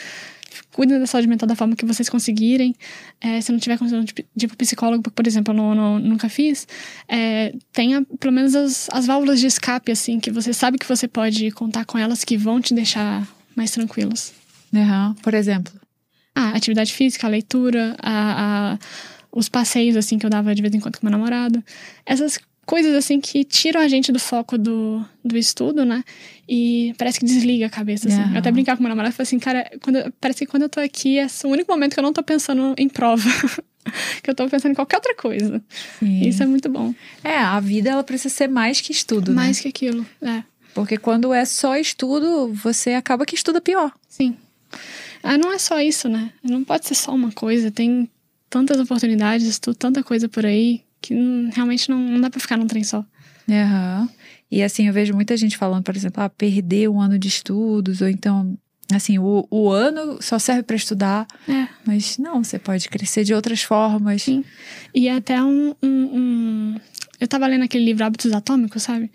cuidem 0.72 0.98
da 0.98 1.06
saúde 1.06 1.28
mental 1.28 1.46
da 1.46 1.54
forma 1.54 1.76
que 1.76 1.84
vocês 1.84 2.08
conseguirem. 2.08 2.74
É, 3.20 3.40
se 3.40 3.52
não 3.52 3.58
tiver 3.58 3.78
condição 3.78 4.02
de, 4.02 4.14
de 4.34 4.48
psicólogo, 4.48 5.10
por 5.10 5.26
exemplo, 5.26 5.52
eu 5.52 5.56
não, 5.56 5.74
não, 5.74 5.98
nunca 5.98 6.28
fiz, 6.28 6.66
é, 7.08 7.54
tenha 7.72 8.02
pelo 8.18 8.32
menos 8.32 8.54
as, 8.54 8.88
as 8.90 9.06
válvulas 9.06 9.40
de 9.40 9.46
escape, 9.46 9.92
assim, 9.92 10.18
que 10.20 10.30
você 10.30 10.52
sabe 10.52 10.78
que 10.78 10.86
você 10.86 11.06
pode 11.06 11.50
contar 11.52 11.84
com 11.84 11.98
elas 11.98 12.24
que 12.24 12.36
vão 12.36 12.60
te 12.60 12.74
deixar 12.74 13.26
mais 13.54 13.70
tranquilos. 13.70 14.32
Uhum. 14.72 15.14
Por 15.22 15.34
exemplo? 15.34 15.72
Ah, 16.34 16.50
atividade 16.50 16.92
física, 16.92 17.26
a 17.26 17.30
leitura, 17.30 17.94
a, 18.00 18.72
a, 18.72 18.78
os 19.30 19.48
passeios, 19.48 19.96
assim, 19.96 20.18
que 20.18 20.24
eu 20.24 20.30
dava 20.30 20.54
de 20.54 20.62
vez 20.62 20.74
em 20.74 20.80
quando 20.80 20.98
com 20.98 21.06
meu 21.06 21.12
namorado. 21.12 21.62
Essas 22.06 22.38
coisas, 22.66 22.94
assim, 22.94 23.20
que 23.20 23.44
tiram 23.44 23.80
a 23.80 23.88
gente 23.88 24.12
do 24.12 24.18
foco 24.18 24.56
do, 24.56 25.04
do 25.24 25.36
estudo, 25.36 25.84
né? 25.84 26.04
E 26.48 26.94
parece 26.98 27.18
que 27.18 27.26
desliga 27.26 27.66
a 27.66 27.70
cabeça, 27.70 28.08
assim. 28.08 28.32
Eu 28.32 28.38
até 28.38 28.50
brincava 28.50 28.76
com 28.76 28.82
meu 28.82 28.88
namorado 28.88 29.12
e 29.12 29.16
falei 29.16 29.26
assim, 29.26 29.38
cara, 29.38 29.70
quando, 29.80 30.12
parece 30.20 30.40
que 30.40 30.46
quando 30.46 30.64
eu 30.64 30.68
tô 30.68 30.80
aqui, 30.80 31.18
é 31.18 31.26
o 31.44 31.48
único 31.48 31.70
momento 31.70 31.94
que 31.94 32.00
eu 32.00 32.02
não 32.02 32.12
tô 32.12 32.22
pensando 32.22 32.74
em 32.76 32.88
prova. 32.88 33.22
que 34.22 34.30
eu 34.30 34.34
tô 34.34 34.48
pensando 34.48 34.72
em 34.72 34.74
qualquer 34.74 34.96
outra 34.96 35.14
coisa. 35.14 35.62
Sim. 35.98 36.28
Isso 36.28 36.42
é 36.42 36.46
muito 36.46 36.68
bom. 36.68 36.94
É, 37.24 37.36
a 37.36 37.58
vida, 37.58 37.90
ela 37.90 38.04
precisa 38.04 38.32
ser 38.32 38.48
mais 38.48 38.80
que 38.80 38.92
estudo, 38.92 39.32
mais 39.32 39.56
né? 39.56 39.62
que 39.62 39.68
aquilo, 39.68 40.06
é. 40.20 40.44
Porque 40.74 40.96
quando 40.96 41.34
é 41.34 41.44
só 41.44 41.76
estudo, 41.76 42.52
você 42.54 42.94
acaba 42.94 43.26
que 43.26 43.34
estuda 43.34 43.60
pior. 43.60 43.92
Sim. 44.08 44.36
Ah, 45.22 45.36
não 45.36 45.52
é 45.52 45.58
só 45.58 45.80
isso, 45.80 46.08
né? 46.08 46.32
Não 46.42 46.64
pode 46.64 46.86
ser 46.86 46.94
só 46.94 47.14
uma 47.14 47.30
coisa. 47.30 47.70
Tem 47.70 48.08
tantas 48.48 48.80
oportunidades, 48.80 49.58
tanta 49.78 50.02
coisa 50.02 50.28
por 50.28 50.46
aí 50.46 50.82
que 51.02 51.14
realmente 51.52 51.90
não, 51.90 51.98
não, 51.98 52.20
dá 52.20 52.30
pra 52.30 52.40
ficar 52.40 52.56
num 52.56 52.66
trem 52.66 52.84
só. 52.84 53.04
Uhum. 53.48 54.08
E 54.50 54.62
assim, 54.62 54.86
eu 54.86 54.92
vejo 54.92 55.12
muita 55.14 55.36
gente 55.36 55.56
falando, 55.56 55.82
por 55.82 55.96
exemplo, 55.96 56.22
ah, 56.22 56.28
perder 56.28 56.88
um 56.88 57.00
ano 57.00 57.18
de 57.18 57.28
estudos, 57.28 58.00
ou 58.00 58.08
então, 58.08 58.56
assim, 58.92 59.18
o, 59.18 59.46
o 59.50 59.70
ano 59.70 60.22
só 60.22 60.38
serve 60.38 60.62
para 60.62 60.76
estudar. 60.76 61.26
É. 61.48 61.68
Mas 61.84 62.16
não, 62.18 62.42
você 62.42 62.58
pode 62.58 62.88
crescer 62.88 63.24
de 63.24 63.34
outras 63.34 63.62
formas. 63.62 64.22
Sim. 64.22 64.44
E 64.94 65.08
até 65.08 65.42
um, 65.42 65.74
um, 65.82 65.88
um... 65.88 66.76
Eu 67.18 67.26
tava 67.26 67.46
lendo 67.46 67.64
aquele 67.64 67.84
livro 67.84 68.04
Hábitos 68.04 68.32
Atômicos, 68.32 68.82
sabe? 68.82 69.10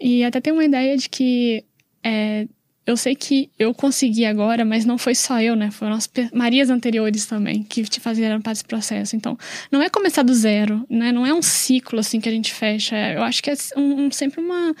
E 0.00 0.24
até 0.24 0.40
tem 0.40 0.52
uma 0.52 0.64
ideia 0.64 0.96
de 0.96 1.08
que 1.08 1.64
é, 2.02 2.46
eu 2.84 2.96
sei 2.96 3.14
que 3.14 3.48
eu 3.56 3.72
consegui 3.72 4.24
agora, 4.24 4.64
mas 4.64 4.84
não 4.84 4.98
foi 4.98 5.14
só 5.14 5.40
eu, 5.40 5.54
né? 5.54 5.70
Foram 5.70 5.92
as 5.92 6.10
Marias 6.34 6.68
anteriores 6.68 7.26
também 7.26 7.62
que 7.62 7.84
te 7.84 8.00
faziam 8.00 8.40
parte 8.40 8.56
desse 8.56 8.64
processo. 8.64 9.14
Então, 9.14 9.38
não 9.70 9.80
é 9.80 9.88
começar 9.88 10.24
do 10.24 10.34
zero, 10.34 10.84
né? 10.90 11.12
Não 11.12 11.24
é 11.24 11.32
um 11.32 11.42
ciclo 11.42 12.00
assim 12.00 12.20
que 12.20 12.28
a 12.28 12.32
gente 12.32 12.52
fecha. 12.52 12.96
Eu 13.12 13.22
acho 13.22 13.40
que 13.40 13.50
é 13.50 13.54
um, 13.76 14.06
um, 14.06 14.10
sempre 14.10 14.40
uma, 14.40 14.74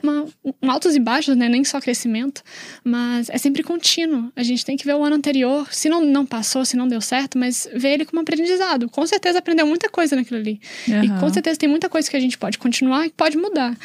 uma 0.00 0.26
um 0.62 0.70
altos 0.70 0.94
e 0.94 1.00
baixos, 1.00 1.34
né? 1.36 1.48
Nem 1.48 1.64
só 1.64 1.80
crescimento, 1.80 2.44
mas 2.84 3.28
é 3.28 3.38
sempre 3.38 3.64
contínuo. 3.64 4.30
A 4.36 4.44
gente 4.44 4.64
tem 4.64 4.76
que 4.76 4.84
ver 4.84 4.94
o 4.94 5.02
ano 5.02 5.16
anterior, 5.16 5.66
se 5.72 5.88
não, 5.88 6.04
não 6.04 6.24
passou, 6.24 6.64
se 6.64 6.76
não 6.76 6.86
deu 6.86 7.00
certo, 7.00 7.36
mas 7.36 7.68
ver 7.74 7.94
ele 7.94 8.04
como 8.04 8.20
aprendizado. 8.22 8.88
Com 8.88 9.04
certeza 9.04 9.40
aprendeu 9.40 9.66
muita 9.66 9.88
coisa 9.88 10.14
naquilo 10.14 10.38
ali. 10.38 10.60
Uhum. 10.86 11.02
E 11.02 11.08
com 11.20 11.32
certeza 11.32 11.58
tem 11.58 11.68
muita 11.68 11.88
coisa 11.88 12.08
que 12.08 12.16
a 12.16 12.20
gente 12.20 12.38
pode 12.38 12.56
continuar 12.56 13.04
e 13.04 13.10
pode 13.10 13.36
mudar. 13.36 13.76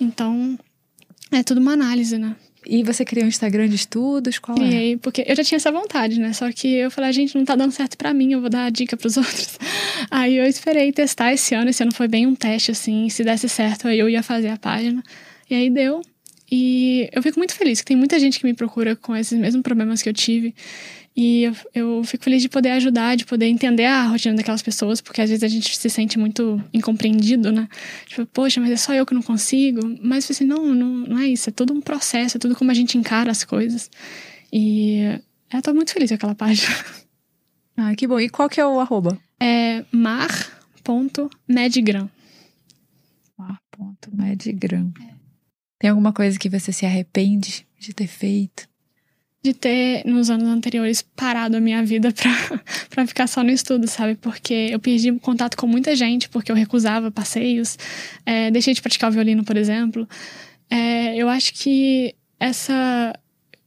Então, 0.00 0.58
é 1.30 1.44
tudo 1.44 1.60
uma 1.60 1.74
análise, 1.74 2.18
né? 2.18 2.34
E 2.66 2.82
você 2.82 3.04
criou 3.04 3.24
um 3.24 3.28
Instagram 3.28 3.68
de 3.68 3.76
estudos? 3.76 4.38
Qual 4.38 4.56
é? 4.58 4.96
Porque 4.98 5.24
eu 5.26 5.34
já 5.34 5.42
tinha 5.42 5.56
essa 5.56 5.72
vontade, 5.72 6.20
né? 6.20 6.32
Só 6.32 6.50
que 6.52 6.68
eu 6.74 6.90
falei, 6.90 7.08
a 7.08 7.12
gente, 7.12 7.34
não 7.34 7.44
tá 7.44 7.56
dando 7.56 7.72
certo 7.72 7.96
para 7.96 8.12
mim, 8.12 8.32
eu 8.32 8.40
vou 8.40 8.50
dar 8.50 8.66
a 8.66 8.70
dica 8.70 8.96
pros 8.96 9.16
outros. 9.18 9.58
Aí 10.10 10.36
eu 10.36 10.44
esperei 10.44 10.92
testar 10.92 11.32
esse 11.32 11.54
ano, 11.54 11.70
esse 11.70 11.82
ano 11.82 11.92
foi 11.94 12.06
bem 12.06 12.26
um 12.26 12.34
teste, 12.34 12.70
assim, 12.70 13.08
se 13.08 13.24
desse 13.24 13.48
certo, 13.48 13.88
aí 13.88 13.98
eu 13.98 14.08
ia 14.08 14.22
fazer 14.22 14.48
a 14.48 14.56
página. 14.56 15.02
E 15.48 15.54
aí 15.54 15.70
deu. 15.70 16.02
E 16.52 17.08
eu 17.12 17.22
fico 17.22 17.38
muito 17.38 17.54
feliz 17.54 17.80
que 17.80 17.86
tem 17.86 17.96
muita 17.96 18.18
gente 18.18 18.40
que 18.40 18.44
me 18.44 18.54
procura 18.54 18.96
com 18.96 19.14
esses 19.14 19.38
mesmos 19.38 19.62
problemas 19.62 20.02
que 20.02 20.08
eu 20.08 20.12
tive. 20.12 20.54
E 21.16 21.42
eu, 21.42 21.56
eu, 21.74 22.04
fico 22.04 22.24
feliz 22.24 22.40
de 22.40 22.48
poder 22.48 22.70
ajudar, 22.70 23.16
de 23.16 23.26
poder 23.26 23.46
entender 23.46 23.84
a 23.84 24.04
rotina 24.04 24.36
daquelas 24.36 24.62
pessoas, 24.62 25.00
porque 25.00 25.20
às 25.20 25.28
vezes 25.28 25.42
a 25.42 25.48
gente 25.48 25.76
se 25.76 25.90
sente 25.90 26.18
muito 26.18 26.62
incompreendido, 26.72 27.50
né? 27.50 27.68
Tipo, 28.06 28.24
poxa, 28.26 28.60
mas 28.60 28.70
é 28.70 28.76
só 28.76 28.94
eu 28.94 29.04
que 29.04 29.12
não 29.12 29.22
consigo. 29.22 29.80
Mas 30.02 30.30
assim, 30.30 30.44
não, 30.44 30.74
não, 30.74 30.86
não 30.86 31.18
é 31.18 31.26
isso. 31.26 31.50
É 31.50 31.52
todo 31.52 31.72
um 31.72 31.80
processo, 31.80 32.36
é 32.36 32.40
tudo 32.40 32.54
como 32.54 32.70
a 32.70 32.74
gente 32.74 32.96
encara 32.96 33.30
as 33.30 33.44
coisas. 33.44 33.90
E 34.52 35.20
eu 35.52 35.62
tô 35.62 35.74
muito 35.74 35.92
feliz 35.92 36.10
com 36.10 36.14
aquela 36.14 36.34
página. 36.34 36.74
Ah, 37.82 37.94
que 37.94 38.06
bom. 38.06 38.20
E 38.20 38.28
qual 38.28 38.46
que 38.46 38.60
é 38.60 38.66
o 38.66 38.78
arroba? 38.78 39.18
É 39.40 39.86
mar.medgram. 39.90 42.10
Mar.medgram. 43.38 44.92
É. 45.00 45.14
Tem 45.78 45.88
alguma 45.88 46.12
coisa 46.12 46.38
que 46.38 46.50
você 46.50 46.72
se 46.72 46.84
arrepende 46.84 47.66
de 47.78 47.94
ter 47.94 48.06
feito? 48.06 48.68
De 49.42 49.54
ter, 49.54 50.04
nos 50.04 50.28
anos 50.28 50.48
anteriores, 50.48 51.02
parado 51.02 51.56
a 51.56 51.60
minha 51.60 51.82
vida 51.84 52.12
pra, 52.14 52.60
pra 52.90 53.06
ficar 53.06 53.26
só 53.26 53.42
no 53.42 53.50
estudo, 53.50 53.88
sabe? 53.88 54.14
Porque 54.16 54.68
eu 54.70 54.78
perdi 54.78 55.12
contato 55.12 55.56
com 55.56 55.66
muita 55.66 55.96
gente, 55.96 56.28
porque 56.28 56.52
eu 56.52 56.56
recusava 56.56 57.10
passeios, 57.10 57.78
é, 58.26 58.50
deixei 58.50 58.74
de 58.74 58.82
praticar 58.82 59.10
o 59.10 59.12
violino, 59.12 59.44
por 59.44 59.56
exemplo. 59.56 60.08
É, 60.68 61.16
eu 61.16 61.28
acho 61.28 61.54
que 61.54 62.14
essa, 62.38 63.12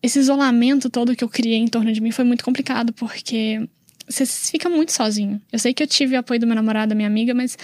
esse 0.02 0.20
isolamento 0.20 0.90
todo 0.90 1.16
que 1.16 1.24
eu 1.24 1.30
criei 1.30 1.58
em 1.58 1.68
torno 1.68 1.92
de 1.92 2.02
mim 2.02 2.12
foi 2.12 2.24
muito 2.24 2.44
complicado, 2.44 2.94
porque 2.94 3.68
você 4.08 4.26
fica 4.26 4.70
muito 4.70 4.92
sozinho. 4.92 5.42
Eu 5.52 5.58
sei 5.58 5.74
que 5.74 5.82
eu 5.82 5.88
tive 5.88 6.16
o 6.16 6.20
apoio 6.20 6.40
do 6.40 6.46
meu 6.46 6.56
namorado, 6.56 6.90
da 6.90 6.96
minha 6.96 7.08
amiga, 7.08 7.34
mas 7.34 7.58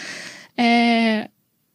é, 0.58 1.30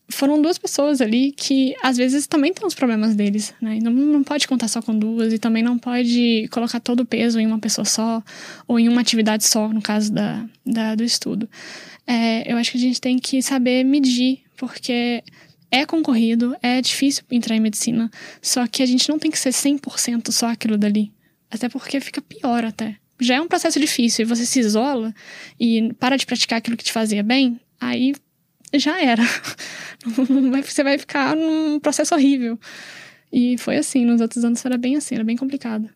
foram 0.08 0.40
duas 0.40 0.58
pessoas 0.58 1.00
ali 1.00 1.32
que 1.32 1.74
às 1.82 1.96
vezes 1.96 2.26
também 2.26 2.52
têm 2.52 2.66
os 2.66 2.74
problemas 2.74 3.14
deles, 3.14 3.54
né? 3.60 3.78
Não, 3.82 3.90
não 3.90 4.22
pode 4.22 4.46
contar 4.46 4.68
só 4.68 4.82
com 4.82 4.96
duas 4.96 5.32
e 5.32 5.38
também 5.38 5.62
não 5.62 5.78
pode 5.78 6.46
colocar 6.50 6.80
todo 6.80 7.00
o 7.00 7.06
peso 7.06 7.40
em 7.40 7.46
uma 7.46 7.58
pessoa 7.58 7.84
só 7.84 8.22
ou 8.68 8.78
em 8.78 8.88
uma 8.88 9.00
atividade 9.00 9.44
só, 9.44 9.68
no 9.68 9.80
caso 9.80 10.12
da, 10.12 10.44
da 10.64 10.94
do 10.94 11.02
estudo. 11.02 11.48
É, 12.06 12.50
eu 12.50 12.56
acho 12.56 12.72
que 12.72 12.78
a 12.78 12.80
gente 12.80 13.00
tem 13.00 13.18
que 13.18 13.42
saber 13.42 13.82
medir, 13.82 14.42
porque 14.56 15.22
é 15.70 15.86
concorrido, 15.86 16.54
é 16.62 16.80
difícil 16.80 17.24
entrar 17.30 17.56
em 17.56 17.60
medicina, 17.60 18.10
só 18.42 18.66
que 18.66 18.82
a 18.82 18.86
gente 18.86 19.08
não 19.08 19.18
tem 19.18 19.30
que 19.30 19.38
ser 19.38 19.50
100% 19.50 20.30
só 20.30 20.48
aquilo 20.48 20.76
dali. 20.76 21.12
Até 21.50 21.68
porque 21.68 22.00
fica 22.00 22.20
pior 22.20 22.64
até. 22.64 22.96
Já 23.20 23.36
é 23.36 23.40
um 23.40 23.48
processo 23.48 23.80
difícil 23.80 24.24
e 24.24 24.28
você 24.28 24.44
se 24.44 24.60
isola 24.60 25.14
e 25.58 25.92
para 25.94 26.16
de 26.16 26.26
praticar 26.26 26.58
aquilo 26.58 26.76
que 26.76 26.84
te 26.84 26.92
fazia 26.92 27.22
bem, 27.22 27.58
aí 27.80 28.14
já 28.78 29.00
era. 29.02 29.22
Você 30.64 30.82
vai 30.82 30.98
ficar 30.98 31.34
num 31.34 31.78
processo 31.80 32.14
horrível. 32.14 32.58
E 33.32 33.56
foi 33.58 33.76
assim, 33.76 34.04
nos 34.04 34.20
outros 34.20 34.44
anos 34.44 34.64
era 34.64 34.76
bem 34.76 34.96
assim, 34.96 35.16
era 35.16 35.24
bem 35.24 35.36
complicado. 35.36 35.88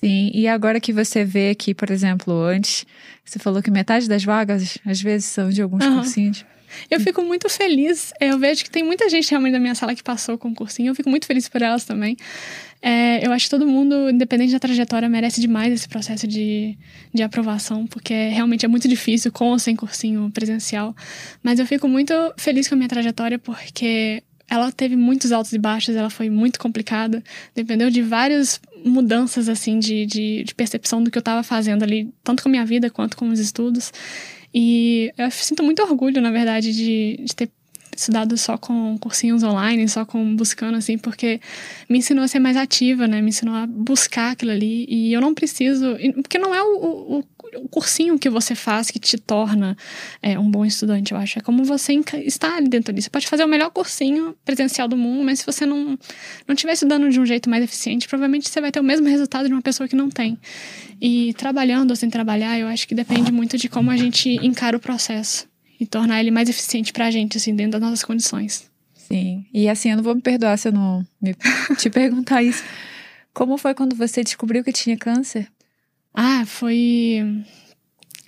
Sim, 0.00 0.30
e 0.32 0.46
agora 0.46 0.78
que 0.78 0.92
você 0.92 1.24
vê 1.24 1.50
aqui, 1.50 1.74
por 1.74 1.90
exemplo, 1.90 2.32
antes, 2.42 2.86
você 3.24 3.38
falou 3.38 3.62
que 3.62 3.70
metade 3.70 4.08
das 4.08 4.22
vagas, 4.24 4.78
às 4.84 5.00
vezes, 5.00 5.26
são 5.26 5.50
de 5.50 5.60
alguns 5.60 5.84
uhum. 5.84 5.96
cursinhos. 5.96 6.44
Eu 6.90 7.00
fico 7.00 7.22
muito 7.22 7.48
feliz. 7.48 8.12
Eu 8.20 8.38
vejo 8.38 8.64
que 8.64 8.70
tem 8.70 8.82
muita 8.82 9.08
gente 9.08 9.30
realmente 9.30 9.52
da 9.52 9.58
minha 9.58 9.74
sala 9.74 9.94
que 9.94 10.02
passou 10.02 10.34
o 10.34 10.38
concursinho. 10.38 10.90
Eu 10.90 10.94
fico 10.94 11.08
muito 11.08 11.26
feliz 11.26 11.48
por 11.48 11.62
elas 11.62 11.84
também. 11.84 12.16
É, 12.82 13.26
eu 13.26 13.32
acho 13.32 13.46
que 13.46 13.50
todo 13.50 13.66
mundo, 13.66 14.10
independente 14.10 14.52
da 14.52 14.58
trajetória, 14.58 15.08
merece 15.08 15.40
demais 15.40 15.72
esse 15.72 15.88
processo 15.88 16.26
de, 16.26 16.76
de 17.12 17.22
aprovação, 17.22 17.86
porque 17.86 18.28
realmente 18.28 18.64
é 18.64 18.68
muito 18.68 18.86
difícil 18.86 19.32
com 19.32 19.46
ou 19.46 19.58
sem 19.58 19.74
cursinho 19.74 20.30
presencial. 20.30 20.94
Mas 21.42 21.58
eu 21.58 21.66
fico 21.66 21.88
muito 21.88 22.12
feliz 22.36 22.68
com 22.68 22.74
a 22.74 22.78
minha 22.78 22.88
trajetória, 22.88 23.38
porque 23.38 24.22
ela 24.48 24.70
teve 24.70 24.94
muitos 24.94 25.32
altos 25.32 25.52
e 25.52 25.58
baixos, 25.58 25.96
ela 25.96 26.10
foi 26.10 26.30
muito 26.30 26.58
complicada, 26.58 27.22
dependeu 27.54 27.90
de 27.90 28.00
várias 28.02 28.60
mudanças, 28.84 29.48
assim, 29.48 29.78
de, 29.78 30.06
de, 30.06 30.44
de 30.44 30.54
percepção 30.54 31.02
do 31.02 31.10
que 31.10 31.18
eu 31.18 31.20
estava 31.20 31.42
fazendo 31.42 31.82
ali, 31.82 32.12
tanto 32.22 32.42
com 32.42 32.48
a 32.48 32.52
minha 32.52 32.64
vida 32.64 32.88
quanto 32.88 33.16
com 33.16 33.28
os 33.28 33.40
estudos. 33.40 33.92
E 34.54 35.12
eu 35.18 35.30
sinto 35.30 35.62
muito 35.62 35.82
orgulho, 35.82 36.20
na 36.22 36.30
verdade, 36.30 36.72
de, 36.72 37.20
de 37.24 37.34
ter 37.34 37.50
estudado 37.96 38.36
só 38.36 38.58
com 38.58 38.96
cursinhos 38.98 39.42
online, 39.42 39.88
só 39.88 40.04
com 40.04 40.36
buscando, 40.36 40.76
assim, 40.76 40.98
porque 40.98 41.40
me 41.88 41.98
ensinou 41.98 42.24
a 42.24 42.28
ser 42.28 42.38
mais 42.38 42.56
ativa, 42.56 43.08
né? 43.08 43.20
Me 43.20 43.30
ensinou 43.30 43.54
a 43.54 43.66
buscar 43.66 44.32
aquilo 44.32 44.52
ali. 44.52 44.86
E 44.88 45.12
eu 45.12 45.20
não 45.20 45.34
preciso. 45.34 45.96
Porque 46.22 46.38
não 46.38 46.54
é 46.54 46.62
o, 46.62 46.76
o, 46.76 47.24
o 47.54 47.68
cursinho 47.68 48.18
que 48.18 48.28
você 48.28 48.54
faz 48.54 48.90
que 48.90 48.98
te 48.98 49.16
torna 49.16 49.76
é, 50.22 50.38
um 50.38 50.50
bom 50.50 50.64
estudante, 50.64 51.12
eu 51.12 51.18
acho. 51.18 51.38
É 51.38 51.42
como 51.42 51.64
você 51.64 51.94
está 52.24 52.56
ali 52.56 52.68
dentro 52.68 52.92
ali. 52.92 53.02
Você 53.02 53.10
pode 53.10 53.26
fazer 53.26 53.44
o 53.44 53.48
melhor 53.48 53.70
cursinho 53.70 54.36
presencial 54.44 54.86
do 54.86 54.96
mundo, 54.96 55.24
mas 55.24 55.40
se 55.40 55.46
você 55.46 55.64
não, 55.64 55.98
não 56.46 56.54
estiver 56.54 56.72
estudando 56.72 57.08
de 57.08 57.18
um 57.18 57.26
jeito 57.26 57.48
mais 57.48 57.64
eficiente, 57.64 58.06
provavelmente 58.06 58.48
você 58.48 58.60
vai 58.60 58.70
ter 58.70 58.80
o 58.80 58.84
mesmo 58.84 59.08
resultado 59.08 59.46
de 59.46 59.52
uma 59.52 59.62
pessoa 59.62 59.88
que 59.88 59.96
não 59.96 60.10
tem. 60.10 60.38
E 61.00 61.34
trabalhando 61.34 61.90
ou 61.90 61.96
sem 61.96 62.10
trabalhar, 62.10 62.58
eu 62.58 62.68
acho 62.68 62.86
que 62.86 62.94
depende 62.94 63.32
muito 63.32 63.56
de 63.56 63.68
como 63.68 63.90
a 63.90 63.96
gente 63.96 64.28
encara 64.44 64.76
o 64.76 64.80
processo 64.80 65.48
e 65.78 65.86
tornar 65.86 66.20
ele 66.20 66.30
mais 66.30 66.48
eficiente 66.48 66.92
pra 66.92 67.10
gente, 67.10 67.36
assim, 67.36 67.54
dentro 67.54 67.72
das 67.72 67.80
nossas 67.80 68.04
condições. 68.04 68.70
Sim. 68.94 69.44
E 69.52 69.68
assim, 69.68 69.90
eu 69.90 69.96
não 69.96 70.02
vou 70.02 70.14
me 70.14 70.20
perdoar 70.20 70.58
se 70.58 70.68
eu 70.68 70.72
não 70.72 71.06
me, 71.20 71.34
te 71.78 71.88
perguntar 71.90 72.42
isso. 72.42 72.64
Como 73.32 73.56
foi 73.56 73.74
quando 73.74 73.94
você 73.94 74.24
descobriu 74.24 74.64
que 74.64 74.72
tinha 74.72 74.96
câncer? 74.96 75.48
Ah, 76.12 76.44
foi. 76.46 77.22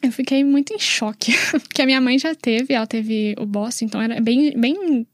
Eu 0.02 0.12
fiquei 0.12 0.44
muito 0.44 0.72
em 0.72 0.78
choque. 0.78 1.32
Porque 1.50 1.82
a 1.82 1.86
minha 1.86 2.00
mãe 2.00 2.18
já 2.18 2.34
teve, 2.34 2.74
ela 2.74 2.86
teve 2.86 3.34
o 3.38 3.46
Boston, 3.46 3.86
então 3.86 4.00
era 4.00 4.20
bem, 4.20 4.52
bem 4.58 5.06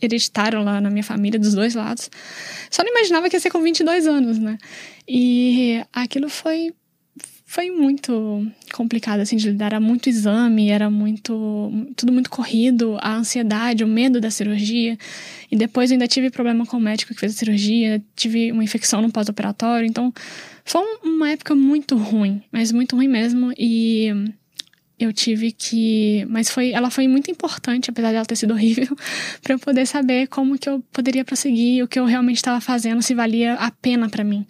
hereditário 0.00 0.62
lá 0.62 0.80
na 0.80 0.90
minha 0.90 1.04
família, 1.04 1.38
dos 1.38 1.54
dois 1.54 1.74
lados. 1.74 2.10
Só 2.70 2.82
não 2.82 2.90
imaginava 2.90 3.28
que 3.28 3.36
ia 3.36 3.40
ser 3.40 3.50
com 3.50 3.60
22 3.60 4.06
anos, 4.06 4.38
né? 4.38 4.58
E 5.06 5.84
aquilo 5.92 6.28
foi 6.28 6.74
foi 7.44 7.70
muito 7.70 8.46
complicado 8.72 9.20
assim 9.20 9.36
de 9.36 9.50
lidar, 9.50 9.66
era 9.66 9.80
muito 9.80 10.08
exame, 10.08 10.70
era 10.70 10.90
muito 10.90 11.70
tudo 11.96 12.12
muito 12.12 12.30
corrido, 12.30 12.96
a 13.00 13.14
ansiedade, 13.14 13.84
o 13.84 13.88
medo 13.88 14.20
da 14.20 14.30
cirurgia. 14.30 14.98
E 15.50 15.56
depois 15.56 15.90
eu 15.90 15.94
ainda 15.94 16.08
tive 16.08 16.30
problema 16.30 16.66
com 16.66 16.76
o 16.76 16.80
médico 16.80 17.14
que 17.14 17.20
fez 17.20 17.34
a 17.34 17.38
cirurgia, 17.38 18.02
tive 18.16 18.52
uma 18.52 18.64
infecção 18.64 19.02
no 19.02 19.10
pós-operatório, 19.10 19.86
então 19.86 20.12
foi 20.64 20.80
uma 21.04 21.30
época 21.30 21.54
muito 21.54 21.96
ruim, 21.96 22.42
mas 22.50 22.72
muito 22.72 22.96
ruim 22.96 23.08
mesmo 23.08 23.52
e 23.58 24.10
eu 24.98 25.12
tive 25.12 25.50
que, 25.50 26.24
mas 26.28 26.48
foi, 26.48 26.70
ela 26.70 26.90
foi 26.90 27.08
muito 27.08 27.30
importante, 27.30 27.90
apesar 27.90 28.12
dela 28.12 28.24
ter 28.24 28.36
sido 28.36 28.54
horrível, 28.54 28.96
para 29.42 29.54
eu 29.54 29.58
poder 29.58 29.86
saber 29.86 30.28
como 30.28 30.56
que 30.56 30.68
eu 30.68 30.80
poderia 30.92 31.24
prosseguir, 31.24 31.82
o 31.82 31.88
que 31.88 31.98
eu 31.98 32.04
realmente 32.04 32.36
estava 32.36 32.60
fazendo, 32.60 33.02
se 33.02 33.14
valia 33.14 33.54
a 33.54 33.70
pena 33.70 34.08
para 34.08 34.22
mim. 34.22 34.46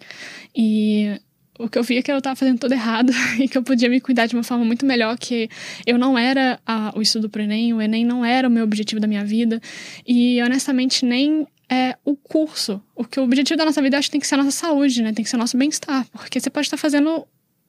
E 0.55 1.19
o 1.59 1.69
que 1.69 1.77
eu 1.77 1.83
via 1.83 1.99
é 1.99 2.01
que 2.01 2.11
eu 2.11 2.17
estava 2.17 2.35
fazendo 2.35 2.59
tudo 2.59 2.73
errado 2.73 3.13
e 3.39 3.47
que 3.47 3.57
eu 3.57 3.63
podia 3.63 3.89
me 3.89 4.01
cuidar 4.01 4.25
de 4.25 4.35
uma 4.35 4.43
forma 4.43 4.65
muito 4.65 4.85
melhor, 4.85 5.17
que 5.17 5.49
eu 5.85 5.97
não 5.97 6.17
era 6.17 6.59
a, 6.65 6.93
o 6.95 7.01
estudo 7.01 7.29
pro 7.29 7.41
Enem, 7.41 7.73
o 7.73 7.81
Enem 7.81 8.05
não 8.05 8.25
era 8.25 8.47
o 8.47 8.51
meu 8.51 8.63
objetivo 8.63 8.99
da 8.99 9.07
minha 9.07 9.23
vida 9.23 9.61
e 10.07 10.41
honestamente 10.41 11.05
nem 11.05 11.47
é 11.69 11.95
o 12.03 12.15
curso. 12.15 12.81
O 12.95 13.03
que 13.03 13.19
o 13.19 13.23
objetivo 13.23 13.57
da 13.57 13.65
nossa 13.65 13.81
vida 13.81 13.97
acho 13.97 14.07
que 14.07 14.13
tem 14.13 14.21
que 14.21 14.27
ser 14.27 14.35
a 14.35 14.39
nossa 14.39 14.51
saúde, 14.51 15.01
né? 15.01 15.13
Tem 15.13 15.23
que 15.23 15.29
ser 15.29 15.37
o 15.37 15.39
nosso 15.39 15.57
bem-estar, 15.57 16.05
porque 16.11 16.39
você 16.39 16.49
pode 16.49 16.67
estar 16.67 16.77
fazendo 16.77 17.25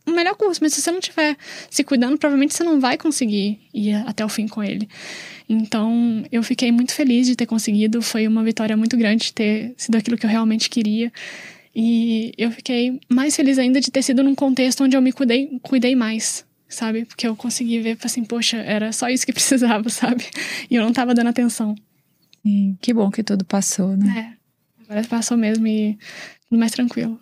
o 0.06 0.10
melhor 0.10 0.34
curso, 0.34 0.60
mas 0.62 0.74
se 0.74 0.82
você 0.82 0.90
não 0.90 0.98
estiver 0.98 1.36
se 1.70 1.82
cuidando, 1.82 2.18
provavelmente 2.18 2.54
você 2.54 2.62
não 2.62 2.78
vai 2.78 2.98
conseguir 2.98 3.58
ir 3.72 3.94
até 4.06 4.24
o 4.24 4.28
fim 4.28 4.46
com 4.46 4.62
ele. 4.62 4.88
Então, 5.48 6.24
eu 6.30 6.42
fiquei 6.42 6.70
muito 6.70 6.92
feliz 6.92 7.26
de 7.26 7.36
ter 7.36 7.46
conseguido, 7.46 8.02
foi 8.02 8.26
uma 8.26 8.42
vitória 8.42 8.76
muito 8.76 8.96
grande 8.96 9.32
ter 9.32 9.74
sido 9.76 9.96
aquilo 9.96 10.16
que 10.16 10.26
eu 10.26 10.30
realmente 10.30 10.68
queria. 10.68 11.10
E 11.74 12.32
eu 12.38 12.50
fiquei 12.52 13.00
mais 13.08 13.34
feliz 13.34 13.58
ainda 13.58 13.80
de 13.80 13.90
ter 13.90 14.02
sido 14.02 14.22
num 14.22 14.34
contexto 14.34 14.84
onde 14.84 14.96
eu 14.96 15.02
me 15.02 15.12
cuidei, 15.12 15.58
cuidei 15.60 15.96
mais, 15.96 16.46
sabe? 16.68 17.04
Porque 17.04 17.26
eu 17.26 17.34
consegui 17.34 17.80
ver, 17.80 17.98
assim, 18.04 18.24
poxa, 18.24 18.58
era 18.58 18.92
só 18.92 19.08
isso 19.08 19.26
que 19.26 19.32
precisava, 19.34 19.88
sabe? 19.88 20.24
E 20.70 20.76
eu 20.76 20.84
não 20.84 20.92
tava 20.92 21.14
dando 21.14 21.28
atenção. 21.28 21.74
Que 22.80 22.92
bom 22.92 23.10
que 23.10 23.22
tudo 23.22 23.44
passou, 23.44 23.96
né? 23.96 24.36
É, 24.38 24.82
agora 24.84 25.06
passou 25.08 25.36
mesmo 25.36 25.66
e 25.66 25.98
tudo 26.48 26.58
mais 26.58 26.72
tranquilo. 26.72 27.18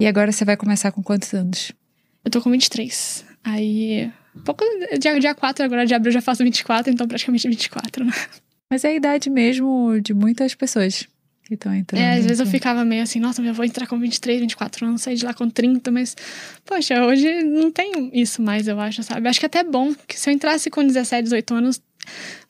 E 0.00 0.06
agora 0.06 0.32
você 0.32 0.44
vai 0.44 0.56
começar 0.56 0.90
com 0.92 1.02
quantos 1.02 1.32
anos? 1.34 1.72
Eu 2.24 2.30
tô 2.30 2.40
com 2.40 2.50
23. 2.50 3.24
Aí, 3.44 4.10
pouco, 4.44 4.64
dia, 4.98 5.20
dia 5.20 5.34
4 5.34 5.64
agora 5.64 5.86
de 5.86 5.94
abril 5.94 6.08
eu 6.10 6.14
já 6.14 6.20
faço 6.20 6.42
24, 6.42 6.92
então 6.92 7.06
praticamente 7.06 7.46
24, 7.48 8.04
né? 8.04 8.12
Mas 8.70 8.82
é 8.84 8.88
a 8.88 8.94
idade 8.94 9.30
mesmo 9.30 10.00
de 10.00 10.12
muitas 10.12 10.54
pessoas 10.54 11.06
que 11.46 11.54
estão 11.54 11.74
entrando. 11.74 12.00
É, 12.00 12.14
às 12.14 12.24
vezes 12.24 12.40
eu 12.40 12.46
ficava 12.46 12.84
meio 12.84 13.02
assim, 13.02 13.20
nossa, 13.20 13.42
eu 13.42 13.54
vou 13.54 13.64
entrar 13.64 13.86
com 13.86 13.98
23, 13.98 14.40
24 14.40 14.86
anos, 14.86 15.02
sair 15.02 15.14
de 15.14 15.24
lá 15.24 15.32
com 15.32 15.48
30, 15.48 15.90
mas, 15.90 16.16
poxa, 16.64 17.04
hoje 17.04 17.42
não 17.44 17.70
tem 17.70 18.10
isso 18.12 18.42
mais, 18.42 18.66
eu 18.68 18.78
acho, 18.80 19.02
sabe? 19.02 19.28
Acho 19.28 19.40
que 19.40 19.46
até 19.46 19.60
é 19.60 19.64
bom, 19.64 19.94
que 20.06 20.18
se 20.18 20.28
eu 20.28 20.34
entrasse 20.34 20.70
com 20.70 20.84
17, 20.84 21.22
18 21.22 21.54
anos, 21.54 21.80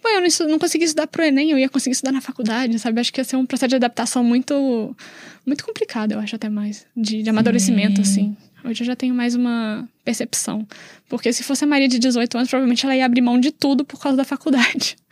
pô, 0.01 0.09
eu 0.09 0.21
não, 0.21 0.49
não 0.49 0.59
consegui 0.59 0.85
estudar 0.85 1.07
pro 1.07 1.23
Enem, 1.23 1.51
eu 1.51 1.59
ia 1.59 1.69
conseguir 1.69 1.93
estudar 1.93 2.13
na 2.13 2.21
faculdade, 2.21 2.79
sabe? 2.79 3.01
Acho 3.01 3.13
que 3.13 3.21
ia 3.21 3.25
ser 3.25 3.37
um 3.37 3.47
processo 3.47 3.71
de 3.71 3.77
adaptação 3.77 4.25
muito, 4.25 4.97
muito 5.45 5.65
complicado, 5.65 6.13
eu 6.13 6.19
acho 6.19 6.35
até 6.37 6.49
mais, 6.49 6.87
de, 6.97 7.23
de 7.23 7.31
amadurecimento, 7.31 8.05
Sim. 8.05 8.35
assim. 8.35 8.37
Hoje 8.69 8.83
eu 8.83 8.87
já 8.87 8.97
tenho 8.97 9.15
mais 9.15 9.37
uma 9.37 9.89
percepção. 10.05 10.67
Porque 11.09 11.33
se 11.33 11.45
fosse 11.45 11.63
a 11.63 11.69
Maria 11.69 11.87
de 11.87 12.01
18 12.01 12.37
anos, 12.37 12.51
provavelmente 12.51 12.85
ela 12.85 12.97
ia 12.97 13.07
abrir 13.07 13.21
mão 13.21 13.39
de 13.39 13.53
tudo 13.53 13.85
por 13.85 14.01
causa 14.01 14.17
da 14.17 14.25
faculdade. 14.25 14.97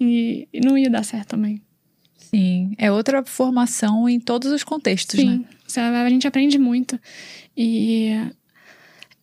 E, 0.00 0.48
e 0.52 0.60
não 0.60 0.76
ia 0.76 0.90
dar 0.90 1.04
certo 1.04 1.28
também. 1.28 1.62
Sim, 2.34 2.74
é 2.78 2.90
outra 2.90 3.24
formação 3.24 4.08
em 4.08 4.18
todos 4.18 4.50
os 4.50 4.64
contextos, 4.64 5.20
Sim, 5.20 5.46
né? 5.76 6.04
a 6.04 6.08
gente 6.08 6.26
aprende 6.26 6.58
muito. 6.58 6.98
E 7.56 8.08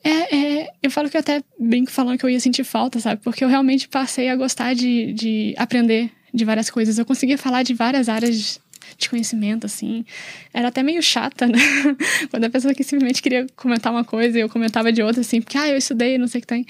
é, 0.01 0.63
é, 0.63 0.73
eu 0.81 0.89
falo 0.89 1.09
que 1.09 1.17
eu 1.17 1.19
até 1.19 1.43
brinco 1.59 1.91
falando 1.91 2.17
que 2.17 2.25
eu 2.25 2.29
ia 2.29 2.39
sentir 2.39 2.63
falta, 2.63 3.01
sabe? 3.01 3.21
Porque 3.21 3.43
eu 3.43 3.49
realmente 3.49 3.89
passei 3.89 4.29
a 4.29 4.35
gostar 4.37 4.73
de, 4.73 5.11
de 5.11 5.53
aprender 5.57 6.09
de 6.33 6.45
várias 6.45 6.69
coisas. 6.69 6.97
Eu 6.97 7.05
conseguia 7.05 7.37
falar 7.37 7.63
de 7.63 7.73
várias 7.73 8.07
áreas 8.07 8.60
de 8.97 9.09
conhecimento, 9.09 9.65
assim. 9.65 10.05
Era 10.53 10.67
até 10.67 10.83
meio 10.83 11.01
chata, 11.01 11.47
né? 11.47 11.59
Quando 12.29 12.45
a 12.45 12.49
pessoa 12.49 12.73
que 12.73 12.83
simplesmente 12.83 13.21
queria 13.21 13.47
comentar 13.55 13.91
uma 13.91 14.03
coisa 14.03 14.37
e 14.37 14.41
eu 14.41 14.49
comentava 14.49 14.91
de 14.91 15.01
outra, 15.01 15.21
assim, 15.21 15.41
porque, 15.41 15.57
ah, 15.57 15.67
eu 15.67 15.77
estudei, 15.77 16.17
não 16.17 16.27
sei 16.27 16.39
o 16.39 16.41
que 16.41 16.47
tem. 16.47 16.65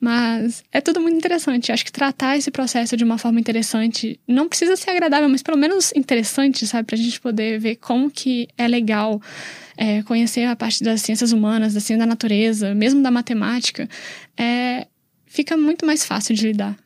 Mas 0.00 0.64
é 0.72 0.80
tudo 0.80 1.00
muito 1.00 1.16
interessante. 1.16 1.72
Acho 1.72 1.84
que 1.84 1.92
tratar 1.92 2.36
esse 2.36 2.50
processo 2.50 2.96
de 2.96 3.04
uma 3.04 3.18
forma 3.18 3.40
interessante 3.40 4.18
não 4.26 4.48
precisa 4.48 4.76
ser 4.76 4.90
agradável, 4.90 5.28
mas 5.28 5.42
pelo 5.42 5.56
menos 5.56 5.92
interessante, 5.94 6.66
sabe? 6.66 6.86
Pra 6.86 6.96
gente 6.96 7.20
poder 7.20 7.58
ver 7.58 7.76
como 7.76 8.10
que 8.10 8.48
é 8.56 8.66
legal. 8.66 9.20
É, 9.80 10.02
conhecer 10.02 10.44
a 10.44 10.56
parte 10.56 10.82
das 10.82 11.02
ciências 11.02 11.30
humanas, 11.30 11.72
da 11.72 11.78
ciência 11.78 12.04
da 12.04 12.06
natureza, 12.06 12.74
mesmo 12.74 13.00
da 13.00 13.12
matemática, 13.12 13.88
é, 14.36 14.88
fica 15.24 15.56
muito 15.56 15.86
mais 15.86 16.04
fácil 16.04 16.34
de 16.34 16.48
lidar. 16.48 16.76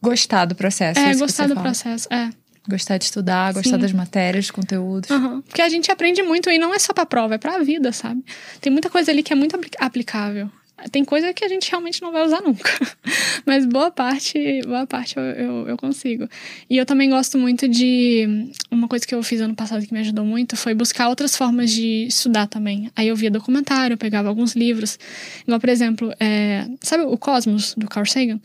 Gostar 0.00 0.44
do 0.44 0.54
processo. 0.54 0.98
É, 0.98 1.14
gostar 1.14 1.46
do 1.46 1.54
fala. 1.54 1.66
processo, 1.66 2.08
é. 2.12 2.30
Gostar 2.68 2.98
de 2.98 3.04
estudar, 3.04 3.54
gostar 3.54 3.76
Sim. 3.76 3.78
das 3.78 3.92
matérias, 3.92 4.46
dos 4.46 4.50
conteúdos. 4.50 5.08
Uhum. 5.10 5.40
Porque 5.42 5.62
a 5.62 5.68
gente 5.68 5.90
aprende 5.90 6.22
muito 6.22 6.50
e 6.50 6.58
não 6.58 6.74
é 6.74 6.78
só 6.78 6.92
pra 6.92 7.06
prova, 7.06 7.36
é 7.36 7.38
pra 7.38 7.58
vida, 7.60 7.92
sabe? 7.92 8.22
Tem 8.60 8.70
muita 8.70 8.90
coisa 8.90 9.10
ali 9.10 9.22
que 9.22 9.32
é 9.32 9.36
muito 9.36 9.58
aplicável. 9.78 10.50
Tem 10.92 11.04
coisa 11.04 11.34
que 11.34 11.44
a 11.44 11.48
gente 11.48 11.68
realmente 11.68 12.00
não 12.00 12.12
vai 12.12 12.24
usar 12.24 12.40
nunca. 12.40 12.70
Mas 13.44 13.66
boa 13.66 13.90
parte, 13.90 14.60
boa 14.64 14.86
parte 14.86 15.16
eu, 15.16 15.22
eu, 15.24 15.68
eu, 15.68 15.76
consigo. 15.76 16.28
E 16.70 16.76
eu 16.76 16.86
também 16.86 17.10
gosto 17.10 17.36
muito 17.36 17.66
de. 17.66 18.52
Uma 18.70 18.86
coisa 18.86 19.04
que 19.04 19.12
eu 19.12 19.20
fiz 19.22 19.40
ano 19.40 19.56
passado 19.56 19.84
que 19.84 19.92
me 19.92 19.98
ajudou 20.00 20.24
muito 20.24 20.56
foi 20.56 20.74
buscar 20.74 21.08
outras 21.08 21.36
formas 21.36 21.72
de 21.72 22.06
estudar 22.06 22.46
também. 22.46 22.92
Aí 22.94 23.08
eu 23.08 23.16
via 23.16 23.30
documentário, 23.30 23.94
eu 23.94 23.98
pegava 23.98 24.28
alguns 24.28 24.54
livros. 24.54 24.98
Igual, 25.42 25.58
por 25.58 25.68
exemplo, 25.68 26.12
é, 26.20 26.64
sabe 26.80 27.02
o 27.02 27.18
Cosmos, 27.18 27.74
do 27.76 27.88
Carl 27.88 28.06
Sagan? 28.06 28.38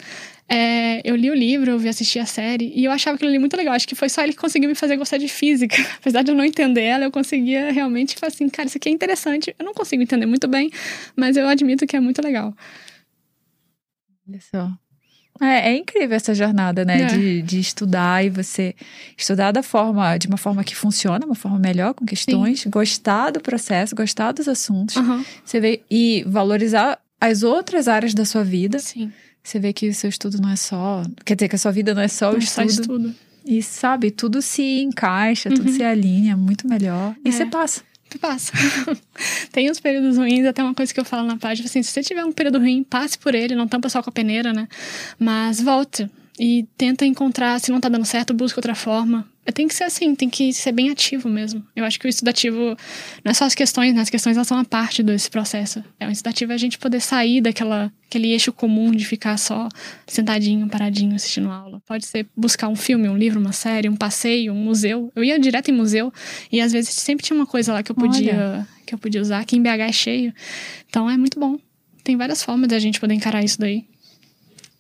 É, 0.54 1.02
eu 1.04 1.16
li 1.16 1.32
o 1.32 1.34
livro, 1.34 1.72
eu 1.72 1.80
vi 1.80 1.90
assistir 1.90 2.20
a 2.20 2.28
série, 2.28 2.72
e 2.76 2.86
eu 2.86 2.92
achava 2.92 3.16
aquilo 3.16 3.32
ali 3.32 3.40
muito 3.40 3.58
legal. 3.58 3.74
Acho 3.74 3.88
que 3.88 3.96
foi 3.96 4.08
só 4.08 4.22
ele 4.22 4.34
que 4.34 4.38
conseguiu 4.38 4.70
me 4.70 4.76
fazer 4.76 4.96
gostar 4.98 5.18
de 5.18 5.28
física. 5.28 5.76
Apesar 5.98 6.22
de 6.22 6.30
eu 6.30 6.36
não 6.36 6.44
entender 6.44 6.84
ela, 6.84 7.06
eu 7.06 7.12
conseguia 7.12 7.72
realmente 7.72 8.16
falar 8.16 8.32
assim, 8.32 8.48
cara, 8.48 8.68
isso 8.68 8.78
aqui 8.78 8.88
é 8.88 8.92
interessante. 8.92 9.56
Eu 9.58 9.66
não 9.66 9.74
consigo 9.74 10.04
entender 10.04 10.28
muito 10.28 10.48
bem, 10.48 10.70
mas 11.16 11.38
eu 11.38 11.48
admito 11.48 11.88
que 11.88 11.96
é 11.96 12.00
muito 12.00 12.22
legal. 12.22 12.54
Olha 14.30 14.40
só. 14.40 14.72
É, 15.42 15.72
é 15.72 15.76
incrível 15.76 16.16
essa 16.16 16.36
jornada, 16.36 16.86
né? 16.86 17.02
É. 17.02 17.06
De, 17.08 17.42
de 17.42 17.60
estudar 17.60 18.24
e 18.24 18.30
você 18.30 18.76
estudar 19.18 19.52
da 19.52 19.64
forma, 19.64 20.20
de 20.20 20.28
uma 20.28 20.38
forma 20.38 20.64
que 20.64 20.76
funciona, 20.76 21.26
uma 21.26 21.34
forma 21.34 21.58
melhor, 21.58 21.96
com 21.96 22.06
questões, 22.06 22.62
Sim. 22.62 22.70
gostar 22.70 23.32
do 23.32 23.42
processo, 23.42 23.96
gostar 23.96 24.32
dos 24.34 24.48
assuntos. 24.48 24.98
Uhum. 24.98 25.26
Você 25.44 25.60
vê, 25.60 25.82
e 25.90 26.24
valorizar 26.28 27.00
as 27.20 27.42
outras 27.42 27.88
áreas 27.88 28.14
da 28.14 28.24
sua 28.24 28.44
vida. 28.44 28.78
Sim 28.78 29.12
você 29.44 29.60
vê 29.60 29.74
que 29.74 29.90
o 29.90 29.94
seu 29.94 30.10
estudo 30.10 30.42
não 30.42 30.50
é 30.50 30.56
só. 30.56 31.04
Quer 31.26 31.36
dizer, 31.36 31.50
que 31.50 31.56
a 31.56 31.60
sua 31.60 31.72
vida 31.72 31.94
não 31.94 32.02
é 32.02 32.08
só 32.08 32.32
não 32.32 32.36
o 32.36 32.40
estudo. 32.40 32.64
É 32.64 32.70
só 32.70 32.82
estudo. 32.82 33.16
E 33.46 33.62
sabe, 33.62 34.10
tudo 34.10 34.42
se 34.42 34.82
encaixa, 34.82 35.50
tudo 35.50 35.68
uhum. 35.68 35.76
se 35.76 35.84
alinha 35.84 36.38
muito 36.38 36.68
melhor. 36.68 37.14
E 37.26 37.30
é. 37.30 37.32
você 37.32 37.46
passa. 37.46 37.82
Você 38.10 38.18
passa. 38.18 38.54
Tem 39.52 39.70
uns 39.70 39.80
períodos 39.80 40.18
ruins, 40.18 40.46
até 40.46 40.64
uma 40.64 40.74
coisa 40.74 40.94
que 40.94 41.00
eu 41.00 41.06
falo 41.06 41.28
na 41.28 41.36
página, 41.36 41.68
assim, 41.68 41.84
se 41.84 41.92
você 41.92 42.02
tiver 42.02 42.24
um 42.24 42.32
período 42.32 42.60
ruim, 42.60 42.84
passe 42.84 43.18
por 43.18 43.36
ele, 43.36 43.56
não 43.56 43.68
tampa 43.68 43.90
só 43.90 44.02
com 44.02 44.10
a 44.10 44.14
peneira, 44.14 44.54
né? 44.54 44.68
Mas 45.20 45.60
volte 45.60 46.10
e 46.40 46.66
tenta 46.78 47.06
encontrar, 47.06 47.60
se 47.60 47.72
não 47.72 47.82
tá 47.82 47.90
dando 47.90 48.06
certo, 48.06 48.34
busca 48.34 48.60
outra 48.60 48.76
forma. 48.76 49.28
Tem 49.52 49.68
que 49.68 49.76
ser 49.76 49.84
assim, 49.84 50.16
tem 50.16 50.30
que 50.30 50.54
ser 50.54 50.72
bem 50.72 50.90
ativo 50.90 51.28
mesmo. 51.28 51.66
Eu 51.76 51.84
acho 51.84 52.00
que 52.00 52.06
o 52.06 52.10
estudativo 52.10 52.78
não 53.24 53.32
é 53.32 53.34
só 53.34 53.46
as 53.46 53.54
questões, 53.54 53.94
né? 53.94 54.02
As 54.02 54.10
questões 54.10 54.38
elas 54.38 54.48
são 54.48 54.58
uma 54.58 54.66
parte 54.66 55.04
desse 55.04 55.30
processo. 55.30 55.84
É, 56.00 56.08
o 56.08 56.12
estudativo 56.12 56.52
é 56.52 56.56
a 56.56 56.58
gente 56.58 56.78
poder 56.78 57.02
sair 57.02 57.42
daquela 57.42 57.92
aquele 58.08 58.32
eixo 58.32 58.54
comum 58.54 58.92
de 58.92 59.06
ficar 59.06 59.38
só 59.38 59.68
sentadinho, 60.06 60.70
paradinho, 60.70 61.16
assistindo 61.16 61.50
aula. 61.50 61.82
Pode 61.86 62.06
ser 62.06 62.28
buscar 62.38 62.68
um 62.68 62.76
filme, 62.76 63.10
um 63.10 63.18
livro, 63.18 63.40
uma 63.40 63.52
série, 63.52 63.90
um 63.90 63.96
passeio, 63.96 64.54
um 64.54 64.64
museu. 64.64 65.12
Eu 65.16 65.24
ia 65.24 65.40
direto 65.40 65.70
em 65.70 65.74
museu 65.74 66.14
e 66.52 66.62
às 66.62 66.72
vezes 66.72 66.92
sempre 66.94 67.26
tinha 67.26 67.36
uma 67.36 67.48
coisa 67.48 67.74
lá 67.74 67.82
que 67.82 67.92
eu 67.92 67.96
podia, 67.96 68.68
que 68.86 68.94
eu 68.94 69.00
podia 69.00 69.20
usar. 69.20 69.40
Aqui 69.40 69.58
em 69.58 69.62
BH 69.62 69.68
é 69.68 69.92
cheio. 69.92 70.34
Então 70.88 71.10
é 71.10 71.18
muito 71.18 71.40
bom 71.40 71.58
tem 72.04 72.18
várias 72.18 72.44
formas 72.44 72.68
de 72.68 72.76
a 72.76 72.80
gente 72.80 73.00
poder 73.00 73.14
encarar 73.14 73.44
isso 73.44 73.60
daí. 73.60 73.86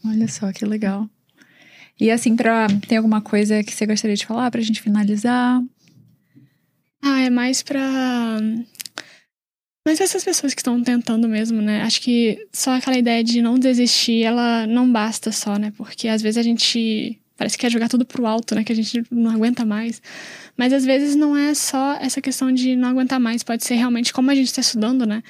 Olha 0.06 0.28
só 0.28 0.52
que 0.52 0.66
legal. 0.66 1.10
E 2.00 2.10
assim, 2.10 2.36
pra, 2.36 2.68
tem 2.88 2.98
alguma 2.98 3.22
coisa 3.22 3.64
que 3.64 3.74
você 3.74 3.86
gostaria 3.86 4.16
de 4.16 4.26
falar 4.26 4.50
pra 4.50 4.62
gente 4.62 4.82
finalizar? 4.82 5.62
Ah, 7.02 7.22
é 7.22 7.30
mais 7.30 7.62
pra. 7.62 8.40
Mas 9.86 10.00
essas 10.00 10.24
pessoas 10.24 10.54
que 10.54 10.62
estão 10.62 10.82
tentando 10.82 11.28
mesmo, 11.28 11.62
né? 11.62 11.82
Acho 11.82 12.02
que 12.02 12.48
só 12.54 12.76
aquela 12.76 12.98
ideia 12.98 13.24
de 13.24 13.42
não 13.42 13.60
desistir, 13.60 14.24
ela 14.24 14.66
não 14.66 14.90
basta 14.90 15.32
só, 15.32 15.58
né? 15.58 15.74
Porque 15.76 16.08
às 16.08 16.22
vezes 16.22 16.38
a 16.38 16.44
gente 16.44 17.20
parece 17.36 17.58
que 17.58 17.62
quer 17.62 17.72
jogar 17.72 17.90
tudo 17.90 18.06
pro 18.06 18.26
alto, 18.26 18.56
né? 18.56 18.64
Que 18.64 18.72
a 18.72 18.76
gente 18.76 19.04
não 19.12 19.32
aguenta 19.32 19.66
mais. 19.66 20.02
Mas 20.56 20.72
às 20.72 20.86
vezes 20.86 21.16
não 21.16 21.36
é 21.36 21.54
só 21.54 21.96
essa 21.96 22.22
questão 22.22 22.52
de 22.52 22.76
não 22.76 22.90
aguentar 22.90 23.20
mais, 23.20 23.44
pode 23.44 23.66
ser 23.66 23.76
realmente 23.76 24.14
como 24.14 24.32
a 24.32 24.36
gente 24.36 24.48
está 24.48 24.62
estudando, 24.62 25.06
né? 25.06 25.22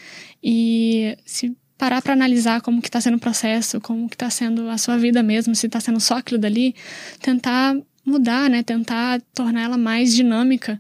E 0.44 1.18
se 1.26 1.56
parar 1.84 2.02
para 2.02 2.14
analisar 2.14 2.62
como 2.62 2.82
que 2.82 2.88
está 2.88 3.02
sendo 3.02 3.18
o 3.18 3.20
processo, 3.20 3.82
como 3.82 4.08
que 4.08 4.16
está 4.16 4.30
sendo 4.30 4.70
a 4.70 4.78
sua 4.78 4.98
vida 4.98 5.22
mesmo, 5.22 5.54
se 5.54 5.66
está 5.66 5.82
sendo 5.82 6.00
só 6.00 6.16
aquilo 6.16 6.40
dali, 6.40 6.74
tentar 7.20 7.76
mudar, 8.06 8.50
né? 8.50 8.64
Tentar 8.64 9.22
tornar 9.34 9.64
ela 9.64 9.78
mais 9.78 10.16
dinâmica, 10.16 10.80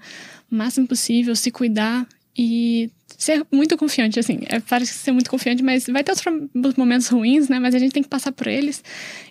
o 0.49 0.55
máximo 0.55 0.87
possível, 0.87 1.35
se 1.35 1.51
cuidar 1.51 2.07
e 2.37 2.89
ser 3.17 3.45
muito 3.51 3.75
confiante, 3.75 4.17
assim. 4.17 4.39
É, 4.45 4.61
parece 4.61 4.93
ser 4.93 5.11
muito 5.11 5.29
confiante, 5.29 5.61
mas 5.61 5.87
vai 5.87 6.05
ter 6.05 6.13
outros 6.13 6.75
momentos 6.77 7.09
ruins, 7.09 7.49
né? 7.49 7.59
Mas 7.59 7.75
a 7.75 7.79
gente 7.79 7.91
tem 7.91 8.01
que 8.01 8.07
passar 8.07 8.31
por 8.31 8.47
eles 8.47 8.81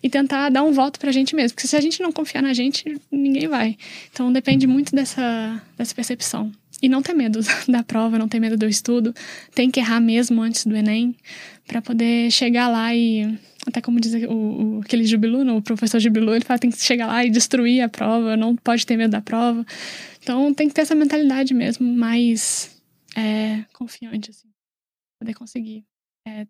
e 0.02 0.10
tentar 0.10 0.50
dar 0.50 0.62
um 0.64 0.72
voto 0.72 1.00
pra 1.00 1.10
gente 1.10 1.34
mesmo. 1.34 1.54
Porque 1.54 1.66
se 1.66 1.74
a 1.74 1.80
gente 1.80 2.02
não 2.02 2.12
confiar 2.12 2.42
na 2.42 2.52
gente, 2.52 3.00
ninguém 3.10 3.48
vai. 3.48 3.78
Então 4.12 4.30
depende 4.30 4.66
muito 4.66 4.94
dessa, 4.94 5.58
dessa 5.78 5.94
percepção. 5.94 6.52
E 6.82 6.88
não 6.88 7.00
ter 7.00 7.14
medo 7.14 7.40
da 7.66 7.82
prova, 7.82 8.18
não 8.18 8.28
ter 8.28 8.40
medo 8.40 8.58
do 8.58 8.68
estudo. 8.68 9.14
Tem 9.54 9.70
que 9.70 9.80
errar 9.80 10.00
mesmo 10.00 10.42
antes 10.42 10.66
do 10.66 10.76
Enem 10.76 11.14
para 11.66 11.80
poder 11.80 12.30
chegar 12.30 12.68
lá 12.68 12.94
e 12.94 13.38
até 13.66 13.80
como 13.80 14.00
diz 14.00 14.12
o, 14.14 14.32
o, 14.32 14.80
aquele 14.80 15.04
Jubilu, 15.04 15.56
o 15.56 15.62
professor 15.62 16.00
Jubilu, 16.00 16.34
ele 16.34 16.44
fala 16.44 16.58
tem 16.58 16.70
que 16.70 16.82
chegar 16.82 17.06
lá 17.06 17.24
e 17.24 17.30
destruir 17.30 17.80
a 17.80 17.88
prova, 17.88 18.36
não 18.36 18.56
pode 18.56 18.84
ter 18.84 18.96
medo 18.96 19.12
da 19.12 19.20
prova. 19.20 19.64
Então 20.20 20.52
tem 20.52 20.68
que 20.68 20.74
ter 20.74 20.82
essa 20.82 20.94
mentalidade 20.94 21.54
mesmo, 21.54 21.86
mais 21.86 22.80
é, 23.16 23.64
confiante, 23.72 24.30
assim, 24.30 24.48
poder 25.20 25.34
conseguir 25.34 25.84
é, 26.26 26.46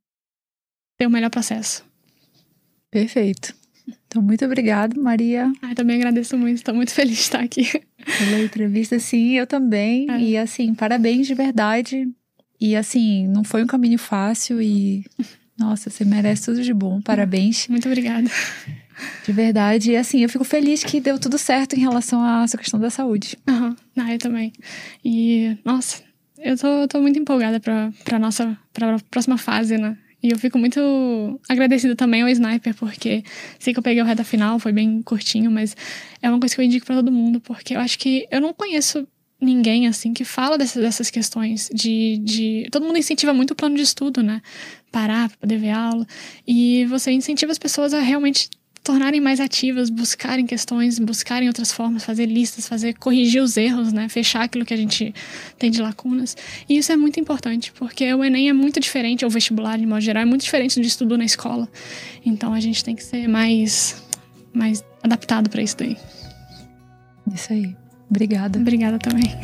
ter 0.99 1.07
o 1.07 1.11
melhor 1.11 1.31
processo. 1.31 1.85
Perfeito. 2.91 3.55
Então, 4.07 4.23
muito 4.23 4.45
obrigada, 4.45 5.01
Maria. 5.01 5.53
Ai, 5.61 5.75
também 5.75 5.97
agradeço 5.97 6.37
muito, 6.39 6.57
estou 6.57 6.75
muito 6.75 6.93
feliz 6.93 7.17
de 7.17 7.23
estar 7.23 7.41
aqui. 7.41 7.65
Pela 8.19 8.41
entrevista, 8.41 8.99
sim, 8.99 9.33
eu 9.33 9.47
também. 9.47 10.09
É. 10.11 10.21
E, 10.21 10.37
assim, 10.37 10.75
parabéns 10.75 11.27
de 11.27 11.35
verdade. 11.35 12.09
E, 12.63 12.77
assim, 12.77 13.27
não 13.27 13.43
foi 13.43 13.65
um 13.65 13.67
caminho 13.67 13.99
fácil 13.99 14.63
e, 14.63 15.05
nossa, 15.59 15.91
você 15.91 16.05
merece 16.05 16.45
tudo 16.45 16.63
de 16.63 16.73
bom. 16.73 17.01
Parabéns. 17.01 17.67
Muito 17.67 17.89
obrigada. 17.89 18.31
De 19.27 19.33
verdade. 19.33 19.91
E, 19.91 19.97
assim, 19.97 20.21
eu 20.21 20.29
fico 20.29 20.45
feliz 20.45 20.85
que 20.85 21.01
deu 21.01 21.19
tudo 21.19 21.37
certo 21.39 21.75
em 21.75 21.81
relação 21.81 22.23
a 22.23 22.45
essa 22.45 22.57
questão 22.57 22.79
da 22.79 22.89
saúde. 22.89 23.37
Aham, 23.49 23.71
uhum. 23.71 23.77
ah, 23.97 24.13
eu 24.13 24.19
também. 24.19 24.53
E, 25.05 25.59
nossa, 25.65 26.05
eu 26.39 26.57
tô, 26.57 26.87
tô 26.87 27.01
muito 27.01 27.19
empolgada 27.19 27.59
pra, 27.59 27.93
pra 28.05 28.17
nossa 28.17 28.57
pra 28.73 28.97
próxima 29.11 29.37
fase, 29.37 29.77
né? 29.77 29.99
E 30.23 30.31
eu 30.31 30.39
fico 30.39 30.57
muito 30.57 31.41
agradecida 31.49 31.97
também 31.97 32.23
ao 32.23 32.29
Sniper, 32.29 32.77
porque 32.77 33.25
sei 33.59 33.73
que 33.73 33.81
eu 33.81 33.83
peguei 33.83 34.01
o 34.01 34.07
reta 34.07 34.23
final, 34.23 34.61
foi 34.61 34.71
bem 34.71 35.03
curtinho, 35.03 35.51
mas 35.51 35.77
é 36.23 36.31
uma 36.31 36.39
coisa 36.39 36.55
que 36.55 36.61
eu 36.61 36.65
indico 36.65 36.87
para 36.87 36.95
todo 36.95 37.11
mundo, 37.11 37.41
porque 37.41 37.75
eu 37.75 37.81
acho 37.81 37.99
que 37.99 38.25
eu 38.31 38.41
não 38.41 38.55
conheço 38.55 39.05
ninguém, 39.43 39.88
assim, 39.88 40.14
que 40.14 40.24
fala 40.24 40.57
dessas, 40.57 40.82
dessas 40.82 41.11
questões 41.11 41.68
de, 41.74 42.18
de... 42.18 42.68
Todo 42.70 42.86
mundo 42.86 42.99
incentiva 42.99 43.34
muito 43.34 43.51
o 43.51 43.55
plano 43.55 43.76
de 43.76 43.82
estudo, 43.82 44.22
né? 44.22 44.40
Parar 44.90 45.28
pra 45.28 45.38
poder 45.38 45.59
ver 45.59 45.70
aula. 45.70 46.07
E 46.47 46.86
você 46.86 47.11
incentiva 47.11 47.51
as 47.51 47.59
pessoas 47.59 47.93
a 47.93 48.01
realmente 48.01 48.49
tornarem 48.82 49.20
mais 49.20 49.38
ativas, 49.40 49.90
buscarem 49.90 50.45
questões, 50.45 50.99
buscarem 50.99 51.49
outras 51.49 51.72
formas, 51.72 52.05
fazer 52.05 52.26
listas, 52.26 52.66
fazer 52.66 52.95
corrigir 52.95 53.40
os 53.40 53.57
erros, 53.57 53.93
né, 53.93 54.09
fechar 54.09 54.43
aquilo 54.43 54.64
que 54.64 54.74
a 54.74 54.76
gente 54.76 55.14
tem 55.57 55.70
de 55.70 55.80
lacunas. 55.80 56.36
E 56.68 56.76
isso 56.78 56.90
é 56.90 56.97
muito 56.97 57.20
importante, 57.20 57.72
porque 57.72 58.12
o 58.12 58.24
ENEM 58.24 58.49
é 58.49 58.53
muito 58.53 58.80
diferente, 58.80 59.24
o 59.24 59.30
vestibular 59.30 59.78
de 59.78 59.86
modo 59.86 60.01
geral 60.01 60.22
é 60.22 60.26
muito 60.26 60.43
diferente 60.43 60.80
do 60.80 60.86
estudo 60.86 61.16
na 61.16 61.24
escola. 61.24 61.68
Então 62.26 62.53
a 62.53 62.59
gente 62.59 62.82
tem 62.82 62.97
que 62.97 63.05
ser 63.05 63.28
mais 63.28 64.03
mais 64.53 64.84
adaptado 65.03 65.49
para 65.49 65.62
isso 65.62 65.76
daí. 65.76 65.97
Isso 67.32 67.53
aí. 67.53 67.82
Obrigada. 68.13 68.59
Obrigada 68.59 68.99
também. 68.99 69.35